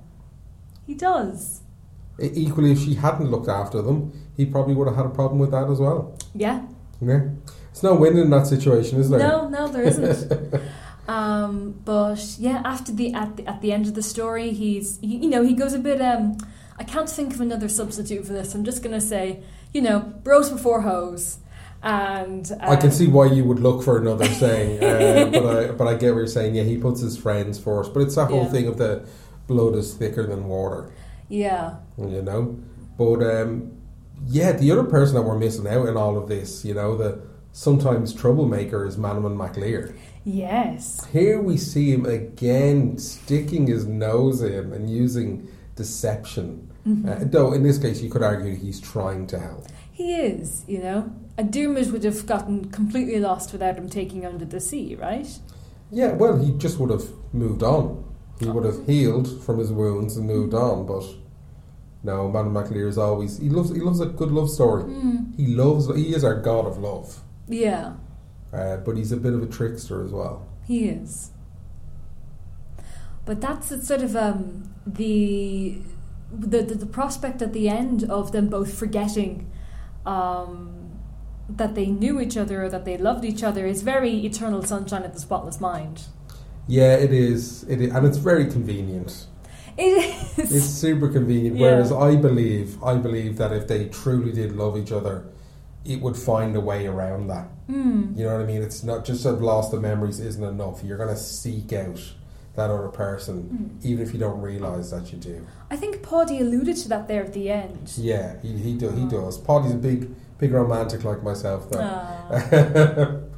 He 0.86 0.94
does. 0.94 1.60
Equally, 2.18 2.72
if 2.72 2.78
she 2.78 2.94
hadn't 2.94 3.30
looked 3.30 3.48
after 3.48 3.82
them, 3.82 4.12
he 4.36 4.46
probably 4.46 4.74
would 4.74 4.86
have 4.88 4.96
had 4.96 5.06
a 5.06 5.10
problem 5.10 5.38
with 5.40 5.50
that 5.50 5.68
as 5.70 5.78
well. 5.80 6.16
Yeah. 6.34 6.62
Yeah, 7.00 7.28
it's 7.70 7.82
no 7.82 7.94
win 7.96 8.16
in 8.16 8.30
that 8.30 8.46
situation, 8.46 8.98
is 9.00 9.10
there? 9.10 9.18
No, 9.18 9.48
no, 9.48 9.68
there 9.68 9.82
isn't. 9.82 10.32
um, 11.08 11.80
but 11.84 12.36
yeah, 12.38 12.62
after 12.64 12.92
the 12.92 13.12
at 13.14 13.36
the 13.36 13.46
at 13.46 13.60
the 13.60 13.72
end 13.72 13.86
of 13.86 13.94
the 13.94 14.02
story, 14.02 14.50
he's 14.52 14.98
he, 15.00 15.16
you 15.16 15.28
know 15.28 15.42
he 15.42 15.54
goes 15.54 15.72
a 15.74 15.78
bit 15.78 16.00
um 16.00 16.36
I 16.78 16.84
can't 16.84 17.08
think 17.08 17.34
of 17.34 17.40
another 17.40 17.68
substitute 17.68 18.26
for 18.26 18.32
this. 18.32 18.54
I'm 18.54 18.64
just 18.64 18.82
going 18.82 18.94
to 18.94 19.00
say, 19.00 19.44
you 19.72 19.80
know, 19.80 20.00
bros 20.00 20.50
before 20.50 20.80
hoes. 20.80 21.38
And 21.84 22.50
um, 22.50 22.58
I 22.72 22.76
can 22.76 22.90
see 22.90 23.06
why 23.06 23.26
you 23.26 23.44
would 23.44 23.60
look 23.60 23.84
for 23.84 23.96
another 23.98 24.24
saying, 24.26 24.82
uh, 24.84 25.30
but 25.30 25.56
I 25.56 25.70
but 25.72 25.86
I 25.86 25.94
get 25.94 26.10
what 26.12 26.18
you're 26.18 26.26
saying. 26.26 26.54
Yeah, 26.54 26.62
he 26.64 26.76
puts 26.78 27.00
his 27.00 27.16
friends 27.16 27.58
first, 27.58 27.92
but 27.94 28.00
it's 28.00 28.14
that 28.16 28.30
whole 28.30 28.44
Yeah. 28.44 28.50
thing 28.50 28.66
of 28.66 28.78
the 28.78 29.06
blood 29.46 29.74
is 29.76 29.94
thicker 29.94 30.26
than 30.26 30.48
water, 30.48 30.90
Yeah. 31.28 31.76
you 31.98 32.22
know. 32.22 32.58
But 32.96 33.22
um, 33.22 33.72
yeah, 34.26 34.52
the 34.52 34.70
other 34.72 34.84
person 34.84 35.14
that 35.16 35.22
we're 35.22 35.38
missing 35.38 35.66
out 35.68 35.86
in 35.88 35.96
all 35.96 36.16
of 36.16 36.28
this, 36.28 36.64
you 36.64 36.72
know, 36.74 36.96
the 36.96 37.20
sometimes 37.52 38.12
troublemaker 38.14 38.86
is 38.86 38.96
Manannán 38.96 39.36
mac 39.36 39.56
Lir. 39.58 39.94
Yes. 40.24 41.06
Here 41.12 41.40
we 41.40 41.56
see 41.56 41.92
him 41.92 42.06
again 42.06 42.98
sticking 42.98 43.66
his 43.66 43.86
nose 43.86 44.42
in 44.42 44.72
and 44.72 44.88
using 44.90 45.48
deception. 45.76 46.70
Mm-hmm. 46.86 47.08
Uh, 47.08 47.16
though 47.22 47.52
in 47.52 47.62
this 47.62 47.78
case, 47.78 48.02
you 48.02 48.10
could 48.10 48.22
argue 48.22 48.54
he's 48.54 48.80
trying 48.80 49.26
to 49.28 49.38
help. 49.38 49.66
He 49.92 50.14
is, 50.14 50.64
you 50.66 50.78
know. 50.78 51.12
A 51.36 51.44
Dermot 51.44 51.88
would 51.92 52.04
have 52.04 52.26
gotten 52.26 52.70
completely 52.70 53.20
lost 53.20 53.52
without 53.52 53.76
him 53.76 53.88
taking 53.88 54.24
under 54.24 54.44
the 54.44 54.60
sea, 54.60 54.94
right? 54.94 55.26
Yeah, 55.90 56.12
well, 56.12 56.38
he 56.38 56.52
just 56.52 56.78
would 56.78 56.90
have 56.90 57.08
moved 57.32 57.62
on. 57.62 58.04
He 58.40 58.46
would 58.46 58.64
have 58.64 58.86
healed 58.86 59.42
from 59.44 59.58
his 59.58 59.72
wounds 59.72 60.16
and 60.16 60.26
moved 60.26 60.54
on. 60.54 60.86
But 60.86 61.04
no, 62.02 62.28
Manannán 62.28 62.52
mac 62.52 62.70
Lir 62.70 62.88
is 62.88 62.98
always 62.98 63.38
he 63.38 63.48
loves 63.48 63.70
he 63.70 63.80
loves 63.80 64.00
a 64.00 64.06
good 64.06 64.30
love 64.30 64.50
story. 64.50 64.84
Mm. 64.84 65.36
He 65.36 65.46
loves 65.46 65.86
he 65.94 66.14
is 66.14 66.24
our 66.24 66.40
god 66.40 66.66
of 66.66 66.78
love, 66.78 67.20
Yeah, 67.48 67.94
uh, 68.54 68.76
but 68.78 68.96
he's 68.96 69.12
a 69.12 69.16
bit 69.16 69.32
of 69.34 69.42
a 69.42 69.46
trickster 69.46 70.04
as 70.04 70.12
well. 70.12 70.46
he 70.66 70.88
is. 70.88 71.30
But 73.26 73.40
that's 73.40 73.68
sort 73.86 74.02
of 74.02 74.14
um, 74.16 74.74
the, 74.86 75.78
the 76.30 76.62
the 76.62 76.74
the 76.74 76.86
prospect 76.86 77.40
at 77.40 77.52
the 77.54 77.68
end 77.68 78.04
of 78.04 78.32
them 78.32 78.48
both 78.48 78.78
forgetting 78.78 79.50
um, 80.04 80.90
that 81.48 81.74
they 81.74 81.86
knew 81.86 82.20
each 82.20 82.36
other 82.36 82.64
or 82.64 82.68
that 82.68 82.84
they 82.84 82.98
loved 82.98 83.24
each 83.24 83.42
other 83.42 83.66
is 83.66 83.82
very 83.82 84.24
eternal 84.26 84.62
sunshine 84.62 85.04
of 85.04 85.14
the 85.14 85.20
spotless 85.20 85.60
mind. 85.60 86.02
Yeah, 86.66 86.94
it 86.96 87.12
is. 87.12 87.64
It 87.64 87.80
is, 87.80 87.94
and 87.94 88.06
it's 88.06 88.18
very 88.18 88.46
convenient. 88.46 89.26
It 89.76 90.38
It's 90.38 90.64
super 90.64 91.08
convenient. 91.08 91.56
Yeah. 91.56 91.62
Whereas 91.62 91.92
I 91.92 92.16
believe, 92.16 92.82
I 92.82 92.96
believe 92.96 93.36
that 93.38 93.52
if 93.52 93.66
they 93.68 93.88
truly 93.88 94.32
did 94.32 94.54
love 94.54 94.76
each 94.76 94.92
other, 94.92 95.24
it 95.84 96.00
would 96.00 96.16
find 96.16 96.56
a 96.56 96.60
way 96.60 96.86
around 96.86 97.26
that. 97.28 97.48
Mm. 97.68 98.16
You 98.16 98.24
know 98.24 98.32
what 98.36 98.42
I 98.42 98.46
mean? 98.46 98.62
It's 98.62 98.82
not 98.82 99.04
just 99.04 99.24
have 99.24 99.40
lost 99.42 99.70
the 99.70 99.80
memories 99.80 100.18
isn't 100.20 100.42
enough. 100.44 100.82
You're 100.84 100.96
going 100.98 101.10
to 101.10 101.16
seek 101.16 101.72
out 101.72 102.00
that 102.56 102.70
other 102.70 102.88
person, 102.88 103.42
Mm. 103.82 103.84
even 103.84 104.06
if 104.06 104.12
you 104.14 104.18
don't 104.20 104.40
realize 104.40 104.90
that 104.92 105.12
you 105.12 105.18
do. 105.18 105.46
I 105.70 105.76
think 105.76 106.02
Paddy 106.02 106.40
alluded 106.40 106.76
to 106.78 106.88
that 106.88 107.08
there 107.08 107.24
at 107.24 107.32
the 107.32 107.50
end. 107.50 107.92
Yeah, 107.96 108.36
he 108.42 108.56
he, 108.56 108.74
do, 108.74 108.90
he 108.90 109.06
does. 109.06 109.38
Paddy's 109.38 109.72
a 109.72 109.76
big 109.76 110.08
big 110.38 110.52
romantic 110.52 111.04
like 111.04 111.22
myself, 111.22 111.68
though. 111.70 111.80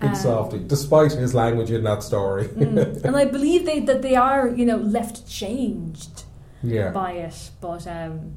Big 0.00 0.10
Um, 0.10 0.16
softy, 0.16 0.58
despite 0.58 1.12
his 1.12 1.34
language 1.34 1.70
in 1.70 1.84
that 1.84 2.02
story. 2.02 2.48
Mm. 2.48 3.04
and 3.04 3.16
I 3.16 3.26
believe 3.26 3.64
they 3.64 3.78
that 3.80 4.02
they 4.02 4.16
are, 4.16 4.48
you 4.48 4.66
know, 4.66 4.76
left 4.76 5.26
changed 5.28 6.24
yeah, 6.62 6.90
by 6.90 7.12
it. 7.12 7.50
But 7.60 7.86
um, 7.86 8.32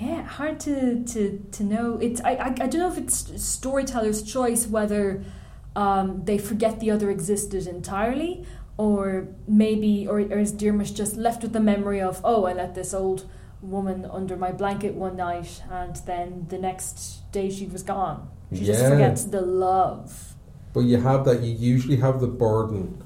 yeah, 0.00 0.22
hard 0.22 0.58
to, 0.60 1.04
to, 1.04 1.46
to 1.52 1.62
know. 1.62 1.98
It's 2.00 2.20
I, 2.22 2.32
I 2.32 2.46
I 2.46 2.66
don't 2.66 2.78
know 2.78 2.92
if 2.92 2.98
it's 2.98 3.42
storyteller's 3.42 4.22
choice 4.22 4.66
whether 4.66 5.22
um, 5.76 6.24
they 6.24 6.38
forget 6.38 6.80
the 6.80 6.90
other 6.90 7.10
existed 7.10 7.66
entirely, 7.66 8.44
or 8.76 9.28
maybe 9.46 10.06
or, 10.08 10.20
or 10.20 10.38
is 10.38 10.52
Diarmuid 10.52 10.94
just 10.96 11.16
left 11.16 11.42
with 11.42 11.52
the 11.52 11.60
memory 11.60 12.00
of 12.00 12.20
oh 12.24 12.44
I 12.44 12.52
let 12.54 12.74
this 12.74 12.94
old 12.94 13.26
woman 13.62 14.06
under 14.10 14.36
my 14.36 14.52
blanket 14.52 14.94
one 14.94 15.16
night 15.16 15.62
and 15.70 15.94
then 16.06 16.46
the 16.48 16.56
next 16.58 17.30
day 17.30 17.50
she 17.50 17.66
was 17.66 17.82
gone. 17.82 18.28
She 18.52 18.64
just 18.64 18.80
forgets 18.86 19.24
the 19.24 19.42
love. 19.42 20.34
but 20.72 20.80
you 20.80 20.96
have 20.98 21.24
that. 21.26 21.42
You 21.42 21.52
usually 21.54 21.96
have 21.96 22.20
the 22.20 22.26
burden 22.26 23.02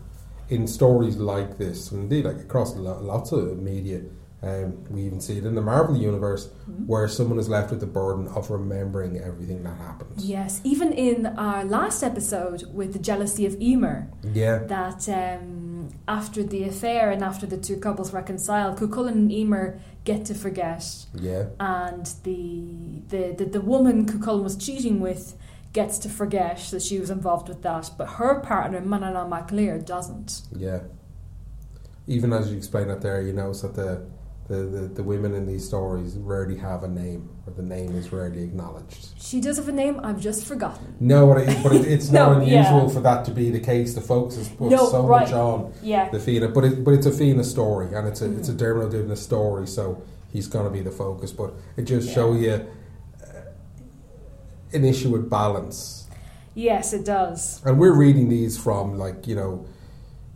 in 0.48 0.66
stories 0.66 1.16
like 1.16 1.58
this, 1.58 1.90
and 1.90 2.04
indeed, 2.04 2.24
like 2.24 2.38
across 2.38 2.76
lo- 2.76 3.00
lots 3.02 3.32
of 3.32 3.58
media. 3.60 4.02
Um, 4.44 4.84
we 4.90 5.02
even 5.02 5.20
see 5.20 5.38
it 5.38 5.44
in 5.46 5.54
the 5.54 5.62
Marvel 5.62 5.96
universe, 5.96 6.44
Mm-hmm. 6.48 6.86
where 6.86 7.08
someone 7.08 7.38
is 7.38 7.48
left 7.48 7.70
with 7.70 7.80
the 7.80 7.86
burden 7.86 8.26
of 8.28 8.50
remembering 8.50 9.18
everything 9.18 9.62
that 9.64 9.76
happened. 9.78 10.10
Yes, 10.16 10.60
even 10.64 10.92
in 10.92 11.26
our 11.26 11.62
last 11.64 12.02
episode 12.02 12.64
with 12.72 12.92
the 12.92 12.98
jealousy 12.98 13.44
of 13.46 13.54
Emer, 13.60 14.08
Yeah, 14.40 14.58
that 14.76 15.08
um, 15.08 15.90
after 16.08 16.42
the 16.42 16.64
affair 16.64 17.10
and 17.10 17.22
after 17.22 17.46
the 17.46 17.56
two 17.58 17.76
couples 17.76 18.12
reconcile, 18.12 18.74
Cuchulainn 18.76 19.12
and 19.12 19.32
Emer 19.32 19.78
get 20.04 20.24
to 20.26 20.34
forget, 20.34 20.82
yeah, 21.14 21.44
and 21.60 22.06
the 22.24 22.42
the, 23.08 23.22
the, 23.38 23.44
the 23.56 23.60
woman 23.60 24.06
Cuchulainn 24.06 24.42
was 24.42 24.56
cheating 24.56 25.00
with 25.00 25.36
gets 25.72 25.98
to 25.98 26.08
forget 26.08 26.58
that 26.70 26.82
she 26.82 26.98
was 26.98 27.10
involved 27.10 27.48
with 27.48 27.62
that, 27.62 27.90
but 27.98 28.06
her 28.18 28.40
partner, 28.40 28.80
Manannán 28.80 29.28
mac 29.28 29.50
Lir, 29.52 29.78
doesn't. 29.78 30.42
yeah. 30.56 30.80
Even 32.06 32.32
as 32.34 32.50
you 32.50 32.56
explain 32.58 32.90
it 32.90 33.00
there, 33.00 33.20
you 33.22 33.32
notice 33.32 33.62
that 33.62 33.74
the, 33.74 34.04
the, 34.48 34.56
the, 34.56 34.80
the 34.88 35.02
women 35.02 35.34
in 35.34 35.46
these 35.46 35.66
stories 35.66 36.16
rarely 36.18 36.56
have 36.58 36.84
a 36.84 36.88
name, 36.88 37.30
or 37.46 37.52
the 37.54 37.62
name 37.62 37.94
is 37.96 38.12
rarely 38.12 38.42
acknowledged. 38.42 39.08
She 39.18 39.40
does 39.40 39.56
have 39.56 39.68
a 39.68 39.72
name, 39.72 40.00
I've 40.02 40.20
just 40.20 40.44
forgotten. 40.44 40.94
No, 41.00 41.26
but, 41.32 41.48
it, 41.48 41.62
but 41.62 41.72
it, 41.74 41.86
it's 41.86 42.10
No, 42.12 42.32
not 42.34 42.42
unusual 42.42 42.82
yeah. 42.82 42.88
for 42.88 43.00
that 43.00 43.24
to 43.24 43.30
be 43.30 43.50
the 43.50 43.60
case. 43.60 43.94
The 43.94 44.02
focus 44.02 44.36
is 44.36 44.48
put 44.50 44.70
No, 44.70 44.86
so 44.90 45.06
right. 45.06 45.22
much 45.22 45.32
on 45.32 45.72
Yeah. 45.82 46.10
the 46.10 46.20
Fianna, 46.20 46.48
but 46.48 46.64
it, 46.64 46.84
but 46.84 46.92
it's 46.92 47.06
a 47.06 47.10
Fianna 47.12 47.42
story, 47.44 47.94
and 47.94 48.06
it's 48.06 48.20
a 48.20 48.30
it's 48.36 48.50
a 48.50 48.52
Mhm. 48.52 48.58
Dermot 48.58 48.90
doing 48.90 49.16
story, 49.16 49.66
so 49.66 50.02
he's 50.28 50.46
going 50.46 50.66
to 50.66 50.70
be 50.70 50.82
the 50.82 50.90
focus. 50.90 51.32
But 51.32 51.54
it 51.78 51.82
just 51.84 52.08
Yeah. 52.08 52.14
show 52.14 52.32
you 52.34 52.52
uh, 52.52 53.26
an 54.74 54.84
issue 54.84 55.08
with 55.10 55.30
balance, 55.30 56.06
Yes, 56.54 56.92
it 56.92 57.06
does. 57.06 57.62
and 57.64 57.78
we're 57.78 57.96
reading 57.96 58.28
these 58.28 58.58
from 58.58 58.98
like 58.98 59.26
you 59.26 59.36
know 59.36 59.64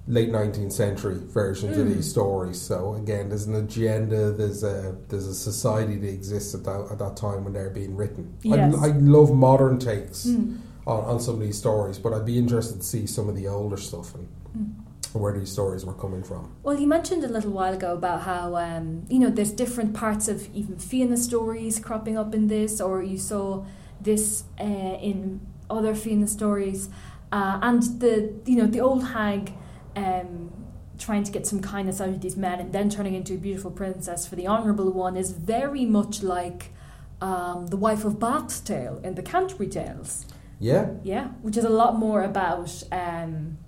late 0.09 0.31
nineteenth 0.31 0.73
century 0.73 1.19
versions 1.41 1.77
of 1.77 1.87
Mm. 1.87 1.95
these 1.97 2.09
stories. 2.11 2.59
So 2.61 2.95
again, 2.95 3.29
there's 3.29 3.47
an 3.47 3.55
agenda. 3.57 4.33
There's 4.33 4.63
a 4.65 4.97
there's 5.09 5.27
a 5.27 5.35
society 5.35 5.97
that 5.97 6.09
exists 6.21 6.55
at 6.55 6.65
that 6.65 6.81
at 6.93 6.99
that 6.99 7.15
time 7.17 7.45
when 7.45 7.53
they're 7.53 7.71
being 7.83 7.95
written. 7.95 8.25
Yes. 8.43 8.75
I, 8.83 8.87
I 8.89 8.91
love 9.17 9.31
modern 9.35 9.79
takes 9.79 10.27
Mm. 10.27 10.59
on, 10.87 11.01
on 11.05 11.21
some 11.21 11.35
of 11.35 11.41
these 11.41 11.59
stories, 11.59 11.99
but 11.99 12.11
I'd 12.15 12.25
be 12.35 12.39
interested 12.39 12.81
to 12.81 12.87
see 12.87 13.07
some 13.07 13.29
of 13.29 13.37
the 13.37 13.47
older 13.49 13.77
stuff 13.77 14.15
and 14.15 14.27
Mm. 14.57 15.21
where 15.21 15.35
these 15.39 15.53
stories 15.53 15.85
were 15.85 15.99
coming 16.05 16.23
from. 16.23 16.43
Well, 16.63 16.79
you 16.83 16.87
mentioned 16.87 17.23
a 17.25 17.29
little 17.37 17.53
while 17.53 17.75
ago 17.75 17.93
about 17.93 18.21
how 18.23 18.57
um, 18.57 18.87
you 19.11 19.19
know 19.23 19.31
there's 19.37 19.53
different 19.53 19.93
parts 19.93 20.27
of 20.29 20.49
even 20.55 20.77
Fianna 20.79 21.17
stories 21.19 21.79
cropping 21.87 22.17
up 22.23 22.35
in 22.35 22.47
this, 22.49 22.81
or 22.81 23.03
you 23.03 23.19
saw 23.19 23.65
this 24.09 24.45
uh, 24.59 24.97
in 25.11 25.41
other 25.69 25.95
Fianna 25.95 26.27
stories, 26.27 26.89
uh, 27.31 27.59
and 27.69 27.83
the 28.01 28.13
you 28.47 28.57
know 28.57 28.67
the 28.67 28.81
old 28.81 29.05
hag 29.19 29.53
um, 29.99 30.53
trying 30.99 31.25
to 31.25 31.33
get 31.33 31.47
some 31.47 31.61
kindness 31.61 32.01
out 32.01 32.09
of 32.09 32.21
these 32.21 32.37
men 32.37 32.61
and 32.61 32.73
then 32.73 32.89
turning 32.91 33.15
into 33.15 33.35
a 33.35 33.37
beautiful 33.39 33.71
princess 33.71 34.27
for 34.27 34.37
the 34.37 34.47
honourable 34.47 34.91
one 34.93 35.17
is 35.17 35.31
very 35.33 35.85
much 35.85 36.23
like 36.23 36.73
um, 37.21 37.67
the 37.69 37.77
wife 37.77 38.05
of 38.05 38.19
Bath's 38.19 38.61
tale 38.61 39.01
in 39.05 39.15
the 39.15 39.23
Canterbury 39.23 39.69
Tales. 39.69 40.25
Yeah, 40.61 40.91
Yeah, 41.05 41.29
which 41.43 41.57
is 41.57 41.65
a 41.65 41.69
lot 41.83 41.97
more 41.99 42.23
about 42.23 42.83
um, 42.91 43.59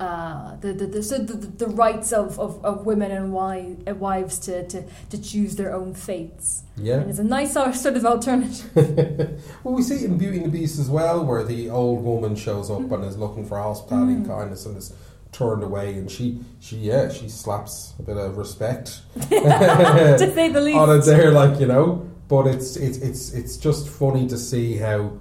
uh, 0.00 0.56
the, 0.56 0.72
the, 0.72 0.86
the, 0.86 1.02
so 1.02 1.18
the, 1.18 1.34
the 1.34 1.66
rights 1.68 2.12
of, 2.12 2.38
of, 2.38 2.64
of 2.64 2.84
women 2.86 3.10
and 3.12 3.32
wi- 3.32 3.76
uh, 3.88 3.94
wives 3.94 4.38
to, 4.40 4.66
to, 4.68 4.84
to 5.10 5.20
choose 5.22 5.54
their 5.56 5.72
own 5.74 5.94
fates. 5.94 6.64
yeah. 6.76 6.96
And 7.00 7.10
it's 7.10 7.18
a 7.20 7.24
nice 7.24 7.52
sort 7.54 7.96
of 7.96 8.04
alternative. 8.04 9.40
well, 9.64 9.74
we 9.74 9.82
see 9.82 9.96
it 9.96 10.04
in 10.04 10.18
Beauty 10.18 10.38
and 10.38 10.46
the 10.46 10.50
Beast 10.58 10.78
as 10.78 10.88
well, 10.90 11.24
where 11.24 11.44
the 11.44 11.70
old 11.70 12.02
woman 12.04 12.34
shows 12.36 12.70
up 12.70 12.90
and 12.90 13.04
is 13.04 13.16
looking 13.16 13.44
for 13.46 13.56
hospitality 13.58 14.12
and 14.14 14.26
Mm. 14.26 14.36
kindness 14.38 14.66
and 14.66 14.76
is 14.76 14.92
turned 15.34 15.62
away, 15.62 15.94
and 15.94 16.10
she, 16.10 16.40
she, 16.60 16.76
yeah, 16.76 17.10
she 17.10 17.28
slaps 17.28 17.94
a 17.98 18.02
bit 18.02 18.16
of 18.16 18.36
respect 18.36 19.02
to 19.20 20.32
say 20.34 20.48
the 20.48 20.60
least. 20.66 20.78
on 20.78 20.98
it 20.98 21.04
there, 21.04 21.30
like 21.30 21.60
you 21.60 21.66
know. 21.66 22.08
But 22.28 22.46
it's 22.46 22.76
it's 22.76 22.98
it's 22.98 23.32
it's 23.32 23.56
just 23.58 23.88
funny 23.88 24.26
to 24.28 24.38
see 24.38 24.78
how 24.78 25.12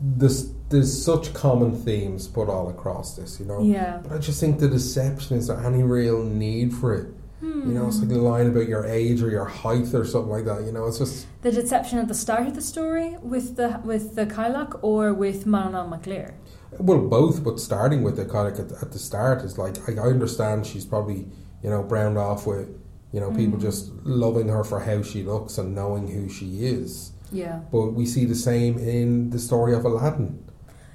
this 0.00 0.50
there's 0.68 1.04
such 1.04 1.32
common 1.34 1.76
themes 1.76 2.26
put 2.26 2.48
all 2.48 2.68
across 2.70 3.14
this, 3.16 3.38
you 3.38 3.46
know. 3.46 3.62
Yeah. 3.62 4.00
But 4.02 4.12
I 4.12 4.18
just 4.18 4.40
think 4.40 4.58
the 4.58 4.68
deception 4.68 5.36
is 5.36 5.46
there 5.46 5.64
any 5.64 5.82
real 5.82 6.24
need 6.24 6.74
for 6.74 6.94
it? 6.94 7.06
Hmm. 7.40 7.68
You 7.68 7.74
know, 7.74 7.88
it's 7.88 8.00
like 8.00 8.10
a 8.10 8.14
line 8.14 8.46
about 8.46 8.68
your 8.68 8.86
age 8.86 9.20
or 9.22 9.30
your 9.30 9.44
height 9.44 9.92
or 9.94 10.04
something 10.04 10.30
like 10.30 10.44
that. 10.44 10.62
You 10.64 10.72
know, 10.72 10.86
it's 10.86 10.98
just 10.98 11.26
the 11.42 11.52
deception 11.52 11.98
at 11.98 12.08
the 12.08 12.14
start 12.14 12.46
of 12.46 12.54
the 12.54 12.62
story 12.62 13.16
with 13.20 13.56
the 13.56 13.80
with 13.84 14.14
the 14.14 14.26
cailleach 14.26 14.78
or 14.82 15.12
with 15.12 15.44
Manannán 15.44 15.90
mac 15.90 16.06
Lir. 16.06 16.34
Well, 16.78 17.00
both. 17.00 17.42
But 17.44 17.60
starting 17.60 18.02
with 18.02 18.16
the 18.16 18.22
at, 18.22 18.58
at 18.82 18.92
the 18.92 18.98
start 18.98 19.42
is 19.42 19.58
like 19.58 19.76
I, 19.88 19.94
I 20.00 20.06
understand 20.06 20.66
she's 20.66 20.84
probably 20.84 21.26
you 21.62 21.70
know 21.70 21.82
browned 21.82 22.18
off 22.18 22.46
with 22.46 22.68
you 23.12 23.20
know 23.20 23.30
people 23.32 23.58
Mm. 23.58 23.62
just 23.62 23.92
loving 24.04 24.48
her 24.48 24.64
for 24.64 24.80
how 24.80 25.02
she 25.02 25.22
looks 25.22 25.58
and 25.58 25.74
knowing 25.74 26.08
who 26.08 26.28
she 26.28 26.64
is. 26.66 27.12
Yeah. 27.30 27.60
But 27.70 27.92
we 27.94 28.06
see 28.06 28.24
the 28.24 28.34
same 28.34 28.78
in 28.78 29.30
the 29.30 29.38
story 29.38 29.74
of 29.74 29.84
Aladdin. 29.84 30.44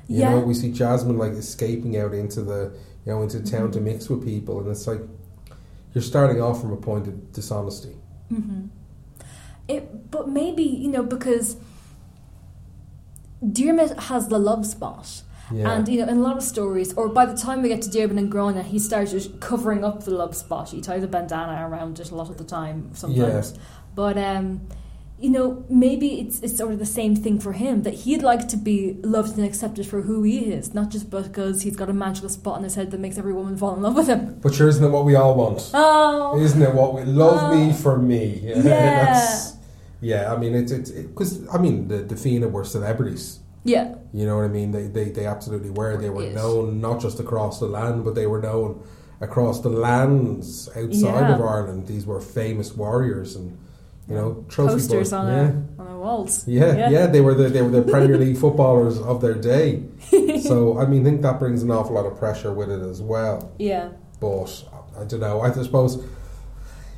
You 0.08 0.20
Yeah. 0.22 0.32
know, 0.32 0.40
we 0.40 0.54
see 0.54 0.72
Jasmine 0.72 1.18
like 1.18 1.34
escaping 1.34 1.98
out 1.98 2.14
into 2.14 2.42
the 2.42 2.74
you 3.06 3.12
know 3.12 3.22
into 3.22 3.42
town 3.42 3.72
to 3.72 3.80
mix 3.82 4.10
with 4.10 4.24
people, 4.24 4.60
and 4.60 4.70
it's 4.70 4.88
like 4.88 5.02
you're 5.94 6.02
starting 6.04 6.42
off 6.42 6.62
from 6.62 6.72
a 6.74 6.78
point 6.78 7.08
of 7.08 7.32
dishonesty. 7.34 7.96
Mm-hmm. 8.32 8.66
It, 9.68 10.12
but 10.12 10.30
maybe 10.30 10.64
you 10.64 10.90
know 10.92 11.04
because 11.04 11.58
Dermot 13.42 13.98
has 14.04 14.28
the 14.30 14.40
love 14.40 14.66
spot. 14.66 15.22
Yeah. 15.52 15.72
And 15.72 15.88
you 15.88 16.00
know, 16.06 16.12
in 16.12 16.18
a 16.18 16.22
lot 16.22 16.38
of 16.38 16.44
stories, 16.44 16.94
or 16.96 17.08
by 17.10 17.26
the 17.26 17.36
time 17.38 17.62
we 17.62 17.70
get 17.70 17.82
to 17.84 17.90
Diarmuid 17.90 18.18
and 18.20 18.32
Grona, 18.32 18.64
he 18.64 18.80
started 18.80 19.40
covering 19.40 19.84
up 19.84 20.04
the 20.04 20.12
love 20.12 20.36
spot. 20.36 20.70
He 20.70 20.82
ties 20.82 21.04
a 21.04 21.08
bandana 21.08 21.68
around 21.68 22.00
it 22.00 22.12
a 22.12 22.16
lot 22.16 22.30
of 22.30 22.38
the 22.38 22.44
time, 22.44 22.90
sometimes. 22.94 23.52
Yeah. 23.54 23.60
But 23.96 24.18
um, 24.18 24.62
you 25.20 25.30
know, 25.32 25.66
maybe 25.70 26.20
it's 26.22 26.42
it's 26.42 26.58
sort 26.58 26.74
of 26.74 26.80
the 26.80 26.86
same 26.86 27.16
thing 27.16 27.40
for 27.40 27.54
him 27.54 27.84
that 27.84 27.94
he'd 27.94 28.22
like 28.24 28.48
to 28.50 28.58
be 28.58 28.98
loved 29.04 29.38
and 29.38 29.46
accepted 29.48 29.88
for 29.88 30.02
who 30.02 30.22
he 30.24 30.52
is, 30.52 30.74
not 30.74 30.90
just 30.90 31.10
because 31.10 31.62
he's 31.64 31.76
got 31.76 31.90
a 31.90 31.94
magical 31.94 32.30
spot 32.30 32.58
in 32.58 32.64
his 32.64 32.76
head 32.76 32.92
that 32.92 33.00
makes 33.00 33.18
every 33.18 33.34
woman 33.34 33.56
fall 33.58 33.74
in 33.76 33.82
love 33.82 33.96
with 33.96 34.08
him. 34.08 34.38
But 34.42 34.54
sure, 34.54 34.68
isn't 34.68 34.84
it 34.84 34.90
what 34.90 35.06
we 35.06 35.16
all 35.16 35.34
want? 35.36 35.72
Oh, 35.74 36.40
Isn't 36.40 36.62
it 36.62 36.74
what 36.74 36.94
we 36.94 37.04
love 37.06 37.56
me 37.56 37.70
Oh. 37.70 37.74
for 37.74 37.98
me? 37.98 38.42
Yeah. 38.64 39.42
Yeah. 40.02 40.32
I 40.34 40.38
mean, 40.38 40.54
it's 40.54 40.72
it's 40.72 40.92
because 40.92 41.48
I 41.52 41.58
mean 41.58 41.88
the 41.88 41.98
the 42.00 42.16
Fianna 42.18 42.48
were 42.50 42.64
celebrities. 42.66 43.40
Yeah, 43.74 43.88
You 44.14 44.26
know 44.28 44.36
what 44.38 44.46
I 44.46 44.54
mean? 44.60 44.72
They 44.72 44.86
they, 44.98 45.08
they 45.18 45.26
absolutely 45.36 45.70
were. 45.80 45.94
They 45.98 46.10
were 46.10 46.24
Yes. 46.28 46.36
known 46.40 46.82
not 46.88 46.98
just 47.06 47.20
across 47.26 47.60
the 47.60 47.68
land, 47.78 48.04
but 48.06 48.14
they 48.16 48.28
were 48.34 48.42
known 48.50 48.70
across 49.28 49.62
the 49.62 49.70
lands 49.88 50.70
outside 50.70 51.28
Yeah. 51.30 51.36
of 51.36 51.42
Ireland. 51.42 51.88
These 51.88 52.06
were 52.12 52.22
famous 52.22 52.70
warriors 52.84 53.36
and 53.36 53.48
you 54.10 54.16
know 54.16 54.30
trophy 54.48 54.74
posters 54.76 55.10
boys. 55.10 55.14
on 55.20 55.28
yeah. 55.28 55.52
on 55.82 55.88
our 55.92 56.00
walls. 56.06 56.34
Yeah, 56.48 56.90
yeah, 56.96 57.06
they 57.14 57.22
were 57.22 57.36
the 57.42 57.48
they 57.56 57.62
were 57.62 57.76
the 57.82 57.88
Premier 57.96 58.18
League 58.26 58.38
footballers 58.38 58.98
of 59.12 59.22
their 59.22 59.38
day. 59.54 59.68
So 60.50 60.56
I 60.82 60.86
mean, 60.92 61.02
I 61.02 61.10
think 61.10 61.22
that 61.24 61.38
brings 61.40 61.62
an 61.64 61.72
awful 61.72 61.96
lot 61.96 62.06
of 62.06 62.16
pressure 62.18 62.54
with 62.60 62.70
it 62.72 62.82
as 62.94 63.02
well. 63.02 63.52
yeah. 63.60 63.90
But 64.20 64.50
I 65.00 65.04
don't 65.10 65.20
know. 65.28 65.42
I 65.42 65.52
suppose 65.52 65.92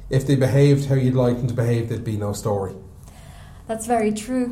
if 0.10 0.26
they 0.28 0.36
behaved 0.36 0.86
how 0.90 0.96
you'd 0.96 1.16
like 1.26 1.36
them 1.38 1.48
to 1.48 1.54
behave, 1.54 1.90
there'd 1.90 2.04
be 2.16 2.18
no 2.18 2.32
story. 2.34 2.74
That's 3.68 3.86
very 3.86 4.12
true. 4.14 4.48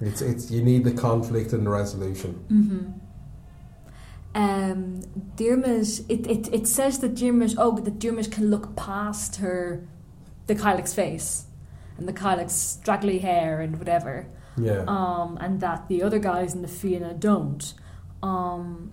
It's 0.00 0.20
it's 0.20 0.50
you 0.50 0.62
need 0.62 0.84
the 0.84 0.92
conflict 0.92 1.52
and 1.52 1.66
the 1.66 1.70
resolution. 1.70 2.44
Mm-hmm. 2.50 3.08
Um, 4.34 5.00
Dermot, 5.36 6.00
it, 6.08 6.26
it, 6.26 6.52
it 6.52 6.66
says 6.68 7.00
that 7.00 7.16
Dermot, 7.16 7.54
oh, 7.58 7.78
that 7.80 7.98
Dermot 7.98 8.30
can 8.30 8.50
look 8.50 8.76
past 8.76 9.36
her, 9.36 9.88
the 10.46 10.54
cailleach's 10.54 10.94
face, 10.94 11.46
and 11.96 12.06
the 12.06 12.12
cailleach's 12.12 12.52
straggly 12.52 13.18
hair 13.18 13.60
and 13.60 13.78
whatever, 13.78 14.28
Yeah, 14.56 14.84
um, 14.86 15.38
and 15.40 15.60
that 15.60 15.88
the 15.88 16.02
other 16.02 16.20
guys 16.20 16.54
in 16.54 16.62
the 16.62 16.68
Fianna 16.68 17.14
don't. 17.14 17.74
Um, 18.22 18.92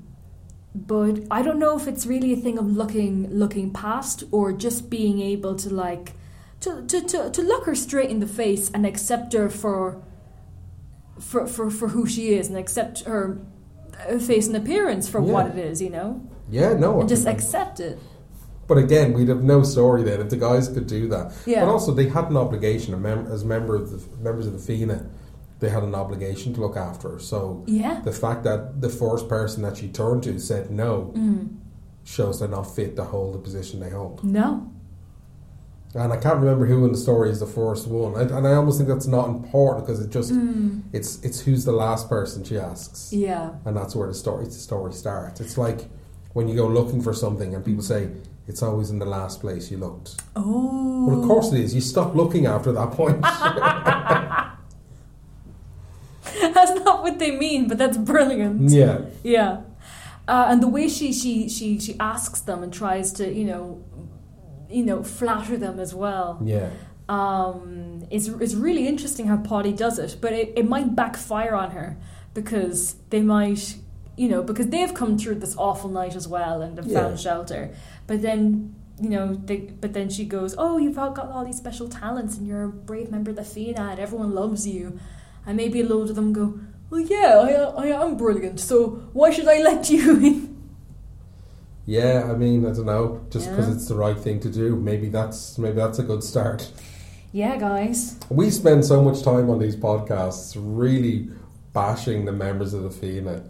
but 0.74 1.20
I 1.30 1.44
don't 1.44 1.60
know 1.60 1.78
if 1.78 1.88
it's 1.88 2.06
really 2.06 2.34
a 2.34 2.38
thing 2.38 2.58
of 2.58 2.66
looking 2.66 3.30
looking 3.30 3.72
past 3.72 4.24
or 4.32 4.52
just 4.52 4.90
being 4.90 5.22
able 5.22 5.56
to 5.58 5.70
like 5.74 6.14
to, 6.62 6.86
to, 6.88 7.02
to, 7.02 7.30
to 7.30 7.42
look 7.42 7.66
her 7.66 7.76
straight 7.76 8.10
in 8.10 8.20
the 8.20 8.28
face 8.28 8.72
and 8.74 8.86
accept 8.86 9.34
her 9.34 9.50
for 9.50 10.02
for, 11.20 11.48
for, 11.48 11.70
for 11.70 11.90
who 11.90 12.06
she 12.06 12.34
is 12.34 12.48
and 12.50 12.58
accept 12.58 13.04
her 13.06 13.40
uh, 14.10 14.18
face 14.20 14.48
and 14.48 14.56
appearance 14.56 15.08
for 15.10 15.22
Yeah. 15.22 15.32
what 15.34 15.48
it 15.48 15.58
is, 15.58 15.82
you 15.82 15.90
know, 15.90 16.22
yeah, 16.50 16.74
no. 16.74 17.00
and 17.00 17.10
just 17.10 17.26
accept 17.28 17.80
it. 17.80 17.98
But 18.68 18.78
again, 18.80 19.14
we'd 19.14 19.30
have 19.30 19.44
no 19.44 19.62
story 19.64 20.02
then 20.04 20.20
if 20.22 20.30
the 20.30 20.38
guys 20.38 20.68
could 20.70 20.88
do 20.88 21.08
that. 21.10 21.34
Yeah. 21.46 21.64
But 21.66 21.72
also, 21.72 21.92
they 21.94 22.08
had 22.10 22.26
an 22.30 22.38
obligation 22.38 23.00
mem- 23.02 23.28
as 23.28 23.46
member 23.46 23.76
of 23.76 23.92
the 23.92 24.18
members 24.24 24.48
of 24.48 24.54
the 24.54 24.60
Fianna. 24.60 25.08
They 25.60 25.70
had 25.70 25.84
an 25.84 25.96
obligation 25.96 26.54
to 26.56 26.62
look 26.62 26.76
after 26.76 27.12
her. 27.12 27.20
So 27.20 27.64
Yeah. 27.68 28.02
the 28.02 28.12
fact 28.12 28.44
that 28.44 28.82
the 28.82 28.90
first 28.90 29.30
person 29.30 29.62
that 29.64 29.78
she 29.78 29.88
turned 29.88 30.24
to 30.24 30.40
said 30.40 30.70
no 30.72 31.14
Mm. 31.16 31.50
shows 32.04 32.40
they're 32.40 32.50
not 32.50 32.64
fit 32.76 32.96
to 32.98 33.04
hold 33.06 33.36
the 33.36 33.40
position 33.40 33.80
they 33.80 33.90
hold. 33.92 34.24
No. 34.24 34.70
And 35.96 36.12
I 36.12 36.18
can't 36.18 36.40
remember 36.40 36.66
who 36.66 36.84
in 36.84 36.92
the 36.92 36.98
story 36.98 37.30
is 37.30 37.40
the 37.40 37.46
first 37.48 37.88
one, 37.88 38.20
and, 38.20 38.30
and 38.30 38.46
I 38.46 38.56
almost 38.56 38.78
think 38.78 38.90
that's 38.90 39.08
not 39.08 39.30
important 39.30 39.86
because 39.86 40.02
it 40.02 40.10
just 40.12 40.34
Mm. 40.34 40.82
it's 40.92 41.24
it's 41.24 41.40
who's 41.40 41.64
the 41.64 41.72
last 41.72 42.10
person 42.10 42.44
she 42.44 42.58
asks, 42.60 43.14
Yeah. 43.14 43.52
and 43.64 43.78
that's 43.78 43.96
where 43.96 44.08
the 44.10 44.14
story 44.14 44.44
the 44.44 44.52
story 44.52 44.92
starts. 44.92 45.40
It's 45.40 45.58
like 45.58 45.88
when 46.34 46.50
you 46.50 46.56
go 46.56 46.68
looking 46.68 47.02
for 47.02 47.14
something 47.14 47.56
and 47.56 47.64
people 47.64 47.82
say 47.84 48.10
it's 48.46 48.62
always 48.62 48.90
in 48.90 49.00
the 49.00 49.06
last 49.06 49.40
place 49.40 49.72
you 49.72 49.78
looked. 49.78 50.22
Oh. 50.36 51.06
Well, 51.08 51.22
of 51.22 51.28
course 51.28 51.54
it 51.54 51.62
is. 51.62 51.74
You 51.74 51.80
stop 51.82 52.14
looking 52.14 52.46
after 52.46 52.74
that 52.74 52.92
point. 52.92 53.22
that's 56.54 56.74
not 56.84 57.04
what 57.04 57.20
they 57.20 57.38
mean, 57.38 57.70
but 57.70 57.78
that's 57.78 57.98
brilliant. 57.98 58.70
yeah, 58.70 59.00
Yeah, 59.24 59.62
uh, 60.28 60.48
and 60.50 60.62
the 60.62 60.68
way 60.68 60.90
she, 60.90 61.14
she 61.14 61.48
she 61.48 61.80
she 61.80 61.96
asks 62.00 62.42
them 62.42 62.64
and 62.64 62.74
tries 62.74 63.14
to 63.14 63.34
you 63.34 63.46
know, 63.46 63.82
you 64.70 64.84
know, 64.86 65.04
flatter 65.04 65.58
them 65.58 65.80
as 65.80 65.94
well. 65.94 66.40
yeah, 66.44 66.70
Um, 67.08 68.04
it's 68.10 68.28
is 68.28 68.56
really 68.56 68.88
interesting 68.88 69.28
how 69.28 69.38
Polly 69.38 69.72
does 69.74 70.00
it, 70.00 70.18
but 70.22 70.34
it, 70.34 70.54
it 70.56 70.68
might 70.68 70.96
backfire 70.96 71.54
on 71.56 71.72
her 71.72 71.98
because 72.34 72.96
they 73.10 73.22
might, 73.22 73.76
you 74.18 74.28
know, 74.28 74.42
because 74.44 74.68
they've 74.70 74.94
come 74.94 75.18
through 75.18 75.36
this 75.36 75.56
awful 75.58 75.90
night 75.90 76.16
as 76.16 76.28
well 76.28 76.62
and 76.62 76.78
have 76.78 76.88
Yeah. 76.88 77.02
found 77.02 77.20
shelter, 77.20 77.72
but 78.08 78.22
then. 78.22 78.76
You 78.98 79.10
know, 79.10 79.34
they, 79.34 79.58
but 79.58 79.92
then 79.92 80.08
she 80.10 80.24
goes, 80.24 80.56
"Oh, 80.58 80.78
you've 80.78 80.98
all 80.98 81.12
got 81.12 81.28
all 81.30 81.44
these 81.44 81.58
special 81.58 81.90
talents, 81.90 82.38
and 82.38 82.48
you're 82.48 82.64
a 82.64 82.70
brave 82.70 83.12
member 83.12 83.30
of 83.32 83.36
the 83.36 83.44
Fianna, 83.44 83.90
and 83.92 84.00
everyone 84.00 84.34
loves 84.34 84.66
you." 84.66 84.98
And 85.46 85.58
maybe 85.58 85.82
a 85.82 85.86
load 85.86 86.10
of 86.10 86.16
them 86.16 86.32
go, 86.32 86.58
"Well, 86.90 87.02
yeah, 87.02 87.36
I, 87.78 87.88
I 87.88 87.88
am 88.06 88.16
brilliant. 88.16 88.62
So 88.62 89.04
why 89.12 89.32
should 89.32 89.50
I 89.50 89.58
let 89.62 89.90
you 89.90 90.16
in?" 90.30 90.55
Yeah. 91.86 92.28
I 92.30 92.36
mean, 92.36 92.66
I 92.66 92.74
don't 92.74 92.86
know. 92.86 93.22
Just 93.30 93.50
because 93.50 93.68
Yeah. 93.68 93.74
it's 93.76 93.88
the 93.88 93.96
right 93.96 94.18
thing 94.18 94.40
to 94.42 94.50
do. 94.50 94.76
Maybe 94.76 95.10
that's 95.10 95.58
maybe 95.58 95.76
that's 95.78 96.00
a 96.00 96.04
good 96.04 96.24
start. 96.24 96.72
Yeah, 97.32 97.58
guys. 97.58 98.16
We 98.30 98.50
spend 98.50 98.86
so 98.86 99.02
much 99.04 99.22
time 99.24 99.50
on 99.50 99.60
these 99.60 99.76
podcasts 99.76 100.56
really 100.58 101.30
bashing 101.74 102.24
the 102.26 102.32
members 102.32 102.74
of 102.74 102.84
the 102.84 102.90
Fianna. 102.90 103.44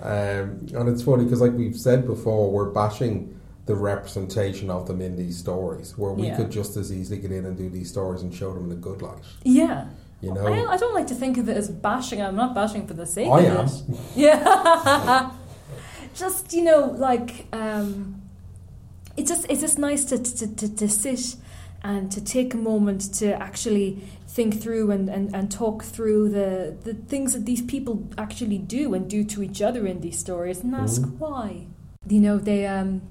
Um, 0.00 0.66
and 0.74 0.88
it's 0.88 1.02
funny 1.02 1.24
because, 1.24 1.40
like 1.40 1.52
we've 1.52 1.76
said 1.76 2.06
before, 2.06 2.50
we're 2.50 2.70
bashing 2.70 3.38
the 3.66 3.74
representation 3.76 4.70
of 4.70 4.86
them 4.88 5.00
in 5.00 5.16
these 5.16 5.38
stories, 5.38 5.96
where 5.96 6.12
we 6.12 6.26
Yeah. 6.26 6.36
could 6.36 6.50
just 6.50 6.76
as 6.76 6.92
easily 6.92 7.18
get 7.20 7.30
in 7.30 7.44
and 7.46 7.56
do 7.56 7.68
these 7.68 7.88
stories 7.88 8.22
and 8.22 8.32
show 8.34 8.52
them 8.52 8.66
in 8.66 8.72
a 8.72 8.80
good 8.80 9.02
light. 9.02 9.18
Yeah. 9.44 9.86
You 10.20 10.32
know, 10.34 10.42
don't, 10.44 10.68
I 10.68 10.76
don't 10.76 10.94
like 10.94 11.08
to 11.08 11.14
think 11.16 11.36
of 11.38 11.48
it 11.48 11.56
as 11.56 11.68
bashing. 11.68 12.20
I'm 12.22 12.36
not 12.36 12.54
bashing 12.54 12.86
for 12.86 12.94
the 12.94 13.06
sake 13.06 13.28
I 13.28 13.40
of 13.40 13.58
am. 13.58 13.66
it. 13.66 14.00
Yeah. 14.16 15.30
just 16.14 16.52
you 16.52 16.62
know, 16.62 16.86
like 16.86 17.46
um, 17.52 18.22
it's 19.16 19.28
just 19.30 19.46
it's 19.48 19.60
just 19.60 19.78
nice 19.78 20.04
to, 20.06 20.18
to, 20.18 20.54
to, 20.56 20.76
to 20.76 20.88
sit 20.88 21.36
and 21.84 22.12
to 22.12 22.22
take 22.24 22.54
a 22.54 22.56
moment 22.56 23.12
to 23.14 23.32
actually 23.42 23.98
think 24.28 24.62
through 24.62 24.90
and, 24.92 25.08
and, 25.10 25.34
and 25.34 25.50
talk 25.50 25.82
through 25.82 26.28
the, 26.28 26.76
the 26.84 26.94
things 26.94 27.32
that 27.34 27.44
these 27.44 27.60
people 27.60 28.08
actually 28.16 28.56
do 28.56 28.94
and 28.94 29.10
do 29.10 29.24
to 29.24 29.42
each 29.42 29.60
other 29.60 29.86
in 29.86 30.00
these 30.00 30.18
stories 30.18 30.60
and 30.60 30.74
ask 30.74 31.02
Mhm. 31.02 31.18
why. 31.18 31.66
You 32.08 32.20
know, 32.20 32.38
they 32.38 32.66
um, 32.66 33.02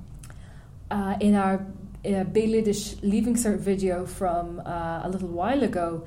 uh, 0.90 1.16
in 1.20 1.36
our 1.36 1.66
uh, 2.06 2.24
Leaving 2.34 3.36
Cert 3.36 3.60
video 3.60 4.06
from 4.06 4.62
uh, 4.66 5.02
a 5.04 5.10
little 5.10 5.28
while 5.30 5.64
ago, 5.64 6.04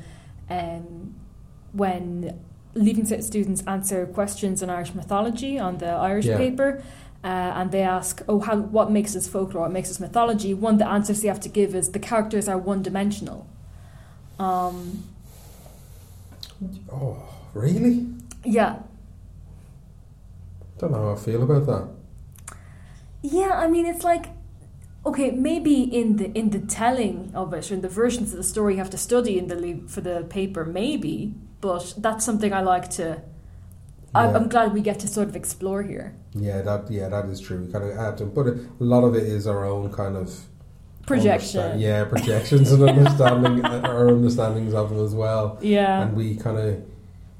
um, 0.50 1.14
when 1.72 2.40
Leaving 2.74 3.06
students 3.22 3.62
answer 3.66 4.06
questions 4.06 4.62
on 4.62 4.68
Irish 4.70 4.94
mythology 4.94 5.58
on 5.58 5.78
the 5.78 5.86
Irish 5.90 6.26
Yeah. 6.26 6.36
paper, 6.38 6.82
uh, 7.22 7.26
and 7.58 7.70
they 7.70 7.82
ask, 7.82 8.22
"Oh, 8.28 8.40
how 8.40 8.56
what 8.56 8.90
makes 8.90 9.14
us 9.14 9.28
folklore? 9.28 9.62
What 9.62 9.72
makes 9.72 9.90
us 9.90 10.00
mythology?" 10.00 10.54
One 10.54 10.74
of 10.74 10.78
the 10.80 10.88
answers 10.88 11.20
they 11.20 11.28
have 11.28 11.40
to 11.40 11.48
give 11.48 11.74
is 11.74 11.90
the 11.90 11.98
characters 12.00 12.48
are 12.48 12.58
one 12.58 12.82
dimensional. 12.82 13.46
Um, 14.38 15.04
oh, 16.92 17.16
really? 17.54 18.06
yeah, 18.44 18.76
Don't 20.78 20.90
know 20.90 20.98
how 21.06 21.12
I 21.12 21.16
feel 21.16 21.42
about 21.42 21.66
that. 21.66 21.88
Yeah, 23.22 23.52
I 23.54 23.68
mean 23.68 23.86
it's 23.86 24.04
like 24.04 24.26
okay, 25.06 25.30
maybe 25.30 25.82
in 25.82 26.16
the 26.16 26.26
in 26.38 26.50
the 26.50 26.58
telling 26.58 27.30
of 27.34 27.52
it, 27.54 27.70
or 27.70 27.74
in 27.74 27.80
the 27.82 27.88
versions 27.88 28.32
of 28.32 28.36
the 28.38 28.42
story 28.42 28.74
you 28.74 28.78
have 28.78 28.90
to 28.90 28.98
study 28.98 29.38
in 29.38 29.46
the 29.48 29.80
for 29.88 30.00
the 30.00 30.24
paper, 30.28 30.64
maybe. 30.64 31.34
But 31.64 31.94
that's 31.96 32.26
something 32.26 32.52
I 32.52 32.60
like 32.60 32.90
to. 33.00 33.22
Yeah. 34.14 34.36
I'm 34.36 34.48
glad 34.48 34.74
we 34.74 34.82
get 34.82 34.98
to 35.00 35.08
sort 35.08 35.28
of 35.28 35.34
explore 35.34 35.82
here. 35.82 36.14
Yeah, 36.34 36.60
that 36.60 36.90
yeah, 36.90 37.08
that 37.08 37.24
is 37.24 37.40
true. 37.40 37.58
We 37.64 37.72
kind 37.72 37.84
of 37.90 37.96
add 37.96 38.18
to, 38.18 38.26
but 38.26 38.46
a 38.48 38.58
lot 38.78 39.02
of 39.02 39.14
it 39.14 39.22
is 39.22 39.46
our 39.46 39.64
own 39.64 39.90
kind 39.90 40.14
of 40.16 40.28
Projection. 41.06 41.78
Yeah, 41.80 42.04
projections 42.04 42.70
and 42.70 42.82
understanding 42.90 43.64
uh, 43.64 43.80
our 43.84 44.08
understandings 44.08 44.74
of 44.74 44.90
them 44.90 45.02
as 45.04 45.14
well, 45.14 45.58
Yeah. 45.62 46.02
and 46.02 46.14
we 46.14 46.36
kind 46.36 46.58
of 46.58 46.82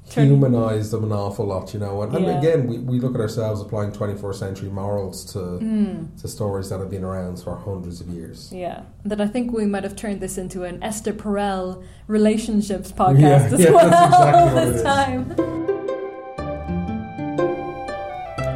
humanize 0.09 0.91
them 0.91 1.03
an 1.03 1.11
awful 1.11 1.45
lot, 1.47 1.73
you 1.73 1.79
know. 1.79 2.01
And, 2.03 2.15
and 2.15 2.25
Yeah. 2.25 2.37
again, 2.39 2.67
we, 2.67 2.77
we 2.77 2.99
look 2.99 3.15
at 3.15 3.21
ourselves 3.21 3.59
applying 3.61 3.91
21st 3.91 4.35
century 4.35 4.69
morals 4.69 5.25
to 5.33 5.39
Mm, 5.39 6.19
to 6.21 6.27
stories 6.27 6.69
that 6.69 6.79
have 6.79 6.89
been 6.91 7.03
around 7.03 7.39
for 7.39 7.55
hundreds 7.55 8.01
of 8.01 8.07
years. 8.07 8.51
yeah. 8.53 8.83
That 9.03 9.19
I 9.19 9.27
think 9.27 9.51
we 9.51 9.65
might 9.65 9.83
have 9.83 9.95
turned 9.95 10.21
this 10.21 10.37
into 10.37 10.63
an 10.63 10.81
Esther 10.83 11.13
Perel 11.13 11.83
relationships 12.07 12.91
podcast 12.91 13.19
Yeah, 13.19 13.53
as 13.55 13.59
yeah, 13.59 13.71
well 13.71 13.87
exactly 13.87 14.71
this 14.71 14.83
time. 14.83 15.35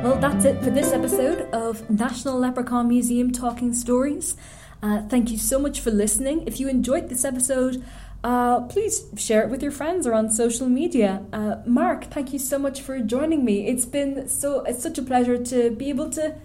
Well, 0.03 0.17
that's 0.19 0.45
it 0.45 0.63
for 0.63 0.69
this 0.69 0.93
episode 0.93 1.41
of 1.51 1.87
National 1.89 2.39
Leprechaun 2.39 2.87
Museum 2.87 3.31
Talking 3.31 3.73
Stories. 3.73 4.35
Uh, 4.81 5.01
thank 5.09 5.29
you 5.29 5.37
so 5.37 5.59
much 5.59 5.81
for 5.81 5.91
listening. 5.91 6.43
If 6.47 6.59
you 6.59 6.69
enjoyed 6.69 7.09
this 7.09 7.25
episode, 7.25 7.83
uh, 8.23 8.61
please 8.61 9.05
share 9.17 9.43
it 9.43 9.49
with 9.49 9.61
your 9.63 9.71
friends 9.71 10.05
or 10.05 10.13
on 10.13 10.29
social 10.29 10.67
media. 10.67 11.25
Uh, 11.31 11.57
Mark, 11.65 12.05
thank 12.05 12.33
you 12.33 12.39
so 12.39 12.59
much 12.59 12.81
for 12.81 12.99
joining 12.99 13.45
me. 13.45 13.67
It's 13.67 13.85
been 13.85 14.27
so 14.27 14.61
it's 14.61 14.83
such 14.83 14.97
a 14.97 15.03
pleasure 15.03 15.37
to 15.37 15.71
be 15.71 15.89
able 15.89 16.09
to 16.11 16.35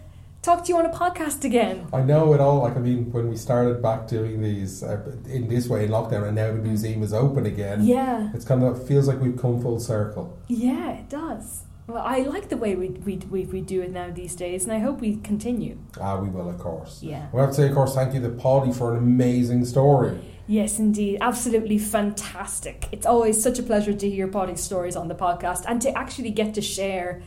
talk 0.43 0.65
to 0.65 0.69
you 0.69 0.79
on 0.79 0.87
a 0.87 0.91
podcast 0.91 1.43
again. 1.45 1.89
I 1.93 2.03
know 2.03 2.35
it 2.35 2.41
all. 2.41 2.61
Like 2.61 2.77
I 2.77 2.81
mean, 2.81 3.11
when 3.11 3.29
we 3.29 3.37
started 3.37 3.83
back 3.83 4.07
doing 4.07 4.41
these 4.41 4.83
uh, 4.83 5.17
in 5.27 5.49
this 5.49 5.69
way 5.69 5.85
in 5.85 5.91
lockdown, 5.91 6.25
and 6.27 6.37
now 6.37 6.49
the 6.49 6.59
museum 6.59 7.03
is 7.03 7.13
open 7.13 7.47
again. 7.47 7.85
Yeah, 7.85 8.31
it's 8.35 8.45
kind 8.45 8.63
of 8.63 8.87
feels 8.87 9.09
like 9.09 9.21
we've 9.21 9.37
come 9.37 9.61
full 9.61 9.81
circle. 9.81 10.39
Yeah, 10.47 10.91
it 10.93 11.09
does. 11.09 11.65
Well, 11.87 12.03
I 12.03 12.21
like 12.21 12.49
the 12.49 12.57
way 12.57 12.77
we, 12.77 12.89
we, 12.89 13.17
we, 13.17 13.45
we 13.45 13.61
do 13.61 13.83
it 13.83 13.93
now 13.93 14.11
these 14.11 14.35
days, 14.35 14.65
and 14.65 14.73
I 14.73 14.79
hope 14.79 15.01
we 15.01 15.17
continue. 15.17 15.77
Ah, 16.01 16.19
we 16.19 16.31
will, 16.31 16.49
of 16.49 16.59
course. 16.59 17.03
Yeah. 17.03 17.27
We 17.31 17.41
have 17.41 17.51
to 17.51 17.57
say, 17.57 17.69
of 17.69 17.75
course, 17.75 17.95
thank 17.95 18.15
you 18.15 18.23
to 18.23 18.31
Paddy 18.31 18.73
for 18.73 18.93
an 18.93 18.97
amazing 18.97 19.67
story. 19.67 20.19
Yes, 20.47 20.79
indeed. 20.79 21.19
Absolutely 21.21 21.79
fantastic. 21.79 22.87
It's 22.93 23.07
always 23.07 23.43
such 23.43 23.59
a 23.59 23.63
pleasure 23.63 23.95
to 23.95 24.11
hear 24.11 24.29
Paddy's 24.29 24.63
stories 24.63 24.97
on 24.97 25.09
the 25.09 25.15
podcast 25.15 25.65
and 25.67 25.81
to 25.83 25.97
actually 25.97 26.31
get 26.31 26.55
to 26.55 26.61
share 26.61 27.23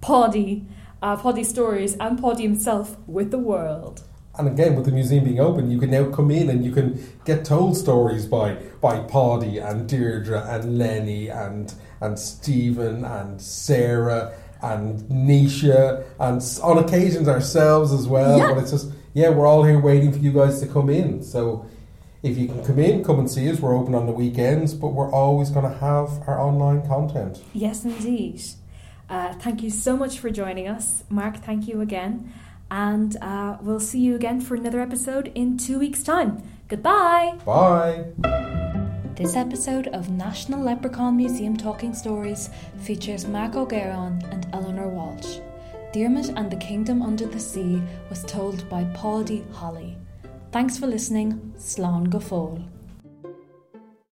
Paddy, 0.00 0.66
uh, 1.02 1.16
Paddy's 1.16 1.48
stories 1.48 1.94
and 2.00 2.20
Paddy 2.20 2.42
himself 2.42 2.96
with 3.06 3.30
the 3.30 3.38
world. 3.38 4.02
And 4.36 4.48
again, 4.48 4.74
with 4.74 4.86
the 4.86 4.90
museum 4.90 5.24
being 5.24 5.38
open, 5.40 5.70
you 5.70 5.78
can 5.78 5.90
now 5.90 6.10
come 6.10 6.30
in 6.30 6.50
and 6.50 6.64
you 6.64 6.72
can 6.72 7.00
get 7.24 7.44
told 7.44 7.76
stories 7.76 8.26
by 8.26 8.54
by 8.80 8.98
Paddy 9.00 9.58
and 9.58 9.88
Deirdre 9.88 10.44
and 10.48 10.76
Lenny 10.76 11.28
and 11.28 11.72
and 12.00 12.18
Stephen 12.18 13.04
and 13.04 13.40
Sarah 13.40 14.34
and 14.60 15.00
Nisha 15.02 16.04
and 16.18 16.42
on 16.62 16.82
occasions 16.82 17.28
ourselves 17.28 17.92
as 17.92 18.08
well. 18.08 18.38
Yeah. 18.38 18.54
But 18.54 18.62
it's 18.62 18.72
just 18.72 18.92
yeah, 19.12 19.28
we're 19.28 19.46
all 19.46 19.62
here 19.62 19.78
waiting 19.78 20.10
for 20.10 20.18
you 20.18 20.32
guys 20.32 20.60
to 20.60 20.66
come 20.66 20.90
in. 20.90 21.22
So 21.22 21.66
if 22.24 22.38
you 22.38 22.48
can 22.48 22.64
come 22.64 22.78
in, 22.78 23.04
come 23.04 23.18
and 23.18 23.30
see 23.30 23.50
us. 23.50 23.60
We're 23.60 23.76
open 23.76 23.94
on 23.94 24.06
the 24.06 24.12
weekends, 24.12 24.72
but 24.72 24.88
we're 24.88 25.12
always 25.12 25.50
going 25.50 25.70
to 25.70 25.78
have 25.78 26.26
our 26.26 26.40
online 26.40 26.84
content. 26.86 27.42
Yes, 27.52 27.84
indeed. 27.84 28.42
Uh, 29.10 29.34
thank 29.34 29.62
you 29.62 29.68
so 29.68 29.94
much 29.94 30.18
for 30.18 30.30
joining 30.30 30.66
us, 30.66 31.04
Mark. 31.10 31.36
Thank 31.36 31.68
you 31.68 31.82
again. 31.82 32.32
And 32.70 33.14
uh, 33.20 33.58
we'll 33.60 33.78
see 33.78 34.00
you 34.00 34.14
again 34.14 34.40
for 34.40 34.54
another 34.54 34.80
episode 34.80 35.30
in 35.34 35.58
two 35.58 35.78
weeks' 35.78 36.02
time. 36.02 36.42
Goodbye. 36.68 37.38
Bye. 37.44 38.06
This 39.16 39.36
episode 39.36 39.88
of 39.88 40.08
National 40.08 40.62
Leprechaun 40.62 41.18
Museum 41.18 41.58
Talking 41.58 41.92
Stories 41.92 42.48
features 42.78 43.26
Mark 43.26 43.54
O'Geron 43.54 44.26
and 44.32 44.46
Eleanor 44.54 44.88
Walsh. 44.88 45.40
Dermot 45.92 46.30
and 46.30 46.50
the 46.50 46.56
Kingdom 46.56 47.02
Under 47.02 47.26
the 47.26 47.38
Sea 47.38 47.82
was 48.08 48.24
told 48.24 48.66
by 48.70 48.84
Paddy 48.94 49.44
Holly. 49.52 49.98
Thanks 50.54 50.78
for 50.78 50.86
listening. 50.86 51.52
Slán 51.58 52.04
fóill. 52.20 52.73